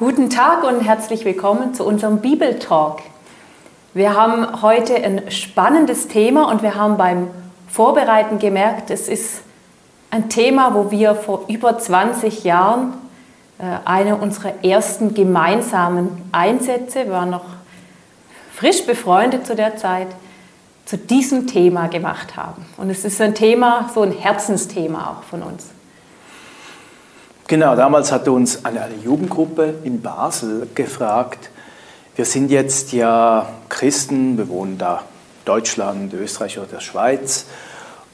Guten 0.00 0.30
Tag 0.30 0.64
und 0.64 0.80
herzlich 0.80 1.26
willkommen 1.26 1.74
zu 1.74 1.84
unserem 1.84 2.22
Bibeltalk. 2.22 3.00
Wir 3.92 4.16
haben 4.16 4.62
heute 4.62 4.94
ein 4.94 5.30
spannendes 5.30 6.08
Thema 6.08 6.50
und 6.50 6.62
wir 6.62 6.74
haben 6.74 6.96
beim 6.96 7.28
Vorbereiten 7.68 8.38
gemerkt, 8.38 8.90
es 8.90 9.08
ist 9.08 9.42
ein 10.10 10.30
Thema, 10.30 10.72
wo 10.72 10.90
wir 10.90 11.14
vor 11.14 11.44
über 11.48 11.78
20 11.78 12.44
Jahren 12.44 12.94
äh, 13.58 13.64
eine 13.84 14.16
unserer 14.16 14.64
ersten 14.64 15.12
gemeinsamen 15.12 16.30
Einsätze, 16.32 17.04
wir 17.04 17.12
waren 17.12 17.28
noch 17.28 17.44
frisch 18.54 18.86
befreundet 18.86 19.46
zu 19.46 19.54
der 19.54 19.76
Zeit, 19.76 20.08
zu 20.86 20.96
diesem 20.96 21.46
Thema 21.46 21.88
gemacht 21.88 22.38
haben. 22.38 22.64
Und 22.78 22.88
es 22.88 23.04
ist 23.04 23.20
ein 23.20 23.34
Thema, 23.34 23.90
so 23.94 24.00
ein 24.00 24.12
Herzensthema 24.12 25.10
auch 25.10 25.24
von 25.24 25.42
uns. 25.42 25.66
Genau, 27.50 27.74
damals 27.74 28.12
hat 28.12 28.28
uns 28.28 28.64
eine, 28.64 28.80
eine 28.80 28.94
Jugendgruppe 28.94 29.74
in 29.82 30.00
Basel 30.00 30.68
gefragt, 30.72 31.50
wir 32.14 32.24
sind 32.24 32.48
jetzt 32.48 32.92
ja 32.92 33.48
Christen, 33.68 34.38
wir 34.38 34.48
wohnen 34.48 34.78
da 34.78 35.02
Deutschland, 35.44 36.14
Österreich 36.14 36.58
oder 36.58 36.68
der 36.68 36.78
Schweiz. 36.78 37.46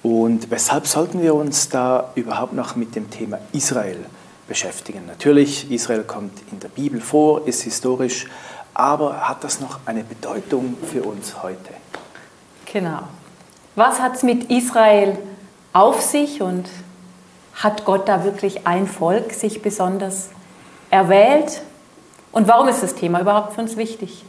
Und 0.02 0.50
weshalb 0.50 0.86
sollten 0.86 1.20
wir 1.20 1.34
uns 1.34 1.68
da 1.68 2.12
überhaupt 2.14 2.54
noch 2.54 2.76
mit 2.76 2.96
dem 2.96 3.10
Thema 3.10 3.38
Israel 3.52 3.98
beschäftigen? 4.48 5.02
Natürlich, 5.06 5.70
Israel 5.70 6.04
kommt 6.04 6.32
in 6.50 6.58
der 6.60 6.68
Bibel 6.68 7.02
vor, 7.02 7.46
ist 7.46 7.60
historisch, 7.60 8.28
aber 8.72 9.28
hat 9.28 9.44
das 9.44 9.60
noch 9.60 9.80
eine 9.84 10.02
Bedeutung 10.02 10.78
für 10.90 11.02
uns 11.02 11.42
heute? 11.42 11.74
Genau. 12.72 13.00
Was 13.74 14.00
hat 14.00 14.16
es 14.16 14.22
mit 14.22 14.50
Israel 14.50 15.18
auf 15.74 16.00
sich 16.00 16.40
und 16.40 16.70
hat 17.56 17.84
Gott 17.84 18.08
da 18.08 18.24
wirklich 18.24 18.66
ein 18.66 18.86
Volk 18.86 19.32
sich 19.32 19.62
besonders 19.62 20.28
erwählt? 20.90 21.62
Und 22.32 22.48
warum 22.48 22.68
ist 22.68 22.82
das 22.82 22.94
Thema 22.94 23.20
überhaupt 23.20 23.54
für 23.54 23.62
uns 23.62 23.76
wichtig? 23.76 24.24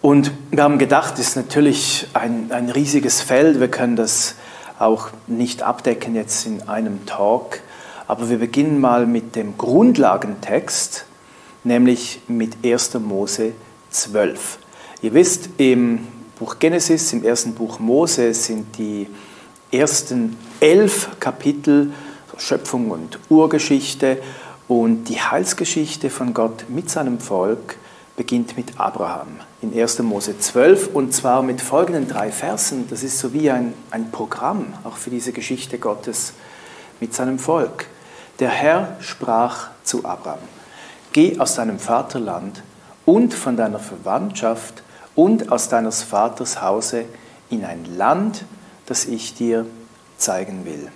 Und 0.00 0.32
wir 0.50 0.64
haben 0.64 0.78
gedacht, 0.78 1.14
es 1.14 1.28
ist 1.28 1.36
natürlich 1.36 2.08
ein, 2.14 2.50
ein 2.50 2.70
riesiges 2.70 3.20
Feld. 3.20 3.60
Wir 3.60 3.68
können 3.68 3.96
das 3.96 4.34
auch 4.78 5.10
nicht 5.28 5.62
abdecken 5.62 6.16
jetzt 6.16 6.46
in 6.46 6.68
einem 6.68 7.06
Talk. 7.06 7.60
Aber 8.08 8.28
wir 8.28 8.38
beginnen 8.38 8.80
mal 8.80 9.06
mit 9.06 9.36
dem 9.36 9.56
Grundlagentext, 9.56 11.04
nämlich 11.62 12.20
mit 12.26 12.64
1. 12.64 12.94
Mose 12.94 13.52
12. 13.90 14.58
Ihr 15.02 15.14
wisst, 15.14 15.50
im 15.58 16.08
Buch 16.38 16.58
Genesis, 16.58 17.12
im 17.12 17.24
ersten 17.24 17.54
Buch 17.54 17.78
Mose 17.78 18.34
sind 18.34 18.76
die 18.78 19.06
ersten 19.70 20.36
elf 20.62 21.08
Kapitel 21.18 21.92
Schöpfung 22.38 22.90
und 22.92 23.18
Urgeschichte 23.28 24.22
und 24.68 25.04
die 25.04 25.20
Heilsgeschichte 25.20 26.08
von 26.08 26.32
Gott 26.34 26.66
mit 26.68 26.88
seinem 26.88 27.18
Volk 27.18 27.76
beginnt 28.16 28.56
mit 28.56 28.78
Abraham 28.78 29.40
in 29.60 29.76
1. 29.76 29.98
Mose 30.00 30.38
12 30.38 30.90
und 30.94 31.12
zwar 31.12 31.42
mit 31.42 31.60
folgenden 31.60 32.06
drei 32.06 32.30
Versen. 32.30 32.86
Das 32.88 33.02
ist 33.02 33.18
so 33.18 33.32
wie 33.32 33.50
ein, 33.50 33.74
ein 33.90 34.12
Programm 34.12 34.72
auch 34.84 34.96
für 34.96 35.10
diese 35.10 35.32
Geschichte 35.32 35.78
Gottes 35.78 36.32
mit 37.00 37.12
seinem 37.12 37.40
Volk. 37.40 37.86
Der 38.38 38.50
Herr 38.50 38.96
sprach 39.00 39.70
zu 39.82 40.04
Abraham, 40.04 40.38
geh 41.12 41.40
aus 41.40 41.56
deinem 41.56 41.80
Vaterland 41.80 42.62
und 43.04 43.34
von 43.34 43.56
deiner 43.56 43.80
Verwandtschaft 43.80 44.84
und 45.16 45.50
aus 45.50 45.68
deines 45.68 46.04
Vaters 46.04 46.62
Hause 46.62 47.04
in 47.50 47.64
ein 47.64 47.84
Land, 47.96 48.44
das 48.86 49.06
ich 49.06 49.34
dir 49.34 49.66
zeigen 50.22 50.64
will. 50.64 50.90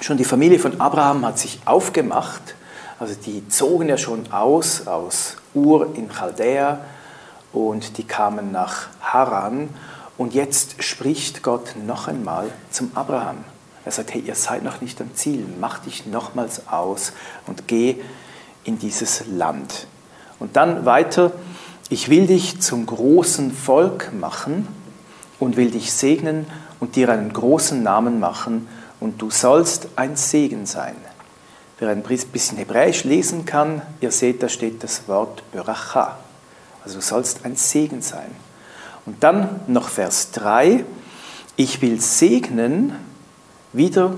Schon 0.00 0.16
die 0.16 0.24
Familie 0.24 0.58
von 0.58 0.80
Abraham 0.80 1.26
hat 1.26 1.38
sich 1.38 1.60
aufgemacht, 1.64 2.54
also 3.00 3.14
die 3.14 3.48
zogen 3.48 3.88
ja 3.88 3.98
schon 3.98 4.30
aus, 4.32 4.86
aus 4.86 5.36
Ur 5.54 5.94
in 5.96 6.08
Chaldea 6.08 6.80
und 7.52 7.98
die 7.98 8.04
kamen 8.04 8.52
nach 8.52 8.88
Haran 9.00 9.70
und 10.16 10.34
jetzt 10.34 10.82
spricht 10.82 11.42
Gott 11.42 11.74
noch 11.84 12.08
einmal 12.08 12.50
zum 12.70 12.90
Abraham. 12.94 13.44
Er 13.84 13.92
sagt, 13.92 14.12
hey, 14.14 14.20
ihr 14.20 14.34
seid 14.34 14.62
noch 14.62 14.80
nicht 14.80 15.00
am 15.00 15.14
Ziel, 15.14 15.46
mach 15.60 15.78
dich 15.78 16.06
nochmals 16.06 16.68
aus 16.68 17.12
und 17.46 17.66
geh 17.66 17.96
in 18.64 18.78
dieses 18.78 19.24
Land. 19.26 19.86
Und 20.38 20.56
dann 20.56 20.84
weiter, 20.84 21.32
ich 21.88 22.10
will 22.10 22.26
dich 22.26 22.60
zum 22.60 22.84
großen 22.84 23.50
Volk 23.52 24.12
machen 24.12 24.68
und 25.40 25.56
will 25.56 25.70
dich 25.70 25.92
segnen 25.92 26.46
und 26.80 26.96
dir 26.96 27.08
einen 27.10 27.32
großen 27.32 27.82
Namen 27.82 28.20
machen 28.20 28.68
und 29.00 29.20
du 29.20 29.30
sollst 29.30 29.88
ein 29.96 30.16
Segen 30.16 30.66
sein. 30.66 30.96
Wer 31.78 31.90
ein 31.90 32.02
bisschen 32.02 32.58
Hebräisch 32.58 33.04
lesen 33.04 33.44
kann, 33.44 33.82
ihr 34.00 34.10
seht, 34.10 34.42
da 34.42 34.48
steht 34.48 34.82
das 34.82 35.06
Wort 35.06 35.42
Beracha. 35.52 36.18
Also 36.82 36.96
du 36.96 37.02
sollst 37.02 37.44
ein 37.44 37.54
Segen 37.54 38.02
sein. 38.02 38.30
Und 39.06 39.22
dann 39.22 39.60
noch 39.68 39.88
Vers 39.88 40.32
3. 40.32 40.84
Ich 41.56 41.80
will 41.80 42.00
segnen, 42.00 42.92
wieder 43.72 44.14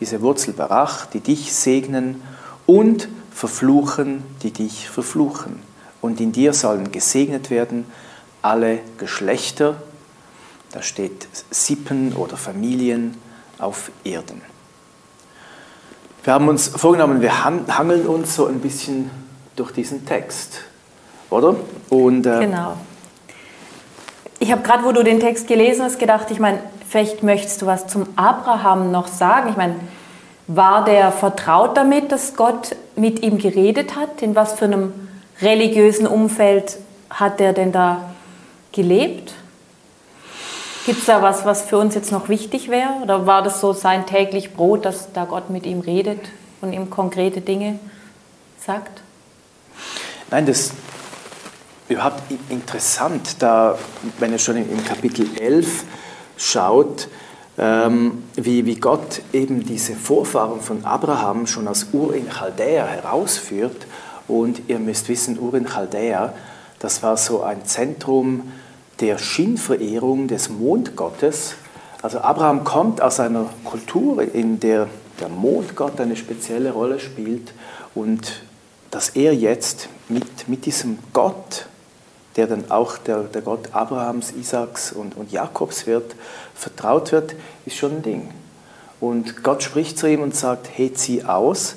diese 0.00 0.22
Wurzel 0.22 0.54
Barach, 0.54 1.06
die 1.06 1.20
dich 1.20 1.52
segnen 1.52 2.22
und 2.66 3.08
verfluchen, 3.30 4.22
die 4.42 4.50
dich 4.50 4.88
verfluchen. 4.88 5.60
Und 6.00 6.20
in 6.20 6.32
dir 6.32 6.52
sollen 6.52 6.92
gesegnet 6.92 7.50
werden 7.50 7.84
alle 8.42 8.80
Geschlechter 8.98 9.76
da 10.74 10.82
steht 10.82 11.28
Sippen 11.50 12.14
oder 12.14 12.36
Familien 12.36 13.16
auf 13.58 13.92
Erden. 14.02 14.42
Wir 16.24 16.34
haben 16.34 16.48
uns 16.48 16.66
vorgenommen, 16.66 17.20
wir 17.20 17.44
hangeln 17.44 18.06
uns 18.06 18.34
so 18.34 18.46
ein 18.46 18.58
bisschen 18.58 19.08
durch 19.54 19.70
diesen 19.70 20.04
Text, 20.04 20.62
oder? 21.30 21.54
Und, 21.90 22.26
äh, 22.26 22.40
genau. 22.40 22.76
Ich 24.40 24.50
habe 24.50 24.62
gerade, 24.62 24.84
wo 24.84 24.90
du 24.90 25.04
den 25.04 25.20
Text 25.20 25.46
gelesen 25.46 25.84
hast, 25.84 26.00
gedacht, 26.00 26.32
ich 26.32 26.40
meine, 26.40 26.58
vielleicht 26.88 27.22
möchtest 27.22 27.62
du 27.62 27.66
was 27.66 27.86
zum 27.86 28.08
Abraham 28.16 28.90
noch 28.90 29.06
sagen. 29.06 29.50
Ich 29.50 29.56
meine, 29.56 29.76
war 30.48 30.84
der 30.84 31.12
vertraut 31.12 31.76
damit, 31.76 32.10
dass 32.10 32.34
Gott 32.34 32.74
mit 32.96 33.22
ihm 33.22 33.38
geredet 33.38 33.94
hat? 33.94 34.22
In 34.22 34.34
was 34.34 34.54
für 34.54 34.64
einem 34.64 34.92
religiösen 35.40 36.08
Umfeld 36.08 36.78
hat 37.10 37.40
er 37.40 37.52
denn 37.52 37.70
da 37.70 38.10
gelebt? 38.72 39.34
Gibt 40.86 40.98
es 40.98 41.06
da 41.06 41.22
was, 41.22 41.46
was 41.46 41.62
für 41.62 41.78
uns 41.78 41.94
jetzt 41.94 42.12
noch 42.12 42.28
wichtig 42.28 42.68
wäre? 42.68 42.90
Oder 43.02 43.26
war 43.26 43.42
das 43.42 43.60
so 43.60 43.72
sein 43.72 44.04
täglich 44.04 44.52
Brot, 44.52 44.84
dass 44.84 45.12
da 45.12 45.24
Gott 45.24 45.48
mit 45.48 45.64
ihm 45.64 45.80
redet 45.80 46.20
und 46.60 46.74
ihm 46.74 46.90
konkrete 46.90 47.40
Dinge 47.40 47.78
sagt? 48.58 49.00
Nein, 50.30 50.44
das 50.44 50.60
ist 50.60 50.72
überhaupt 51.88 52.22
interessant, 52.50 53.36
da, 53.38 53.78
wenn 54.18 54.32
ihr 54.32 54.38
schon 54.38 54.56
in 54.56 54.84
Kapitel 54.84 55.26
11 55.38 55.84
schaut, 56.36 57.08
ähm, 57.56 58.24
wie, 58.34 58.66
wie 58.66 58.76
Gott 58.76 59.22
eben 59.32 59.64
diese 59.64 59.94
Vorfahren 59.94 60.60
von 60.60 60.84
Abraham 60.84 61.46
schon 61.46 61.66
aus 61.66 61.86
Ur 61.92 62.14
in 62.14 62.28
Chaldea 62.28 62.86
herausführt. 62.86 63.86
Und 64.28 64.62
ihr 64.68 64.78
müsst 64.78 65.08
wissen, 65.08 65.38
Ur 65.38 65.54
in 65.54 65.66
Chaldea, 65.66 66.34
das 66.78 67.02
war 67.02 67.16
so 67.16 67.42
ein 67.42 67.64
Zentrum, 67.64 68.52
der 69.00 69.18
Schienverehrung 69.18 70.28
des 70.28 70.48
Mondgottes. 70.48 71.54
Also 72.02 72.18
Abraham 72.18 72.64
kommt 72.64 73.00
aus 73.00 73.20
einer 73.20 73.46
Kultur, 73.64 74.22
in 74.22 74.60
der 74.60 74.88
der 75.20 75.28
Mondgott 75.28 76.00
eine 76.00 76.16
spezielle 76.16 76.72
Rolle 76.72 77.00
spielt 77.00 77.52
und 77.94 78.42
dass 78.90 79.10
er 79.10 79.34
jetzt 79.34 79.88
mit, 80.08 80.48
mit 80.48 80.66
diesem 80.66 80.98
Gott, 81.12 81.66
der 82.36 82.46
dann 82.46 82.70
auch 82.70 82.98
der, 82.98 83.24
der 83.24 83.42
Gott 83.42 83.72
Abrahams, 83.72 84.32
Isaaks 84.32 84.92
und, 84.92 85.16
und 85.16 85.32
Jakobs 85.32 85.86
wird, 85.86 86.14
vertraut 86.54 87.12
wird, 87.12 87.34
ist 87.66 87.76
schon 87.76 87.96
ein 87.96 88.02
Ding. 88.02 88.28
Und 89.00 89.42
Gott 89.42 89.62
spricht 89.62 89.98
zu 89.98 90.08
ihm 90.08 90.22
und 90.22 90.34
sagt, 90.34 90.68
hey, 90.72 90.92
zieh 90.92 91.24
aus. 91.24 91.76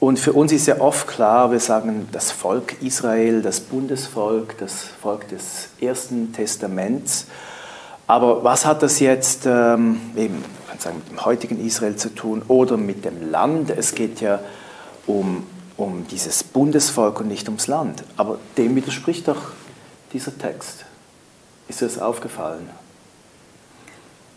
Und 0.00 0.20
für 0.20 0.32
uns 0.32 0.52
ist 0.52 0.66
ja 0.66 0.80
oft 0.80 1.08
klar, 1.08 1.50
wir 1.50 1.58
sagen 1.58 2.08
das 2.12 2.30
Volk 2.30 2.80
Israel, 2.82 3.42
das 3.42 3.58
Bundesvolk, 3.58 4.56
das 4.58 4.84
Volk 4.84 5.28
des 5.28 5.70
Ersten 5.80 6.32
Testaments. 6.32 7.26
Aber 8.06 8.44
was 8.44 8.64
hat 8.64 8.82
das 8.82 9.00
jetzt 9.00 9.44
ähm, 9.46 10.00
eben, 10.16 10.44
kann 10.68 10.78
sagen, 10.78 10.98
mit 10.98 11.10
dem 11.10 11.24
heutigen 11.24 11.64
Israel 11.64 11.96
zu 11.96 12.14
tun 12.14 12.42
oder 12.46 12.76
mit 12.76 13.04
dem 13.04 13.30
Land? 13.30 13.70
Es 13.70 13.94
geht 13.94 14.20
ja 14.20 14.38
um, 15.06 15.44
um 15.76 16.06
dieses 16.08 16.44
Bundesvolk 16.44 17.20
und 17.20 17.28
nicht 17.28 17.48
ums 17.48 17.66
Land. 17.66 18.04
Aber 18.16 18.38
dem 18.56 18.76
widerspricht 18.76 19.26
doch 19.26 19.50
dieser 20.12 20.36
Text. 20.38 20.84
Ist 21.66 21.80
dir 21.80 21.86
das 21.86 21.98
aufgefallen? 21.98 22.70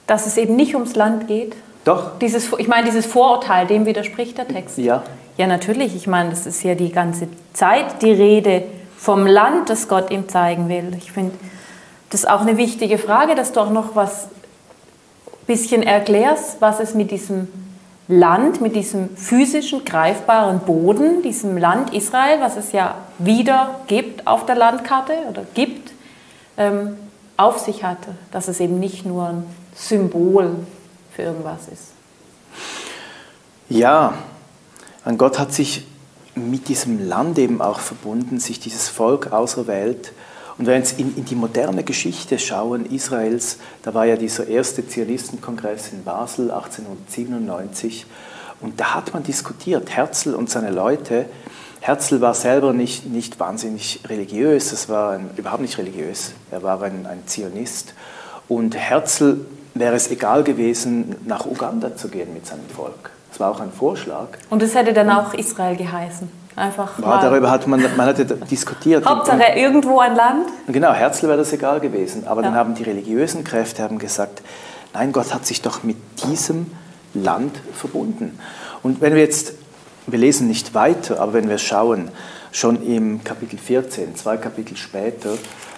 Dass 0.08 0.26
es 0.26 0.38
eben 0.38 0.56
nicht 0.56 0.74
ums 0.74 0.96
Land 0.96 1.28
geht? 1.28 1.56
Doch. 1.84 2.20
Dieses, 2.20 2.52
ich 2.58 2.68
meine, 2.68 2.86
dieses 2.86 3.06
Vorurteil, 3.06 3.68
dem 3.68 3.86
widerspricht 3.86 4.38
der 4.38 4.48
Text. 4.48 4.78
Ja. 4.78 5.04
Ja, 5.38 5.48
natürlich. 5.48 5.96
Ich 5.96 6.08
meine, 6.08 6.30
das 6.30 6.46
ist 6.46 6.64
ja 6.64 6.76
die 6.76 6.92
ganze 6.92 7.28
Zeit 7.54 8.02
die 8.02 8.12
Rede 8.12 8.64
vom 8.98 9.26
Land, 9.26 9.70
das 9.70 9.88
Gott 9.88 10.12
ihm 10.12 10.30
zeigen 10.30 10.70
will. 10.70 10.94
Ich 10.98 11.12
finde, 11.12 11.34
das 12.12 12.22
ist 12.22 12.30
auch 12.30 12.42
eine 12.42 12.58
wichtige 12.58 12.98
Frage, 12.98 13.34
dass 13.34 13.52
du 13.52 13.62
auch 13.62 13.72
noch 13.72 13.96
was 13.96 14.28
bisschen 15.48 15.84
erklärst, 15.84 16.62
was 16.62 16.80
es 16.80 16.94
mit 16.94 17.12
diesem 17.12 17.48
Land, 18.08 18.62
mit 18.62 18.76
diesem 18.76 19.16
physischen, 19.16 19.86
greifbaren 19.86 20.60
Boden, 20.60 21.22
diesem 21.24 21.58
Land 21.58 21.94
Israel, 21.94 22.40
was 22.42 22.58
es 22.58 22.72
ja 22.74 22.96
wieder 23.18 23.82
gibt 23.88 24.28
auf 24.28 24.46
der 24.46 24.56
Landkarte 24.56 25.14
oder 25.30 25.44
gibt, 25.54 25.94
ähm, 26.58 26.98
auf 27.38 27.60
sich 27.60 27.84
hatte, 27.84 28.16
dass 28.32 28.48
es 28.48 28.60
eben 28.60 28.80
nicht 28.80 29.06
nur 29.06 29.28
ein 29.28 29.44
Symbol 29.76 30.56
für 31.16 31.24
irgendwas 31.24 31.68
ist. 31.72 31.92
Ja, 33.70 34.14
und 35.06 35.18
Gott 35.18 35.40
hat 35.40 35.54
sich 35.54 35.86
mit 36.36 36.68
diesem 36.68 37.08
Land 37.08 37.38
eben 37.38 37.62
auch 37.62 37.80
verbunden, 37.80 38.40
sich 38.40 38.60
dieses 38.60 38.90
Volk 38.90 39.32
auserwählt. 39.32 40.14
Und 40.58 40.68
wenn 40.68 40.84
wir 40.84 41.00
in, 41.00 41.18
in, 41.18 41.26
die 41.26 41.36
moderne 41.36 41.84
Geschichte 41.84 42.38
schauen 42.38 42.86
Israels, 42.86 43.58
da 43.84 43.94
war 43.94 44.06
ja 44.06 44.16
dieser 44.16 44.48
erste 44.48 44.88
Zionistenkongress 44.88 45.92
in 45.92 46.04
Basel 46.04 46.52
1897 46.52 48.06
und 48.62 48.80
da 48.80 48.94
hat 48.94 49.14
man 49.14 49.24
diskutiert, 49.24 49.90
Herzl 49.90 50.36
und 50.36 50.50
seine 50.50 50.70
Leute, 50.70 51.26
Herzl 51.80 52.22
war 52.22 52.36
selber 52.36 52.74
nicht, 52.74 53.08
nicht 53.08 53.40
wahnsinnig 53.40 54.02
religiös, 54.08 54.70
das 54.70 54.88
war 54.88 55.14
ein, 55.14 55.32
überhaupt 55.36 55.64
nicht 55.64 55.80
religiös, 55.80 56.34
er 56.52 56.62
war 56.62 56.82
ein, 56.84 57.08
ein 57.08 57.24
Zionist 57.26 57.96
und 58.48 58.76
Herzl 58.76 59.46
wäre 59.74 59.96
es 59.96 60.10
egal 60.12 60.44
gewesen, 60.44 61.16
nach 61.26 61.46
Uganda 61.46 61.96
zu 61.96 62.10
gehen 62.10 62.34
mit 62.34 62.46
seinem 62.46 62.68
Volk. 62.76 63.12
Das 63.30 63.40
war 63.40 63.52
auch 63.52 63.60
ein 63.60 63.72
Vorschlag. 63.72 64.28
Und 64.50 64.62
es 64.62 64.76
hätte 64.76 64.94
dann 64.94 65.10
auch 65.10 65.34
Israel 65.34 65.76
geheißen. 65.76 66.30
Einfach 66.56 67.00
ja, 67.00 67.22
darüber 67.22 67.50
hat 67.50 67.66
man, 67.66 67.82
man 67.96 68.08
hatte 68.08 68.26
diskutiert. 68.26 69.06
Hauptsache 69.06 69.38
und, 69.38 69.58
irgendwo 69.58 70.00
ein 70.00 70.16
Land? 70.16 70.48
Genau, 70.68 70.92
Herzl 70.92 71.28
wäre 71.28 71.38
das 71.38 71.54
egal 71.54 71.80
gewesen. 71.80 72.28
Aber 72.28 72.42
ja. 72.42 72.50
dann 72.50 72.58
haben 72.58 72.76
die 72.76 72.84
religiösen 72.84 73.46
Kräfte 73.46 73.84
haben 73.84 74.00
gesagt, 74.00 74.42
nein, 74.94 75.14
Gott 75.14 75.34
hat 75.34 75.46
sich 75.46 75.62
doch 75.62 75.84
mit 75.84 75.98
diesem 76.26 76.72
Land 77.14 77.58
verbunden. 77.74 78.38
Und 78.84 79.00
wenn 79.00 79.14
wir 79.14 79.22
jetzt, 79.22 79.54
wir 80.08 80.20
lesen 80.20 80.48
nicht 80.48 80.74
weiter, 80.74 81.22
aber 81.22 81.34
wenn 81.34 81.48
wir 81.48 81.58
schauen, 81.58 82.10
schon 82.52 82.86
im 82.86 83.24
Kapitel 83.24 83.58
14, 83.58 84.18
zwei 84.18 84.36
Kapitel 84.36 84.76
später, 84.76 85.30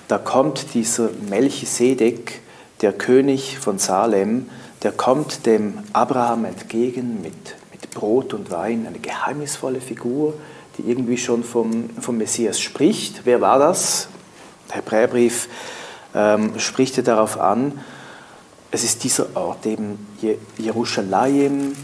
da 0.08 0.18
kommt 0.18 0.74
dieser 0.74 1.10
Melchisedek, 1.30 2.42
der 2.84 2.94
König 2.94 3.58
von 3.60 3.80
Salem, 3.80 4.50
der 4.84 4.92
kommt 4.92 5.46
dem 5.46 5.80
Abraham 5.94 6.46
entgegen 6.46 7.22
mit, 7.22 7.56
mit 7.72 7.90
Brot 7.92 8.34
und 8.34 8.52
Wein, 8.52 8.86
eine 8.86 9.00
geheimnisvolle 9.00 9.80
Figur, 9.80 10.34
die 10.78 10.90
irgendwie 10.90 11.18
schon 11.18 11.46
vom, 11.46 11.90
vom 12.02 12.18
Messias 12.18 12.60
spricht. 12.60 13.22
Wer 13.24 13.40
war 13.40 13.58
das? 13.58 14.10
Der 14.68 14.78
Hebräerbrief 14.78 15.48
ähm, 16.14 16.60
spricht 16.60 16.98
er 16.98 17.04
darauf 17.04 17.40
an. 17.40 17.80
Es 18.72 18.84
ist 18.84 19.04
dieser 19.06 19.36
Ort, 19.36 19.66
eben 19.66 20.06
Jerusalem, 20.58 21.76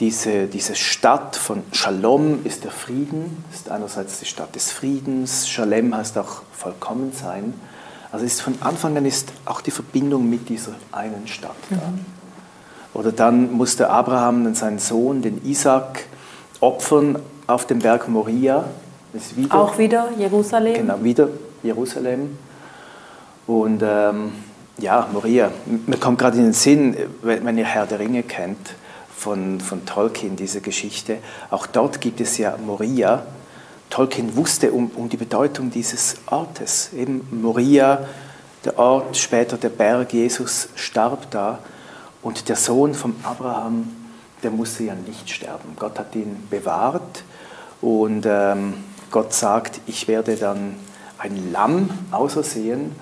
diese, 0.00 0.46
diese 0.48 0.74
Stadt 0.74 1.36
von 1.36 1.62
Shalom 1.72 2.44
ist 2.44 2.64
der 2.64 2.72
Frieden, 2.72 3.42
ist 3.52 3.70
einerseits 3.70 4.18
die 4.18 4.26
Stadt 4.26 4.54
des 4.54 4.70
Friedens, 4.70 5.48
Shalem 5.48 5.94
heißt 5.96 6.18
auch 6.18 6.42
vollkommen 6.52 7.12
sein. 7.12 7.54
Also 8.12 8.24
ist 8.24 8.42
von 8.42 8.54
Anfang 8.60 8.96
an 8.96 9.06
ist 9.06 9.32
auch 9.44 9.60
die 9.60 9.70
Verbindung 9.70 10.28
mit 10.28 10.48
dieser 10.48 10.72
einen 10.92 11.26
Stadt 11.28 11.56
da. 11.70 11.76
Mhm. 11.76 12.04
Oder 12.92 13.12
dann 13.12 13.52
musste 13.52 13.88
Abraham 13.88 14.44
dann 14.44 14.54
seinen 14.54 14.80
Sohn, 14.80 15.22
den 15.22 15.44
Isaac, 15.44 16.06
opfern 16.58 17.18
auf 17.46 17.66
dem 17.66 17.78
Berg 17.78 18.08
Moria. 18.08 18.64
Wieder, 19.36 19.54
auch 19.54 19.78
wieder 19.78 20.08
Jerusalem? 20.18 20.74
Genau, 20.74 21.02
wieder 21.02 21.28
Jerusalem. 21.62 22.36
Und 23.46 23.82
ähm, 23.84 24.32
ja, 24.78 25.08
Moria. 25.12 25.50
Mir 25.86 25.96
kommt 25.98 26.18
gerade 26.18 26.38
in 26.38 26.44
den 26.44 26.52
Sinn, 26.52 26.96
wenn, 27.22 27.58
ihr 27.58 27.64
Herr 27.64 27.86
der 27.86 27.98
Ringe 27.98 28.22
kennt, 28.22 28.74
von, 29.16 29.60
von 29.60 29.84
Tolkien, 29.84 30.36
diese 30.36 30.60
Geschichte. 30.60 31.18
Auch 31.50 31.66
dort 31.66 32.00
gibt 32.00 32.20
es 32.20 32.38
ja 32.38 32.56
Moria. 32.64 33.24
Tolkien 33.90 34.36
wusste 34.36 34.72
um, 34.72 34.90
um 34.94 35.08
die 35.08 35.16
Bedeutung 35.16 35.70
dieses 35.70 36.16
Ortes. 36.26 36.90
Eben 36.96 37.26
Moria, 37.30 38.06
der 38.64 38.78
Ort, 38.78 39.16
später 39.16 39.56
der 39.56 39.68
Berg, 39.68 40.12
Jesus 40.12 40.68
starb 40.76 41.30
da. 41.30 41.58
Und 42.22 42.48
der 42.48 42.56
Sohn 42.56 42.94
von 42.94 43.16
Abraham, 43.24 43.88
der 44.42 44.50
musste 44.50 44.84
ja 44.84 44.94
nicht 44.94 45.28
sterben. 45.28 45.76
Gott 45.78 45.98
hat 45.98 46.14
ihn 46.14 46.46
bewahrt 46.50 47.24
und 47.80 48.26
ähm, 48.26 48.74
Gott 49.10 49.32
sagt, 49.32 49.80
ich 49.86 50.06
werde 50.06 50.36
dann 50.36 50.76
ein 51.18 51.52
Lamm 51.52 51.90
ausersehen 52.10 52.92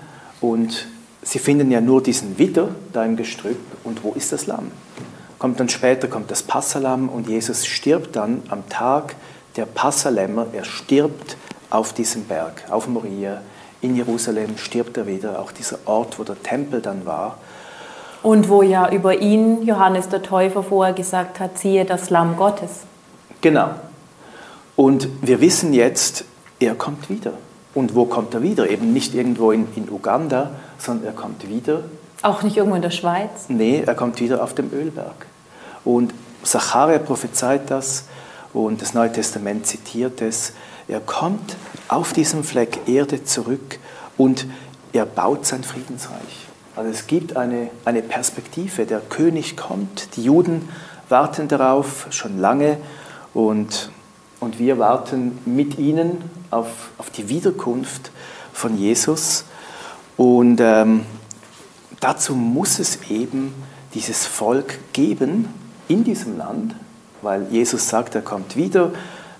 und 0.41 0.87
sie 1.21 1.39
finden 1.39 1.71
ja 1.71 1.81
nur 1.81 2.01
diesen 2.01 2.37
Widder 2.37 2.69
da 2.93 3.05
im 3.05 3.15
Gestrüpp 3.15 3.59
und 3.83 4.03
wo 4.03 4.13
ist 4.13 4.31
das 4.31 4.47
Lamm? 4.47 4.71
Kommt 5.37 5.59
dann 5.59 5.69
später 5.69 6.07
kommt 6.07 6.31
das 6.31 6.43
Passalam 6.43 7.07
und 7.09 7.29
Jesus 7.29 7.65
stirbt 7.65 8.15
dann 8.15 8.43
am 8.49 8.67
Tag 8.69 9.15
der 9.59 9.65
Passalämmer, 9.65 10.47
er 10.53 10.63
stirbt 10.63 11.35
auf 11.69 11.91
diesem 11.91 12.23
Berg, 12.23 12.63
auf 12.69 12.87
Moria, 12.87 13.41
in 13.81 13.93
Jerusalem 13.93 14.57
stirbt 14.57 14.95
er 14.95 15.05
wieder, 15.05 15.37
auch 15.41 15.51
dieser 15.51 15.79
Ort, 15.83 16.17
wo 16.17 16.23
der 16.23 16.41
Tempel 16.41 16.81
dann 16.81 17.05
war. 17.05 17.37
Und 18.23 18.47
wo 18.47 18.61
ja 18.61 18.89
über 18.89 19.19
ihn 19.19 19.63
Johannes 19.63 20.07
der 20.07 20.23
Täufer 20.23 20.63
vorher 20.63 20.93
gesagt 20.93 21.41
hat, 21.41 21.57
siehe 21.57 21.83
das 21.83 22.09
Lamm 22.09 22.37
Gottes. 22.37 22.83
Genau. 23.41 23.71
Und 24.77 25.09
wir 25.21 25.41
wissen 25.41 25.73
jetzt, 25.73 26.23
er 26.61 26.75
kommt 26.75 27.09
wieder. 27.09 27.33
Und 27.73 27.95
wo 27.95 28.05
kommt 28.05 28.33
er 28.33 28.41
wieder? 28.41 28.69
Eben 28.69 28.93
nicht 28.93 29.13
irgendwo 29.13 29.51
in, 29.51 29.67
in 29.75 29.89
Uganda, 29.89 30.51
sondern 30.77 31.07
er 31.07 31.13
kommt 31.13 31.49
wieder. 31.49 31.81
Auch 32.21 32.43
nicht 32.43 32.55
irgendwo 32.55 32.77
in 32.77 32.81
der 32.81 32.91
Schweiz? 32.91 33.47
Nee, 33.49 33.83
er 33.85 33.95
kommt 33.95 34.21
wieder 34.21 34.41
auf 34.41 34.53
dem 34.53 34.71
Ölberg. 34.71 35.25
Und 35.83 36.13
Zacharia 36.43 36.99
prophezeit 36.99 37.69
das 37.69 38.05
und 38.53 38.81
das 38.81 38.93
Neue 38.93 39.11
Testament 39.11 39.65
zitiert 39.65 40.21
es. 40.21 40.53
Er 40.87 40.99
kommt 40.99 41.55
auf 41.87 42.13
diesem 42.13 42.43
Fleck 42.43 42.87
Erde 42.87 43.23
zurück 43.23 43.79
und 44.17 44.47
er 44.93 45.05
baut 45.05 45.45
sein 45.45 45.63
Friedensreich. 45.63 46.47
Also 46.75 46.91
es 46.91 47.07
gibt 47.07 47.35
eine, 47.35 47.69
eine 47.85 48.01
Perspektive, 48.01 48.85
der 48.85 49.01
König 49.01 49.57
kommt, 49.57 50.15
die 50.15 50.23
Juden 50.23 50.69
warten 51.09 51.47
darauf 51.47 52.07
schon 52.11 52.39
lange 52.39 52.77
und, 53.33 53.91
und 54.39 54.59
wir 54.59 54.79
warten 54.79 55.39
mit 55.45 55.77
ihnen 55.77 56.23
auf, 56.51 56.91
auf 56.97 57.09
die 57.09 57.29
Wiederkunft 57.29 58.11
von 58.53 58.77
Jesus. 58.77 59.45
Und 60.17 60.59
ähm, 60.61 61.05
dazu 61.99 62.35
muss 62.35 62.79
es 62.79 62.99
eben 63.09 63.53
dieses 63.93 64.25
Volk 64.25 64.79
geben 64.93 65.47
in 65.87 66.03
diesem 66.03 66.37
Land, 66.37 66.75
weil 67.21 67.47
Jesus 67.49 67.89
sagt, 67.89 68.15
er 68.15 68.21
kommt 68.21 68.55
wieder. 68.55 68.91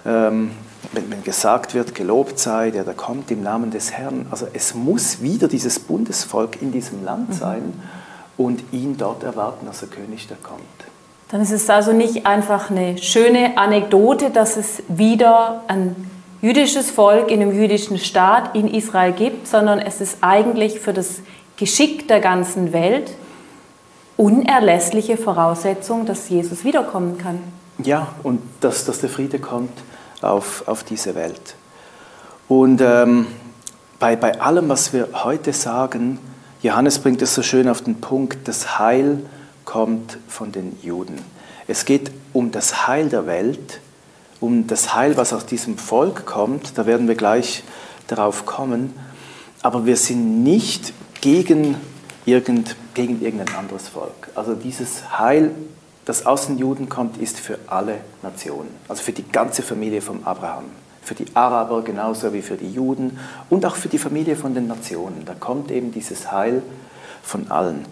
Ähm, 0.05 0.51
wenn, 0.91 1.23
gesagt 1.23 1.73
wird, 1.73 1.93
gelobt 1.93 2.39
sei, 2.39 2.71
der 2.71 2.83
da 2.83 2.93
kommt 2.93 3.31
im 3.31 3.43
Namen 3.43 3.71
des 3.71 3.91
Herrn. 3.91 4.25
Also 4.31 4.47
es 4.53 4.73
muss 4.73 5.21
wieder 5.21 5.47
dieses 5.47 5.79
Bundesvolk 5.79 6.61
in 6.61 6.71
diesem 6.71 7.03
Land 7.03 7.29
mhm. 7.29 7.33
sein 7.33 7.61
mhm. 7.61 8.45
und 8.45 8.63
ihn 8.71 8.97
dort 8.97 9.23
erwarten, 9.23 9.67
als 9.67 9.79
der 9.79 9.89
König, 9.89 10.27
der 10.27 10.37
kommt. 10.37 10.61
Dann 11.29 11.41
ist 11.41 11.51
es 11.51 11.69
also 11.69 11.93
nicht 11.93 12.25
einfach 12.25 12.71
eine 12.71 12.97
schöne 12.97 13.57
Anekdote, 13.57 14.31
dass 14.31 14.57
es 14.57 14.81
wieder 14.87 15.63
ein 15.67 15.95
jüdisches 16.41 16.89
Volk 16.89 17.29
in 17.29 17.41
einem 17.41 17.51
jüdischen 17.51 17.99
Staat 17.99 18.55
in 18.55 18.67
Israel 18.67 19.11
gibt, 19.11 19.47
sondern 19.47 19.79
es 19.79 20.01
ist 20.01 20.17
eigentlich 20.21 20.79
für 20.79 20.93
das 20.93 21.21
Geschick 21.57 22.07
der 22.07 22.19
ganzen 22.19 22.73
Welt 22.73 23.11
unerlässliche 24.17 25.17
Voraussetzung, 25.17 26.05
dass 26.05 26.29
Jesus 26.29 26.63
wiederkommen 26.63 27.17
kann. 27.17 27.39
Ja, 27.83 28.13
und 28.23 28.41
dass, 28.59 28.85
dass 28.85 28.99
der 28.99 29.09
Friede 29.09 29.39
kommt 29.39 29.71
auf, 30.21 30.67
auf 30.67 30.83
diese 30.83 31.15
Welt. 31.15 31.55
Und 32.47 32.81
ähm, 32.81 33.27
bei, 33.99 34.15
bei 34.15 34.41
allem, 34.41 34.69
was 34.69 34.91
wir 34.91 35.09
heute 35.23 35.53
sagen, 35.53 36.19
Johannes 36.61 36.99
bringt 36.99 37.21
es 37.21 37.33
so 37.33 37.41
schön 37.41 37.69
auf 37.69 37.81
den 37.81 38.01
Punkt, 38.01 38.47
das 38.47 38.79
Heil 38.79 39.19
kommt 39.63 40.17
von 40.27 40.51
den 40.51 40.77
Juden. 40.81 41.21
Es 41.67 41.85
geht 41.85 42.11
um 42.33 42.51
das 42.51 42.87
Heil 42.87 43.07
der 43.07 43.27
Welt, 43.27 43.79
um 44.41 44.67
das 44.67 44.93
Heil, 44.93 45.15
was 45.15 45.31
aus 45.31 45.45
diesem 45.45 45.77
Volk 45.77 46.25
kommt, 46.25 46.77
da 46.77 46.85
werden 46.85 47.07
wir 47.07 47.15
gleich 47.15 47.63
darauf 48.07 48.45
kommen, 48.45 48.93
aber 49.61 49.85
wir 49.85 49.95
sind 49.95 50.43
nicht 50.43 50.93
gegen, 51.21 51.75
irgend, 52.25 52.75
gegen 52.93 53.21
irgendein 53.21 53.55
anderes 53.55 53.87
Volk. 53.87 54.29
Also 54.35 54.55
dieses 54.55 55.17
Heil 55.17 55.51
das 56.09 56.25
aus 56.25 56.47
den 56.47 56.57
Juden 56.57 56.89
kommt, 56.89 57.17
ist 57.17 57.39
für 57.39 57.59
alle 57.67 57.99
Nationen, 58.23 58.71
also 58.87 59.03
für 59.03 59.11
die 59.11 59.29
ganze 59.31 59.61
Familie 59.61 60.01
von 60.01 60.23
Abraham, 60.25 60.63
für 61.03 61.13
die 61.13 61.27
Araber 61.35 61.83
genauso 61.83 62.33
wie 62.33 62.41
für 62.41 62.55
die 62.57 62.71
Juden 62.71 63.19
und 63.51 63.63
auch 63.63 63.75
für 63.75 63.89
die 63.89 63.99
Familie 63.99 64.35
von 64.35 64.55
den 64.55 64.65
Nationen. 64.65 65.21
Da 65.27 65.35
kommt 65.35 65.69
eben 65.69 65.91
dieses 65.91 66.31
Heil 66.31 66.63
von 67.21 67.51
allen. 67.51 67.85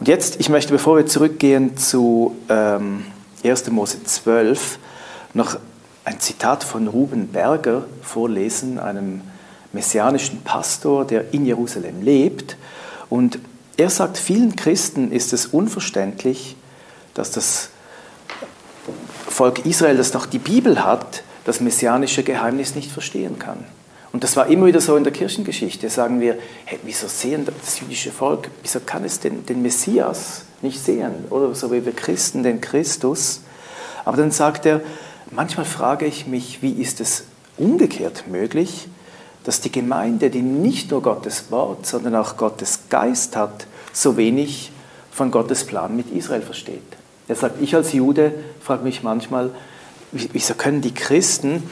Und 0.00 0.08
jetzt, 0.08 0.40
ich 0.40 0.48
möchte, 0.48 0.72
bevor 0.72 0.96
wir 0.96 1.04
zurückgehen 1.04 1.76
zu 1.76 2.36
ähm, 2.48 3.04
1. 3.44 3.70
Mose 3.70 4.02
12, 4.02 4.78
noch 5.34 5.58
ein 6.06 6.20
Zitat 6.20 6.64
von 6.64 6.88
Ruben 6.88 7.28
Berger 7.28 7.84
vorlesen, 8.00 8.78
einem 8.78 9.20
messianischen 9.74 10.40
Pastor, 10.40 11.04
der 11.04 11.34
in 11.34 11.44
Jerusalem 11.44 12.00
lebt. 12.00 12.56
Und 13.10 13.38
er 13.76 13.90
sagt, 13.90 14.16
vielen 14.16 14.56
Christen 14.56 15.12
ist 15.12 15.34
es 15.34 15.44
unverständlich, 15.44 16.56
dass 17.18 17.32
das 17.32 17.70
Volk 19.28 19.66
Israel, 19.66 19.96
das 19.96 20.14
noch 20.14 20.26
die 20.26 20.38
Bibel 20.38 20.84
hat, 20.84 21.22
das 21.44 21.60
messianische 21.60 22.22
Geheimnis 22.22 22.74
nicht 22.74 22.90
verstehen 22.90 23.38
kann. 23.38 23.64
Und 24.12 24.24
das 24.24 24.36
war 24.36 24.46
immer 24.46 24.66
wieder 24.66 24.80
so 24.80 24.96
in 24.96 25.04
der 25.04 25.12
Kirchengeschichte. 25.12 25.90
Sagen 25.90 26.20
wir, 26.20 26.38
hey, 26.64 26.78
wieso 26.84 27.08
sehen 27.08 27.46
das 27.46 27.80
jüdische 27.80 28.10
Volk, 28.10 28.50
wieso 28.62 28.80
kann 28.80 29.04
es 29.04 29.20
den, 29.20 29.44
den 29.44 29.62
Messias 29.62 30.44
nicht 30.62 30.82
sehen? 30.82 31.26
Oder 31.30 31.54
so 31.54 31.70
wie 31.72 31.84
wir 31.84 31.94
Christen 31.94 32.42
den 32.42 32.60
Christus. 32.60 33.40
Aber 34.04 34.16
dann 34.16 34.30
sagt 34.30 34.64
er, 34.64 34.80
manchmal 35.30 35.66
frage 35.66 36.06
ich 36.06 36.26
mich, 36.26 36.62
wie 36.62 36.72
ist 36.72 37.00
es 37.00 37.24
umgekehrt 37.58 38.24
möglich, 38.28 38.88
dass 39.44 39.60
die 39.60 39.72
Gemeinde, 39.72 40.30
die 40.30 40.42
nicht 40.42 40.90
nur 40.90 41.02
Gottes 41.02 41.50
Wort, 41.50 41.86
sondern 41.86 42.14
auch 42.14 42.36
Gottes 42.36 42.80
Geist 42.88 43.36
hat, 43.36 43.66
so 43.92 44.16
wenig 44.16 44.70
von 45.10 45.30
Gottes 45.30 45.64
Plan 45.64 45.96
mit 45.96 46.10
Israel 46.12 46.42
versteht. 46.42 46.97
Er 47.28 47.34
sagt, 47.34 47.60
ich 47.60 47.74
als 47.74 47.92
Jude 47.92 48.32
frage 48.60 48.82
mich 48.82 49.02
manchmal, 49.02 49.50
wieso 50.12 50.54
können 50.54 50.80
die 50.80 50.94
Christen 50.94 51.62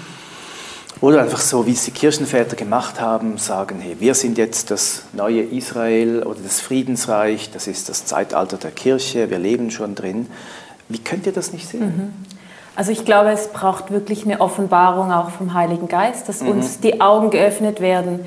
oder 1.00 1.22
einfach 1.22 1.40
so, 1.40 1.66
wie 1.66 1.72
es 1.72 1.84
die 1.84 1.90
Kirchenväter 1.90 2.56
gemacht 2.56 3.00
haben, 3.00 3.38
sagen, 3.38 3.80
hey, 3.80 3.96
wir 3.98 4.14
sind 4.14 4.38
jetzt 4.38 4.70
das 4.70 5.02
neue 5.12 5.42
Israel 5.42 6.22
oder 6.22 6.38
das 6.42 6.60
Friedensreich, 6.60 7.50
das 7.50 7.66
ist 7.66 7.88
das 7.88 8.04
Zeitalter 8.04 8.56
der 8.56 8.70
Kirche, 8.70 9.30
wir 9.30 9.38
leben 9.38 9.70
schon 9.70 9.94
drin. 9.94 10.26
Wie 10.88 10.98
könnt 10.98 11.26
ihr 11.26 11.32
das 11.32 11.52
nicht 11.52 11.68
sehen? 11.68 11.84
Mhm. 11.84 12.12
Also 12.76 12.92
ich 12.92 13.04
glaube, 13.06 13.30
es 13.30 13.48
braucht 13.48 13.90
wirklich 13.90 14.24
eine 14.24 14.40
Offenbarung 14.40 15.10
auch 15.10 15.30
vom 15.30 15.54
Heiligen 15.54 15.88
Geist, 15.88 16.28
dass 16.28 16.42
mhm. 16.42 16.48
uns 16.48 16.80
die 16.80 17.00
Augen 17.00 17.30
geöffnet 17.30 17.80
werden. 17.80 18.20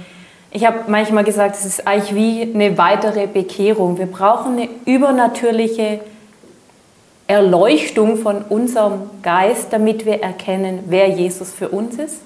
Ich 0.52 0.66
habe 0.66 0.80
manchmal 0.88 1.24
gesagt, 1.24 1.56
es 1.56 1.66
ist 1.66 1.88
eigentlich 1.88 2.16
wie 2.16 2.54
eine 2.54 2.76
weitere 2.78 3.28
Bekehrung. 3.28 4.00
Wir 4.00 4.08
brauchen 4.08 4.54
eine 4.54 4.70
übernatürliche 4.86 6.02
Erleuchtung 7.30 8.18
von 8.18 8.42
unserem 8.42 9.10
Geist, 9.22 9.68
damit 9.72 10.06
wir 10.06 10.22
erkennen, 10.22 10.84
wer 10.88 11.08
Jesus 11.08 11.52
für 11.52 11.70
uns 11.70 11.96
ist 11.96 12.18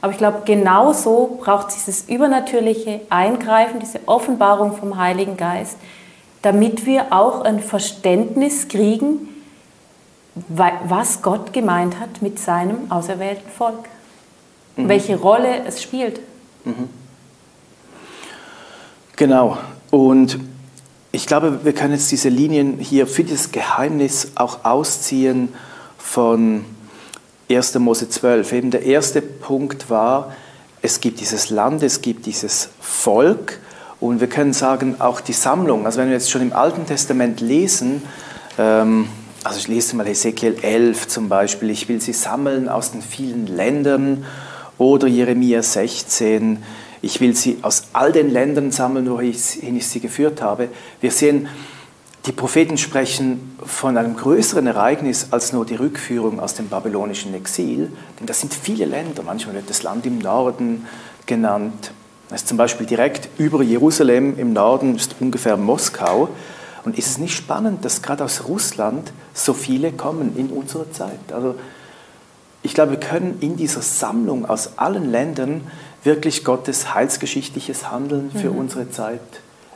aber 0.00 0.12
ich 0.12 0.18
glaube, 0.18 0.42
genauso 0.44 1.38
braucht 1.42 1.68
es 1.68 1.84
dieses 1.84 2.08
übernatürliche 2.08 3.00
Eingreifen, 3.10 3.80
diese 3.80 4.00
Offenbarung 4.06 4.76
vom 4.76 4.96
Heiligen 4.96 5.36
Geist, 5.36 5.76
damit 6.42 6.86
wir 6.86 7.12
auch 7.12 7.40
ein 7.40 7.60
Verständnis 7.60 8.68
kriegen, 8.68 9.28
was 10.46 11.20
Gott 11.22 11.52
gemeint 11.52 11.98
hat 11.98 12.22
mit 12.22 12.38
seinem 12.38 12.92
auserwählten 12.92 13.50
Volk. 13.50 13.88
Mhm. 14.76 14.88
Welche 14.88 15.16
Rolle 15.16 15.64
es 15.66 15.82
spielt. 15.82 16.20
Mhm. 16.64 16.88
Genau. 19.16 19.58
Und 19.90 20.38
ich 21.18 21.26
glaube, 21.26 21.64
wir 21.64 21.72
können 21.72 21.94
jetzt 21.94 22.12
diese 22.12 22.28
Linien 22.28 22.78
hier 22.78 23.08
für 23.08 23.24
dieses 23.24 23.50
Geheimnis 23.50 24.30
auch 24.36 24.64
ausziehen 24.64 25.48
von 25.98 26.64
1. 27.50 27.76
Mose 27.80 28.08
12. 28.08 28.52
Eben 28.52 28.70
der 28.70 28.84
erste 28.84 29.20
Punkt 29.20 29.90
war, 29.90 30.32
es 30.80 31.00
gibt 31.00 31.18
dieses 31.18 31.50
Land, 31.50 31.82
es 31.82 32.02
gibt 32.02 32.26
dieses 32.26 32.68
Volk 32.80 33.58
und 33.98 34.20
wir 34.20 34.28
können 34.28 34.52
sagen, 34.52 35.00
auch 35.00 35.20
die 35.20 35.32
Sammlung. 35.32 35.86
Also 35.86 35.98
wenn 35.98 36.06
wir 36.06 36.14
jetzt 36.14 36.30
schon 36.30 36.40
im 36.40 36.52
Alten 36.52 36.86
Testament 36.86 37.40
lesen, 37.40 38.02
ähm, 38.56 39.08
also 39.42 39.58
ich 39.58 39.66
lese 39.66 39.96
mal 39.96 40.06
Ezekiel 40.06 40.54
11 40.62 41.08
zum 41.08 41.28
Beispiel, 41.28 41.70
ich 41.70 41.88
will 41.88 42.00
sie 42.00 42.12
sammeln 42.12 42.68
aus 42.68 42.92
den 42.92 43.02
vielen 43.02 43.48
Ländern 43.48 44.24
oder 44.78 45.08
Jeremia 45.08 45.64
16, 45.64 46.62
ich 47.02 47.20
will 47.20 47.34
sie 47.34 47.58
aus 47.62 47.84
all 47.92 48.12
den 48.12 48.30
Ländern 48.30 48.70
sammeln, 48.72 49.08
wohin 49.10 49.30
ich 49.30 49.86
sie 49.86 50.00
geführt 50.00 50.42
habe. 50.42 50.68
Wir 51.00 51.10
sehen, 51.10 51.48
die 52.26 52.32
Propheten 52.32 52.76
sprechen 52.76 53.56
von 53.64 53.96
einem 53.96 54.16
größeren 54.16 54.66
Ereignis 54.66 55.28
als 55.30 55.52
nur 55.52 55.64
die 55.64 55.76
Rückführung 55.76 56.40
aus 56.40 56.54
dem 56.54 56.68
babylonischen 56.68 57.32
Exil, 57.34 57.92
denn 58.18 58.26
das 58.26 58.40
sind 58.40 58.52
viele 58.52 58.84
Länder. 58.84 59.22
Manchmal 59.22 59.54
wird 59.54 59.70
das 59.70 59.82
Land 59.82 60.04
im 60.04 60.18
Norden 60.18 60.86
genannt. 61.26 61.92
Das 62.28 62.42
ist 62.42 62.48
zum 62.48 62.58
Beispiel 62.58 62.86
direkt 62.86 63.28
über 63.38 63.62
Jerusalem 63.62 64.38
im 64.38 64.52
Norden, 64.52 64.96
ist 64.96 65.16
ungefähr 65.20 65.56
Moskau. 65.56 66.28
Und 66.84 66.98
ist 66.98 67.06
es 67.06 67.18
nicht 67.18 67.34
spannend, 67.34 67.84
dass 67.84 68.02
gerade 68.02 68.24
aus 68.24 68.46
Russland 68.46 69.12
so 69.32 69.54
viele 69.54 69.92
kommen 69.92 70.36
in 70.36 70.48
unserer 70.48 70.90
Zeit? 70.92 71.32
Also 71.32 71.54
ich 72.62 72.74
glaube, 72.74 72.92
wir 72.92 73.00
können 73.00 73.38
in 73.40 73.56
dieser 73.56 73.82
Sammlung 73.82 74.44
aus 74.44 74.76
allen 74.76 75.10
Ländern 75.10 75.62
wirklich 76.04 76.44
Gottes 76.44 76.94
heilsgeschichtliches 76.94 77.90
Handeln 77.90 78.30
für 78.30 78.50
mhm. 78.50 78.58
unsere 78.58 78.90
Zeit 78.90 79.20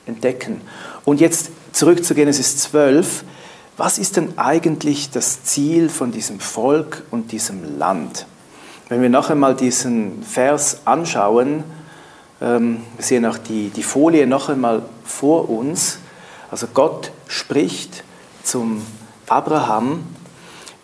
entdecken. 0.07 0.61
Und 1.05 1.21
jetzt 1.21 1.50
zurück 1.73 2.05
zu 2.05 2.14
Genesis 2.14 2.59
12. 2.59 3.25
Was 3.76 3.99
ist 3.99 4.17
denn 4.17 4.38
eigentlich 4.38 5.11
das 5.11 5.45
Ziel 5.45 5.88
von 5.88 6.12
diesem 6.12 6.41
Volk 6.41 7.02
und 7.11 7.33
diesem 7.33 7.79
Land? 7.79 8.26
Wenn 8.88 9.00
wir 9.00 9.09
noch 9.09 9.31
einmal 9.31 9.57
diesen 9.57 10.23
Vers 10.23 10.83
anschauen, 10.85 11.64
ähm, 12.41 12.83
wir 12.97 13.05
sehen 13.05 13.25
auch 13.25 13.38
die, 13.38 13.71
die 13.71 13.83
Folie 13.83 14.26
noch 14.26 14.49
einmal 14.49 14.83
vor 15.05 15.49
uns. 15.49 15.99
Also 16.50 16.67
Gott 16.73 17.11
spricht 17.26 18.05
zum 18.43 18.83
Abraham, 19.29 20.05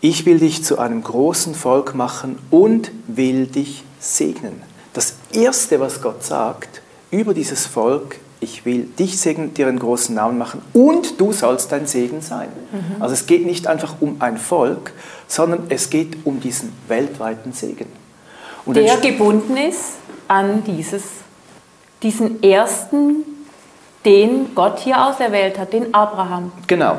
ich 0.00 0.24
will 0.24 0.38
dich 0.38 0.64
zu 0.64 0.78
einem 0.78 1.02
großen 1.02 1.54
Volk 1.54 1.94
machen 1.94 2.38
und 2.50 2.90
will 3.08 3.46
dich 3.46 3.84
segnen. 3.98 4.67
Das 4.98 5.14
Erste, 5.32 5.78
was 5.78 6.02
Gott 6.02 6.24
sagt 6.24 6.82
über 7.12 7.32
dieses 7.32 7.66
Volk, 7.66 8.18
ich 8.40 8.64
will 8.64 8.82
dich 8.98 9.20
segnen, 9.20 9.54
dir 9.54 9.68
einen 9.68 9.78
großen 9.78 10.12
Namen 10.12 10.38
machen 10.38 10.60
und 10.72 11.20
du 11.20 11.32
sollst 11.32 11.70
dein 11.70 11.86
Segen 11.86 12.20
sein. 12.20 12.48
Mhm. 12.72 13.00
Also 13.00 13.14
es 13.14 13.26
geht 13.26 13.46
nicht 13.46 13.68
einfach 13.68 13.94
um 14.00 14.16
ein 14.18 14.38
Volk, 14.38 14.92
sondern 15.28 15.66
es 15.68 15.90
geht 15.90 16.26
um 16.26 16.40
diesen 16.40 16.72
weltweiten 16.88 17.52
Segen. 17.52 17.86
Und 18.66 18.76
Der 18.76 18.96
gebunden 18.96 19.56
ist 19.56 19.98
an 20.26 20.64
dieses, 20.64 21.04
diesen 22.02 22.42
ersten, 22.42 23.24
den 24.04 24.52
Gott 24.56 24.80
hier 24.80 25.06
auserwählt 25.06 25.60
hat, 25.60 25.72
den 25.74 25.94
Abraham. 25.94 26.50
Genau. 26.66 26.96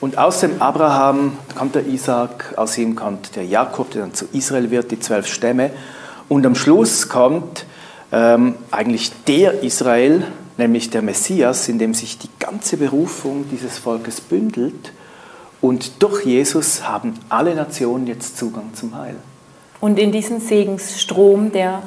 Und 0.00 0.16
aus 0.16 0.40
dem 0.40 0.62
Abraham 0.62 1.36
kommt 1.58 1.74
der 1.74 1.86
Isaac, 1.88 2.54
aus 2.56 2.78
ihm 2.78 2.96
kommt 2.96 3.36
der 3.36 3.44
Jakob, 3.44 3.90
der 3.90 4.00
dann 4.00 4.14
zu 4.14 4.24
Israel 4.32 4.70
wird, 4.70 4.90
die 4.92 4.98
zwölf 4.98 5.26
Stämme. 5.26 5.72
Und 6.28 6.44
am 6.46 6.54
Schluss 6.54 7.08
kommt 7.08 7.64
ähm, 8.12 8.54
eigentlich 8.70 9.12
der 9.26 9.62
Israel, 9.62 10.26
nämlich 10.56 10.90
der 10.90 11.02
Messias, 11.02 11.68
in 11.68 11.78
dem 11.78 11.94
sich 11.94 12.18
die 12.18 12.28
ganze 12.38 12.76
Berufung 12.76 13.46
dieses 13.50 13.78
Volkes 13.78 14.20
bündelt. 14.20 14.92
Und 15.60 16.02
durch 16.02 16.24
Jesus 16.24 16.86
haben 16.86 17.14
alle 17.28 17.54
Nationen 17.54 18.06
jetzt 18.06 18.36
Zugang 18.36 18.74
zum 18.74 18.94
Heil. 18.94 19.16
Und 19.80 19.98
in 19.98 20.12
diesen 20.12 20.40
Segensstrom, 20.40 21.52
der 21.52 21.82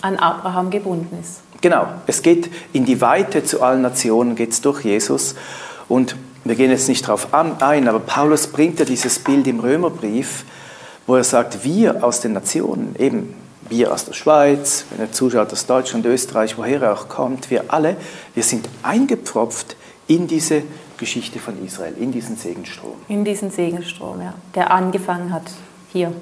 an 0.00 0.16
Abraham 0.16 0.70
gebunden 0.70 1.18
ist. 1.20 1.40
Genau, 1.60 1.86
es 2.06 2.22
geht 2.22 2.50
in 2.72 2.84
die 2.84 3.00
Weite 3.00 3.44
zu 3.44 3.62
allen 3.62 3.82
Nationen, 3.82 4.34
geht 4.34 4.50
es 4.50 4.60
durch 4.60 4.84
Jesus. 4.84 5.36
Und 5.88 6.16
wir 6.44 6.56
gehen 6.56 6.70
jetzt 6.70 6.88
nicht 6.88 7.06
darauf 7.06 7.32
ein, 7.32 7.86
aber 7.86 8.00
Paulus 8.00 8.48
bringt 8.48 8.80
ja 8.80 8.84
dieses 8.84 9.20
Bild 9.20 9.46
im 9.46 9.60
Römerbrief, 9.60 10.44
wo 11.06 11.14
er 11.14 11.24
sagt, 11.24 11.64
wir 11.64 12.02
aus 12.02 12.20
den 12.20 12.32
Nationen, 12.32 12.96
eben 12.98 13.34
wir 13.72 13.92
aus 13.92 14.04
der 14.04 14.12
Schweiz, 14.12 14.84
wenn 14.90 15.00
er 15.00 15.12
zuschaut 15.12 15.50
aus 15.52 15.66
Deutschland, 15.66 16.04
Österreich, 16.04 16.58
woher 16.58 16.82
er 16.82 16.92
auch 16.92 17.08
kommt, 17.08 17.50
wir 17.50 17.64
alle, 17.72 17.96
wir 18.34 18.42
sind 18.42 18.68
eingepfropft 18.82 19.76
in 20.06 20.28
diese 20.28 20.62
Geschichte 20.98 21.38
von 21.38 21.64
Israel, 21.64 21.94
in 21.98 22.12
diesen 22.12 22.36
Segenstrom. 22.36 22.94
In 23.08 23.24
diesen 23.24 23.50
Segenstrom, 23.50 24.20
ja, 24.20 24.34
der 24.54 24.70
angefangen 24.70 25.32
hat 25.32 25.50
hier. 25.90 26.12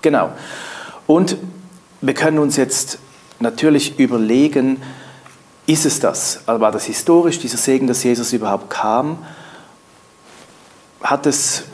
Genau. 0.00 0.30
Und 1.06 1.36
wir 2.00 2.14
können 2.14 2.38
uns 2.38 2.56
jetzt 2.56 2.98
natürlich 3.40 3.98
überlegen, 3.98 4.82
ist 5.66 5.84
es 5.86 6.00
das? 6.00 6.40
Also 6.46 6.60
war 6.60 6.72
das 6.72 6.86
historisch, 6.86 7.38
dieser 7.38 7.58
Segen, 7.58 7.86
dass 7.86 8.02
Jesus 8.02 8.32
überhaupt 8.32 8.70
kam? 8.70 9.18
Hat 11.02 11.26
es 11.26 11.64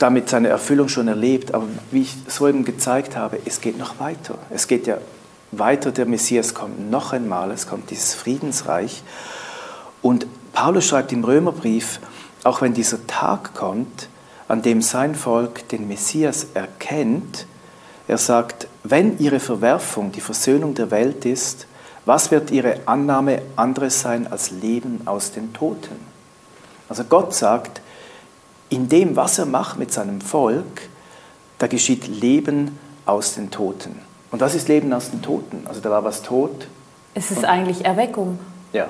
damit 0.00 0.28
seine 0.28 0.48
Erfüllung 0.48 0.88
schon 0.88 1.06
erlebt. 1.06 1.54
Aber 1.54 1.66
wie 1.92 2.02
ich 2.02 2.16
soeben 2.26 2.64
gezeigt 2.64 3.16
habe, 3.16 3.38
es 3.44 3.60
geht 3.60 3.78
noch 3.78 4.00
weiter. 4.00 4.36
Es 4.50 4.66
geht 4.66 4.88
ja 4.88 4.98
weiter, 5.52 5.92
der 5.92 6.06
Messias 6.06 6.54
kommt 6.54 6.90
noch 6.90 7.12
einmal, 7.12 7.50
es 7.52 7.68
kommt 7.68 7.90
dieses 7.90 8.14
Friedensreich. 8.14 9.02
Und 10.02 10.26
Paulus 10.52 10.86
schreibt 10.86 11.12
im 11.12 11.22
Römerbrief, 11.22 12.00
auch 12.44 12.62
wenn 12.62 12.74
dieser 12.74 13.06
Tag 13.06 13.54
kommt, 13.54 14.08
an 14.48 14.62
dem 14.62 14.82
sein 14.82 15.14
Volk 15.14 15.68
den 15.68 15.86
Messias 15.86 16.46
erkennt, 16.54 17.46
er 18.08 18.18
sagt, 18.18 18.66
wenn 18.82 19.18
ihre 19.18 19.38
Verwerfung 19.38 20.10
die 20.10 20.20
Versöhnung 20.20 20.74
der 20.74 20.90
Welt 20.90 21.24
ist, 21.24 21.66
was 22.06 22.30
wird 22.30 22.50
ihre 22.50 22.80
Annahme 22.86 23.42
anderes 23.54 24.00
sein 24.00 24.26
als 24.26 24.50
Leben 24.50 25.02
aus 25.04 25.30
den 25.30 25.52
Toten? 25.52 25.94
Also 26.88 27.04
Gott 27.04 27.34
sagt, 27.34 27.80
in 28.70 28.88
dem, 28.88 29.16
was 29.16 29.38
er 29.38 29.46
macht 29.46 29.78
mit 29.78 29.92
seinem 29.92 30.20
Volk, 30.20 30.88
da 31.58 31.66
geschieht 31.66 32.08
Leben 32.08 32.78
aus 33.04 33.34
den 33.34 33.50
Toten. 33.50 34.00
Und 34.30 34.40
was 34.40 34.54
ist 34.54 34.68
Leben 34.68 34.92
aus 34.92 35.10
den 35.10 35.20
Toten? 35.20 35.66
Also 35.66 35.80
da 35.80 35.90
war 35.90 36.04
was 36.04 36.22
tot. 36.22 36.68
Es 37.14 37.30
ist 37.30 37.44
eigentlich 37.44 37.84
Erweckung. 37.84 38.38
Ja. 38.72 38.86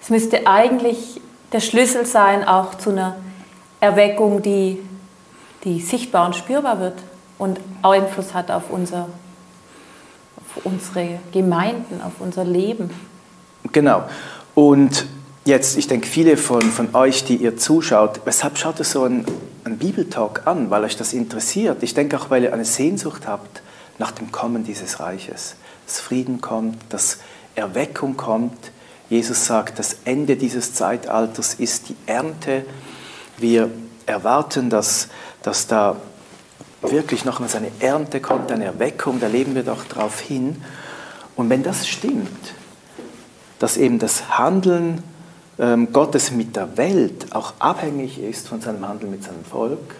Es 0.00 0.08
müsste 0.08 0.46
eigentlich 0.46 1.20
der 1.52 1.60
Schlüssel 1.60 2.06
sein, 2.06 2.46
auch 2.46 2.76
zu 2.76 2.90
einer 2.90 3.16
Erweckung, 3.80 4.40
die 4.40 4.80
die 5.64 5.80
sichtbar 5.80 6.26
und 6.26 6.36
spürbar 6.36 6.78
wird 6.78 6.98
und 7.38 7.58
Einfluss 7.82 8.34
hat 8.34 8.50
auf, 8.50 8.70
unser, 8.70 9.08
auf 10.36 10.64
unsere 10.64 11.18
Gemeinden, 11.32 12.00
auf 12.02 12.12
unser 12.20 12.44
Leben. 12.44 12.90
Genau. 13.72 14.04
Und 14.54 15.06
jetzt, 15.44 15.76
ich 15.76 15.86
denke, 15.86 16.06
viele 16.06 16.36
von, 16.36 16.62
von 16.62 16.94
euch, 16.94 17.24
die 17.24 17.36
ihr 17.36 17.56
zuschaut, 17.56 18.20
weshalb 18.24 18.58
schaut 18.58 18.78
ihr 18.78 18.84
so 18.84 19.04
einen, 19.04 19.26
einen 19.64 19.78
Bibeltalk 19.78 20.46
an? 20.46 20.70
Weil 20.70 20.84
euch 20.84 20.96
das 20.96 21.12
interessiert. 21.12 21.82
Ich 21.82 21.94
denke 21.94 22.18
auch, 22.18 22.30
weil 22.30 22.44
ihr 22.44 22.52
eine 22.52 22.64
Sehnsucht 22.64 23.26
habt 23.26 23.62
nach 23.98 24.10
dem 24.10 24.32
Kommen 24.32 24.64
dieses 24.64 25.00
Reiches. 25.00 25.56
Dass 25.86 26.00
Frieden 26.00 26.40
kommt, 26.40 26.78
dass 26.88 27.18
Erweckung 27.54 28.16
kommt. 28.16 28.72
Jesus 29.10 29.44
sagt, 29.44 29.78
das 29.78 29.98
Ende 30.04 30.36
dieses 30.36 30.74
Zeitalters 30.74 31.54
ist 31.54 31.90
die 31.90 31.96
Ernte. 32.06 32.64
Wir 33.36 33.70
erwarten, 34.06 34.70
dass, 34.70 35.08
dass 35.42 35.66
da 35.66 35.96
wirklich 36.82 37.24
nochmals 37.24 37.54
eine 37.54 37.70
Ernte 37.80 38.20
kommt, 38.20 38.50
eine 38.50 38.64
Erweckung, 38.64 39.20
da 39.20 39.26
leben 39.26 39.54
wir 39.54 39.62
doch 39.62 39.84
drauf 39.84 40.20
hin. 40.20 40.62
Und 41.36 41.50
wenn 41.50 41.62
das 41.62 41.86
stimmt, 41.86 42.28
dass 43.58 43.76
eben 43.76 43.98
das 43.98 44.38
Handeln 44.38 45.02
Gottes 45.56 46.32
mit 46.32 46.56
der 46.56 46.76
Welt 46.76 47.26
auch 47.30 47.54
abhängig 47.60 48.18
ist 48.20 48.48
von 48.48 48.60
seinem 48.60 48.88
Handeln 48.88 49.12
mit 49.12 49.22
seinem 49.22 49.44
Volk, 49.44 49.94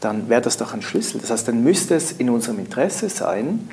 dann 0.00 0.28
wäre 0.28 0.40
das 0.40 0.56
doch 0.56 0.72
ein 0.72 0.82
Schlüssel. 0.82 1.20
Das 1.20 1.30
heißt, 1.30 1.48
dann 1.48 1.62
müsste 1.62 1.94
es 1.94 2.12
in 2.12 2.30
unserem 2.30 2.58
Interesse 2.58 3.08
sein, 3.08 3.68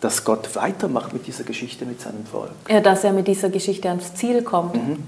dass 0.00 0.24
Gott 0.24 0.54
weitermacht 0.54 1.12
mit 1.12 1.26
dieser 1.26 1.44
Geschichte 1.44 1.86
mit 1.86 2.00
seinem 2.00 2.26
Volk. 2.26 2.50
Ja, 2.68 2.80
dass 2.80 3.04
er 3.04 3.12
mit 3.12 3.26
dieser 3.26 3.48
Geschichte 3.48 3.88
ans 3.88 4.14
Ziel 4.14 4.42
kommt. 4.42 4.74
Mhm. 4.74 4.98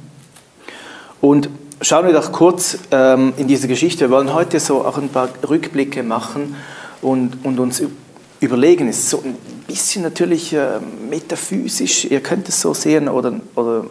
Und 1.21 1.51
schauen 1.81 2.07
wir 2.07 2.13
doch 2.13 2.33
kurz 2.33 2.79
ähm, 2.91 3.33
in 3.37 3.49
diese 3.49 3.69
Geschichte. 3.69 4.07
Wir 4.07 4.11
wollen 4.11 4.33
heute 4.33 4.61
so 4.61 4.85
auch 4.85 4.99
ein 4.99 5.09
paar 5.09 5.29
Rückblicke 5.49 6.03
machen 6.03 6.57
und, 7.03 7.45
und 7.45 7.59
uns 7.59 7.83
überlegen. 8.41 8.89
Es 8.89 8.99
ist 8.99 9.11
so 9.11 9.23
ein 9.23 9.37
bisschen 9.67 10.03
natürlich 10.03 10.53
äh, 10.53 10.79
metaphysisch. 11.11 12.05
Ihr 12.07 12.21
könnt 12.21 12.49
es 12.49 12.61
so 12.61 12.73
sehen 12.73 13.09
oder, 13.09 13.35
oder 13.55 13.85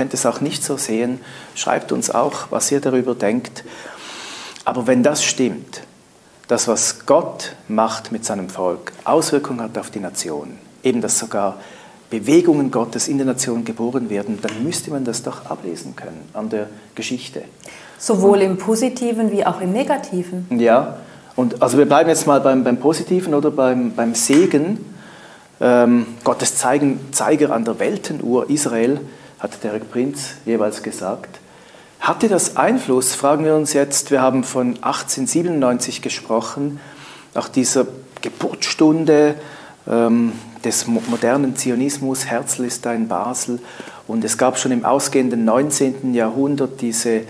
könnt 0.00 0.14
es 0.14 0.24
auch 0.24 0.40
nicht 0.40 0.64
so 0.64 0.78
sehen. 0.78 1.20
Schreibt 1.54 1.92
uns 1.92 2.10
auch, 2.10 2.46
was 2.48 2.72
ihr 2.72 2.80
darüber 2.80 3.14
denkt. 3.14 3.64
Aber 4.64 4.86
wenn 4.86 5.02
das 5.02 5.22
stimmt, 5.22 5.82
das, 6.48 6.68
was 6.68 7.04
Gott 7.04 7.54
macht 7.68 8.10
mit 8.10 8.24
seinem 8.24 8.48
Volk, 8.48 8.92
Auswirkungen 9.04 9.60
hat 9.60 9.76
auf 9.76 9.90
die 9.90 10.00
Nation, 10.00 10.56
eben 10.82 11.02
dass 11.02 11.18
sogar 11.18 11.58
Bewegungen 12.08 12.70
Gottes 12.70 13.08
in 13.08 13.18
der 13.18 13.26
Nation 13.26 13.66
geboren 13.66 14.08
werden, 14.08 14.38
dann 14.40 14.64
müsste 14.64 14.90
man 14.90 15.04
das 15.04 15.22
doch 15.22 15.44
ablesen 15.50 15.96
können 15.96 16.22
an 16.32 16.48
der 16.48 16.68
Geschichte. 16.94 17.42
Sowohl 17.98 18.40
im 18.40 18.56
Positiven 18.56 19.30
wie 19.30 19.44
auch 19.44 19.60
im 19.60 19.72
Negativen. 19.74 20.46
Ja, 20.58 20.96
und 21.36 21.60
also 21.60 21.76
wir 21.76 21.84
bleiben 21.84 22.08
jetzt 22.08 22.26
mal 22.26 22.40
beim, 22.40 22.64
beim 22.64 22.78
Positiven 22.78 23.34
oder 23.34 23.50
beim, 23.50 23.92
beim 23.92 24.14
Segen. 24.14 24.82
Ähm, 25.60 26.06
Gottes 26.24 26.56
Zeigen, 26.56 27.12
Zeiger 27.12 27.50
an 27.50 27.66
der 27.66 27.78
Weltenuhr 27.78 28.48
Israel, 28.48 28.98
hat 29.40 29.64
Derek 29.64 29.90
Prinz 29.90 30.34
jeweils 30.44 30.82
gesagt. 30.82 31.40
Hatte 31.98 32.28
das 32.28 32.56
Einfluss, 32.56 33.14
fragen 33.14 33.44
wir 33.44 33.54
uns 33.54 33.72
jetzt, 33.72 34.10
wir 34.10 34.22
haben 34.22 34.44
von 34.44 34.76
1897 34.82 36.02
gesprochen, 36.02 36.80
nach 37.34 37.48
dieser 37.48 37.86
Geburtsstunde 38.22 39.34
ähm, 39.88 40.32
des 40.64 40.86
modernen 40.86 41.56
Zionismus, 41.56 42.26
Herzl 42.26 42.64
ist 42.64 42.84
da 42.84 42.92
in 42.92 43.08
Basel 43.08 43.60
und 44.06 44.24
es 44.24 44.36
gab 44.36 44.58
schon 44.58 44.72
im 44.72 44.84
ausgehenden 44.84 45.44
19. 45.44 46.14
Jahrhundert 46.14 46.80
diese 46.80 47.22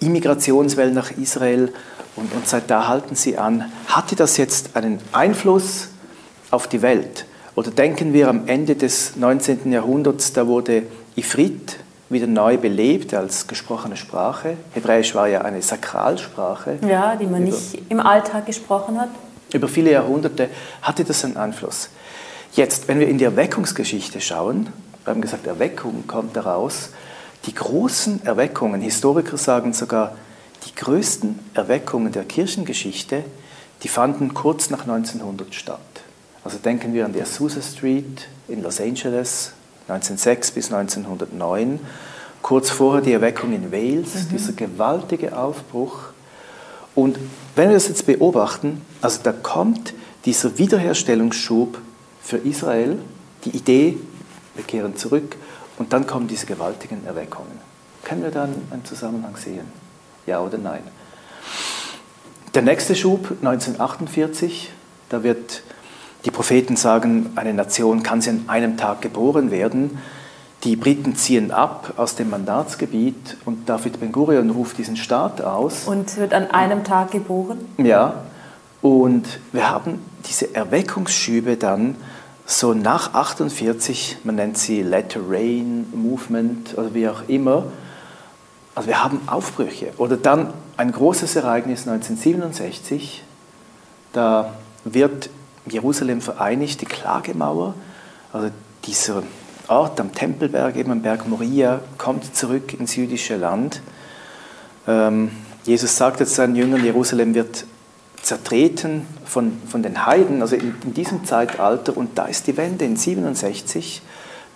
Immigrationswelle 0.00 0.92
nach 0.92 1.10
Israel 1.10 1.72
und, 2.16 2.32
und 2.32 2.46
seit 2.46 2.70
da 2.70 2.88
halten 2.88 3.14
sie 3.14 3.36
an. 3.36 3.70
Hatte 3.86 4.16
das 4.16 4.36
jetzt 4.36 4.76
einen 4.76 4.98
Einfluss 5.12 5.88
auf 6.50 6.68
die 6.68 6.82
Welt? 6.82 7.26
Oder 7.54 7.70
denken 7.70 8.12
wir 8.12 8.28
am 8.28 8.46
Ende 8.46 8.76
des 8.76 9.16
19. 9.16 9.72
Jahrhunderts, 9.72 10.32
da 10.32 10.46
wurde 10.46 10.84
Ifrit 11.20 11.76
wieder 12.08 12.26
neu 12.26 12.56
belebt 12.56 13.14
als 13.14 13.46
gesprochene 13.46 13.96
Sprache. 13.96 14.56
Hebräisch 14.72 15.14
war 15.14 15.28
ja 15.28 15.42
eine 15.42 15.62
Sakralsprache. 15.62 16.78
Ja, 16.86 17.14
die 17.14 17.26
man 17.26 17.46
über, 17.46 17.56
nicht 17.56 17.78
im 17.88 18.00
Alltag 18.00 18.46
gesprochen 18.46 19.00
hat. 19.00 19.10
Über 19.52 19.68
viele 19.68 19.92
Jahrhunderte 19.92 20.48
hatte 20.82 21.04
das 21.04 21.24
einen 21.24 21.36
Einfluss. 21.36 21.90
Jetzt, 22.54 22.88
wenn 22.88 22.98
wir 22.98 23.08
in 23.08 23.18
die 23.18 23.24
Erweckungsgeschichte 23.24 24.20
schauen, 24.20 24.72
wir 25.04 25.12
haben 25.12 25.20
gesagt, 25.20 25.46
Erweckung 25.46 26.06
kommt 26.06 26.36
daraus, 26.36 26.90
die 27.46 27.54
großen 27.54 28.24
Erweckungen, 28.24 28.80
Historiker 28.80 29.36
sagen 29.36 29.72
sogar, 29.72 30.16
die 30.66 30.74
größten 30.74 31.38
Erweckungen 31.54 32.12
der 32.12 32.24
Kirchengeschichte, 32.24 33.24
die 33.82 33.88
fanden 33.88 34.34
kurz 34.34 34.68
nach 34.70 34.80
1900 34.80 35.54
statt. 35.54 35.80
Also 36.44 36.58
denken 36.58 36.92
wir 36.92 37.04
an 37.04 37.12
die 37.12 37.22
Azusa 37.22 37.62
Street 37.62 38.28
in 38.48 38.62
Los 38.62 38.80
Angeles, 38.80 39.52
1906 39.90 40.52
bis 40.52 40.72
1909. 40.72 41.80
Kurz 42.42 42.70
vorher 42.70 43.02
die 43.02 43.12
Erweckung 43.12 43.52
in 43.52 43.70
Wales, 43.72 44.14
mhm. 44.14 44.28
dieser 44.30 44.52
gewaltige 44.52 45.36
Aufbruch. 45.36 45.98
Und 46.94 47.18
wenn 47.56 47.68
wir 47.68 47.74
das 47.74 47.88
jetzt 47.88 48.06
beobachten, 48.06 48.80
also 49.02 49.20
da 49.22 49.32
kommt 49.32 49.94
dieser 50.24 50.58
Wiederherstellungsschub 50.58 51.78
für 52.22 52.38
Israel, 52.38 52.98
die 53.44 53.50
Idee, 53.50 53.98
wir 54.54 54.64
kehren 54.64 54.96
zurück, 54.96 55.36
und 55.78 55.92
dann 55.92 56.06
kommen 56.06 56.28
diese 56.28 56.46
gewaltigen 56.46 57.06
Erweckungen. 57.06 57.58
Können 58.04 58.22
wir 58.22 58.30
da 58.30 58.44
einen 58.44 58.84
Zusammenhang 58.84 59.36
sehen? 59.36 59.66
Ja 60.26 60.40
oder 60.40 60.58
nein? 60.58 60.82
Der 62.54 62.62
nächste 62.62 62.94
Schub, 62.94 63.30
1948, 63.42 64.72
da 65.08 65.22
wird 65.22 65.62
die 66.24 66.30
Propheten 66.30 66.76
sagen, 66.76 67.30
eine 67.36 67.54
Nation 67.54 68.02
kann 68.02 68.20
sie 68.20 68.30
an 68.30 68.44
einem 68.48 68.76
Tag 68.76 69.00
geboren 69.00 69.50
werden. 69.50 69.98
Die 70.64 70.76
Briten 70.76 71.16
ziehen 71.16 71.50
ab 71.50 71.94
aus 71.96 72.16
dem 72.16 72.28
Mandatsgebiet 72.28 73.38
und 73.46 73.68
David 73.68 73.98
Ben-Gurion 73.98 74.50
ruft 74.50 74.76
diesen 74.76 74.96
Staat 74.96 75.40
aus. 75.40 75.86
Und 75.86 76.18
wird 76.18 76.34
an 76.34 76.50
einem 76.50 76.84
Tag 76.84 77.12
geboren? 77.12 77.60
Ja. 77.78 78.24
Und 78.82 79.40
wir 79.52 79.70
haben 79.70 80.00
diese 80.26 80.54
Erweckungsschübe 80.54 81.56
dann 81.56 81.96
so 82.44 82.74
nach 82.74 83.14
48, 83.14 84.18
man 84.24 84.34
nennt 84.34 84.58
sie 84.58 84.82
Letter 84.82 85.20
Rain 85.28 85.86
Movement 85.94 86.76
oder 86.76 86.92
wie 86.92 87.08
auch 87.08 87.28
immer. 87.28 87.64
Also 88.74 88.88
wir 88.88 89.02
haben 89.02 89.20
Aufbrüche. 89.26 89.92
Oder 89.98 90.16
dann 90.16 90.52
ein 90.76 90.92
großes 90.92 91.36
Ereignis 91.36 91.86
1967, 91.86 93.22
da 94.12 94.54
wird 94.84 95.30
Jerusalem 95.66 96.20
vereinigt, 96.20 96.80
die 96.80 96.86
Klagemauer, 96.86 97.74
also 98.32 98.50
dieser 98.84 99.22
Ort 99.68 100.00
am 100.00 100.12
Tempelberg, 100.12 100.76
eben 100.76 100.90
am 100.90 101.02
Berg 101.02 101.28
Moria, 101.28 101.80
kommt 101.98 102.34
zurück 102.34 102.74
ins 102.74 102.96
jüdische 102.96 103.36
Land. 103.36 103.82
Ähm, 104.88 105.30
Jesus 105.64 105.96
sagt 105.96 106.20
jetzt 106.20 106.34
seinen 106.34 106.56
Jüngern, 106.56 106.84
Jerusalem 106.84 107.34
wird 107.34 107.64
zertreten 108.22 109.06
von, 109.24 109.52
von 109.68 109.82
den 109.82 110.06
Heiden, 110.06 110.42
also 110.42 110.56
in, 110.56 110.74
in 110.84 110.94
diesem 110.94 111.24
Zeitalter, 111.24 111.96
und 111.96 112.18
da 112.18 112.26
ist 112.26 112.46
die 112.46 112.56
Wende 112.56 112.84
in 112.84 112.96
67, 112.96 114.02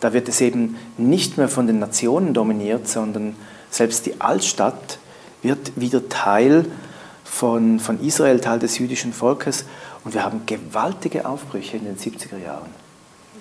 da 0.01 0.13
wird 0.13 0.29
es 0.29 0.41
eben 0.41 0.77
nicht 0.99 1.39
mehr 1.39 1.49
von 1.49 1.67
den 1.67 1.79
Nationen 1.79 2.35
dominiert, 2.35 2.89
sondern 2.89 3.37
selbst 3.71 4.07
die 4.07 4.21
Altstadt 4.21 4.99
wird 5.43 5.73
wieder 5.77 6.09
Teil 6.09 6.67
von, 7.25 7.81
von 7.81 8.01
Israel, 8.01 8.41
Teil 8.41 8.59
des 8.59 8.79
jüdischen 8.79 9.13
Volkes. 9.13 9.65
Und 10.05 10.13
wir 10.13 10.23
haben 10.23 10.45
gewaltige 10.45 11.27
Aufbrüche 11.27 11.79
in 11.79 11.85
den 11.85 11.97
70er 11.97 12.37
Jahren. 12.37 12.71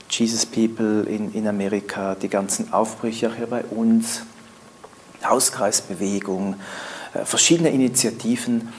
Jesus 0.10 0.46
People 0.46 1.04
in, 1.04 1.34
in 1.34 1.48
Amerika, 1.48 2.16
die 2.16 2.30
ganzen 2.30 2.72
Aufbrüche 2.72 3.30
auch 3.30 3.36
hier 3.36 3.48
bei 3.48 3.64
uns, 3.66 4.22
Hauskreisbewegung, 5.24 6.56
äh, 7.14 7.26
verschiedene 7.26 7.70
Initiativen. 7.70 8.70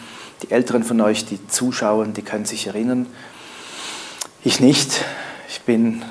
Die 0.42 0.51
Älteren 0.51 0.85
von 0.85 1.01
euch, 1.01 1.27
die 1.27 1.47
zuschauen, 1.47 2.14
die 2.14 2.23
können 2.23 2.44
sich 2.44 2.66
erinnern. 2.66 3.07
Ich 4.42 4.61
nicht. 4.61 5.05
Ich 5.49 5.62
bin 5.62 6.03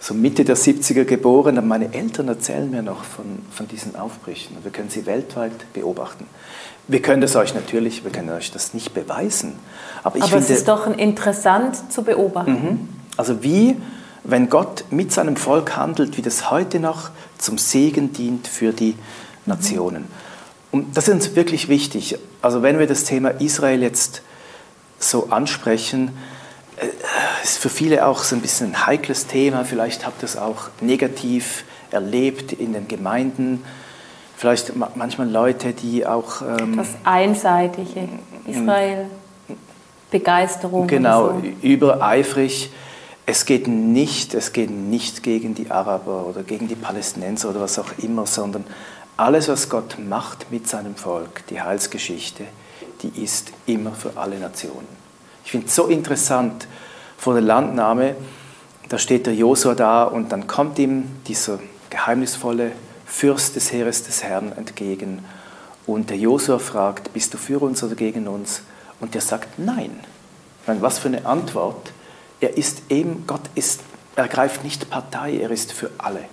so 0.00 0.14
Mitte 0.14 0.44
der 0.44 0.56
70er 0.56 1.04
geboren, 1.04 1.58
aber 1.58 1.66
meine 1.66 1.94
Eltern 1.94 2.28
erzählen 2.28 2.70
mir 2.70 2.82
noch 2.82 3.04
von, 3.04 3.38
von 3.50 3.68
diesen 3.68 3.94
Aufbrüchen. 3.94 4.56
Wir 4.62 4.72
können 4.72 4.90
sie 4.90 5.06
weltweit 5.06 5.72
beobachten. 5.72 6.26
Wir 6.88 7.00
können 7.00 7.20
das 7.20 7.36
euch 7.36 7.54
natürlich, 7.54 8.04
wir 8.04 8.10
können 8.10 8.30
euch 8.30 8.50
das 8.50 8.74
nicht 8.74 8.92
beweisen. 8.92 9.54
Aber, 10.02 10.16
ich 10.16 10.22
aber 10.22 10.32
finde, 10.32 10.44
es 10.44 10.50
ist 10.50 10.68
doch 10.68 10.86
interessant 10.86 11.92
zu 11.92 12.02
beobachten. 12.02 12.52
Mhm. 12.52 12.88
Also 13.16 13.42
wie, 13.42 13.76
wenn 14.24 14.48
Gott 14.48 14.84
mit 14.90 15.12
seinem 15.12 15.36
Volk 15.36 15.76
handelt, 15.76 16.16
wie 16.16 16.22
das 16.22 16.50
heute 16.50 16.80
noch 16.80 17.10
zum 17.38 17.58
Segen 17.58 18.12
dient 18.12 18.48
für 18.48 18.72
die 18.72 18.96
Nationen. 19.46 20.06
Und 20.70 20.96
das 20.96 21.08
ist 21.08 21.14
uns 21.14 21.36
wirklich 21.36 21.68
wichtig. 21.68 22.18
Also 22.40 22.62
wenn 22.62 22.78
wir 22.78 22.86
das 22.86 23.04
Thema 23.04 23.28
Israel 23.40 23.82
jetzt 23.82 24.22
so 24.98 25.28
ansprechen, 25.30 26.10
äh, 26.78 26.86
ist 27.44 27.58
für 27.58 27.68
viele 27.68 28.06
auch 28.06 28.24
so 28.24 28.34
ein 28.34 28.40
bisschen 28.40 28.68
ein 28.68 28.86
heikles 28.86 29.26
Thema. 29.26 29.64
Vielleicht 29.64 30.06
habt 30.06 30.22
ihr 30.22 30.26
es 30.26 30.36
auch 30.36 30.68
negativ 30.80 31.64
erlebt 31.90 32.52
in 32.52 32.72
den 32.72 32.88
Gemeinden 32.88 33.62
vielleicht 34.42 34.72
manchmal 34.96 35.30
Leute, 35.30 35.72
die 35.72 36.04
auch... 36.04 36.42
Ähm, 36.42 36.76
das 36.76 36.88
Einseitige, 37.04 38.08
Israel. 38.44 39.06
Begeisterung. 40.10 40.88
Genau, 40.88 41.28
so. 41.28 41.42
übereifrig. 41.62 42.72
Es 43.24 43.46
geht 43.46 43.68
nicht, 43.68 44.34
es 44.34 44.52
geht 44.52 44.72
nicht 44.72 45.22
gegen 45.22 45.54
die 45.54 45.70
Araber 45.70 46.26
oder 46.26 46.42
gegen 46.42 46.66
die 46.66 46.74
Palästinenser 46.74 47.50
oder 47.50 47.60
was 47.60 47.78
auch 47.78 47.90
immer, 47.98 48.26
sondern 48.26 48.64
alles, 49.16 49.48
was 49.48 49.68
Gott 49.68 49.96
macht 50.00 50.50
mit 50.50 50.66
seinem 50.66 50.96
Volk, 50.96 51.46
die 51.48 51.62
Heilsgeschichte, 51.62 52.42
die 53.02 53.22
ist 53.22 53.52
immer 53.66 53.92
für 53.92 54.16
alle 54.16 54.40
Nationen. 54.40 54.88
Ich 55.44 55.52
finde 55.52 55.68
es 55.68 55.74
so 55.76 55.86
interessant 55.86 56.66
vor 57.16 57.34
der 57.34 57.42
Landnahme, 57.42 58.16
da 58.88 58.98
steht 58.98 59.26
der 59.26 59.34
Josua 59.36 59.76
da 59.76 60.02
und 60.02 60.32
dann 60.32 60.48
kommt 60.48 60.80
ihm 60.80 61.04
dieser 61.28 61.60
geheimnisvolle 61.90 62.72
Fürst 63.12 63.56
des 63.56 63.70
Heeres 63.70 64.02
des 64.02 64.24
Herrn 64.24 64.52
entgegen 64.52 65.22
und 65.86 66.08
der 66.08 66.16
Josua 66.16 66.58
fragt, 66.58 67.12
bist 67.12 67.34
du 67.34 67.38
für 67.38 67.60
uns 67.60 67.84
oder 67.84 67.94
gegen 67.94 68.26
uns? 68.26 68.62
Und 69.00 69.14
der 69.14 69.20
sagt 69.20 69.58
nein. 69.58 69.90
Meine, 70.66 70.80
was 70.80 70.98
für 70.98 71.08
eine 71.08 71.26
Antwort. 71.26 71.92
Er 72.40 72.56
ist 72.56 72.82
eben, 72.88 73.24
Gott 73.26 73.42
ist, 73.54 73.80
er 74.16 74.28
greift 74.28 74.64
nicht 74.64 74.88
Partei, 74.90 75.36
er 75.36 75.50
ist 75.50 75.72
für 75.72 75.90
alle. 75.98 76.24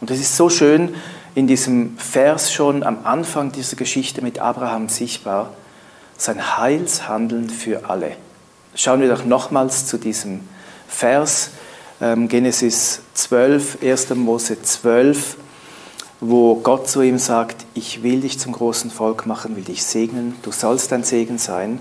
Und 0.00 0.10
es 0.10 0.20
ist 0.20 0.36
so 0.36 0.48
schön 0.48 0.94
in 1.34 1.46
diesem 1.46 1.98
Vers 1.98 2.52
schon 2.52 2.84
am 2.84 3.04
Anfang 3.04 3.52
dieser 3.52 3.76
Geschichte 3.76 4.22
mit 4.22 4.38
Abraham 4.38 4.88
sichtbar, 4.88 5.52
sein 6.16 6.56
Heilshandeln 6.56 7.50
für 7.50 7.90
alle. 7.90 8.12
Schauen 8.74 9.00
wir 9.00 9.08
doch 9.08 9.24
nochmals 9.24 9.86
zu 9.86 9.98
diesem 9.98 10.40
Vers, 10.88 11.50
ähm, 12.00 12.28
Genesis 12.28 13.00
12, 13.14 13.78
1. 13.82 14.10
Mose 14.14 14.62
12, 14.62 15.36
wo 16.20 16.56
Gott 16.56 16.88
zu 16.88 17.00
ihm 17.00 17.18
sagt, 17.18 17.64
ich 17.74 18.02
will 18.02 18.20
dich 18.20 18.38
zum 18.38 18.52
großen 18.52 18.90
Volk 18.90 19.26
machen, 19.26 19.56
will 19.56 19.64
dich 19.64 19.84
segnen, 19.84 20.34
du 20.42 20.52
sollst 20.52 20.92
ein 20.92 21.02
Segen 21.02 21.38
sein. 21.38 21.78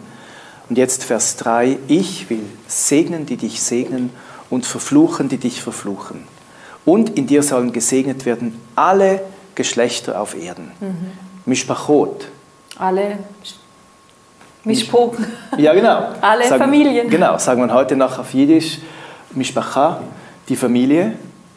Und 0.70 0.78
jetzt 0.78 1.04
Vers 1.04 1.36
3, 1.38 1.78
ich 1.88 2.30
will 2.30 2.44
segnen, 2.68 3.26
die 3.26 3.38
dich 3.38 3.62
segnen 3.62 4.12
und 4.50 4.66
verfluchen, 4.66 5.28
die 5.28 5.38
dich 5.38 5.62
verfluchen. 5.62 6.24
Und 6.86 7.18
in 7.18 7.28
dir 7.28 7.44
sollen 7.44 7.74
gesegnet 7.74 8.26
werden 8.26 8.60
alle 8.76 9.22
Geschlechter 9.56 10.22
auf 10.22 10.36
Erden. 10.36 10.72
Mhm. 10.80 11.12
Mishpachot. 11.46 12.28
Alle 12.78 13.20
Mischpoken. 14.64 15.26
Ja, 15.58 15.74
genau. 15.74 16.14
alle 16.22 16.48
sagen, 16.48 16.64
Familien. 16.64 17.10
Genau, 17.10 17.38
sagen 17.38 17.62
wir 17.62 17.74
heute 17.74 17.96
noch 17.96 18.20
auf 18.20 18.34
Jiddisch, 18.34 18.80
Mishpacha, 19.32 20.02
die 20.48 20.56
Familie. 20.56 21.14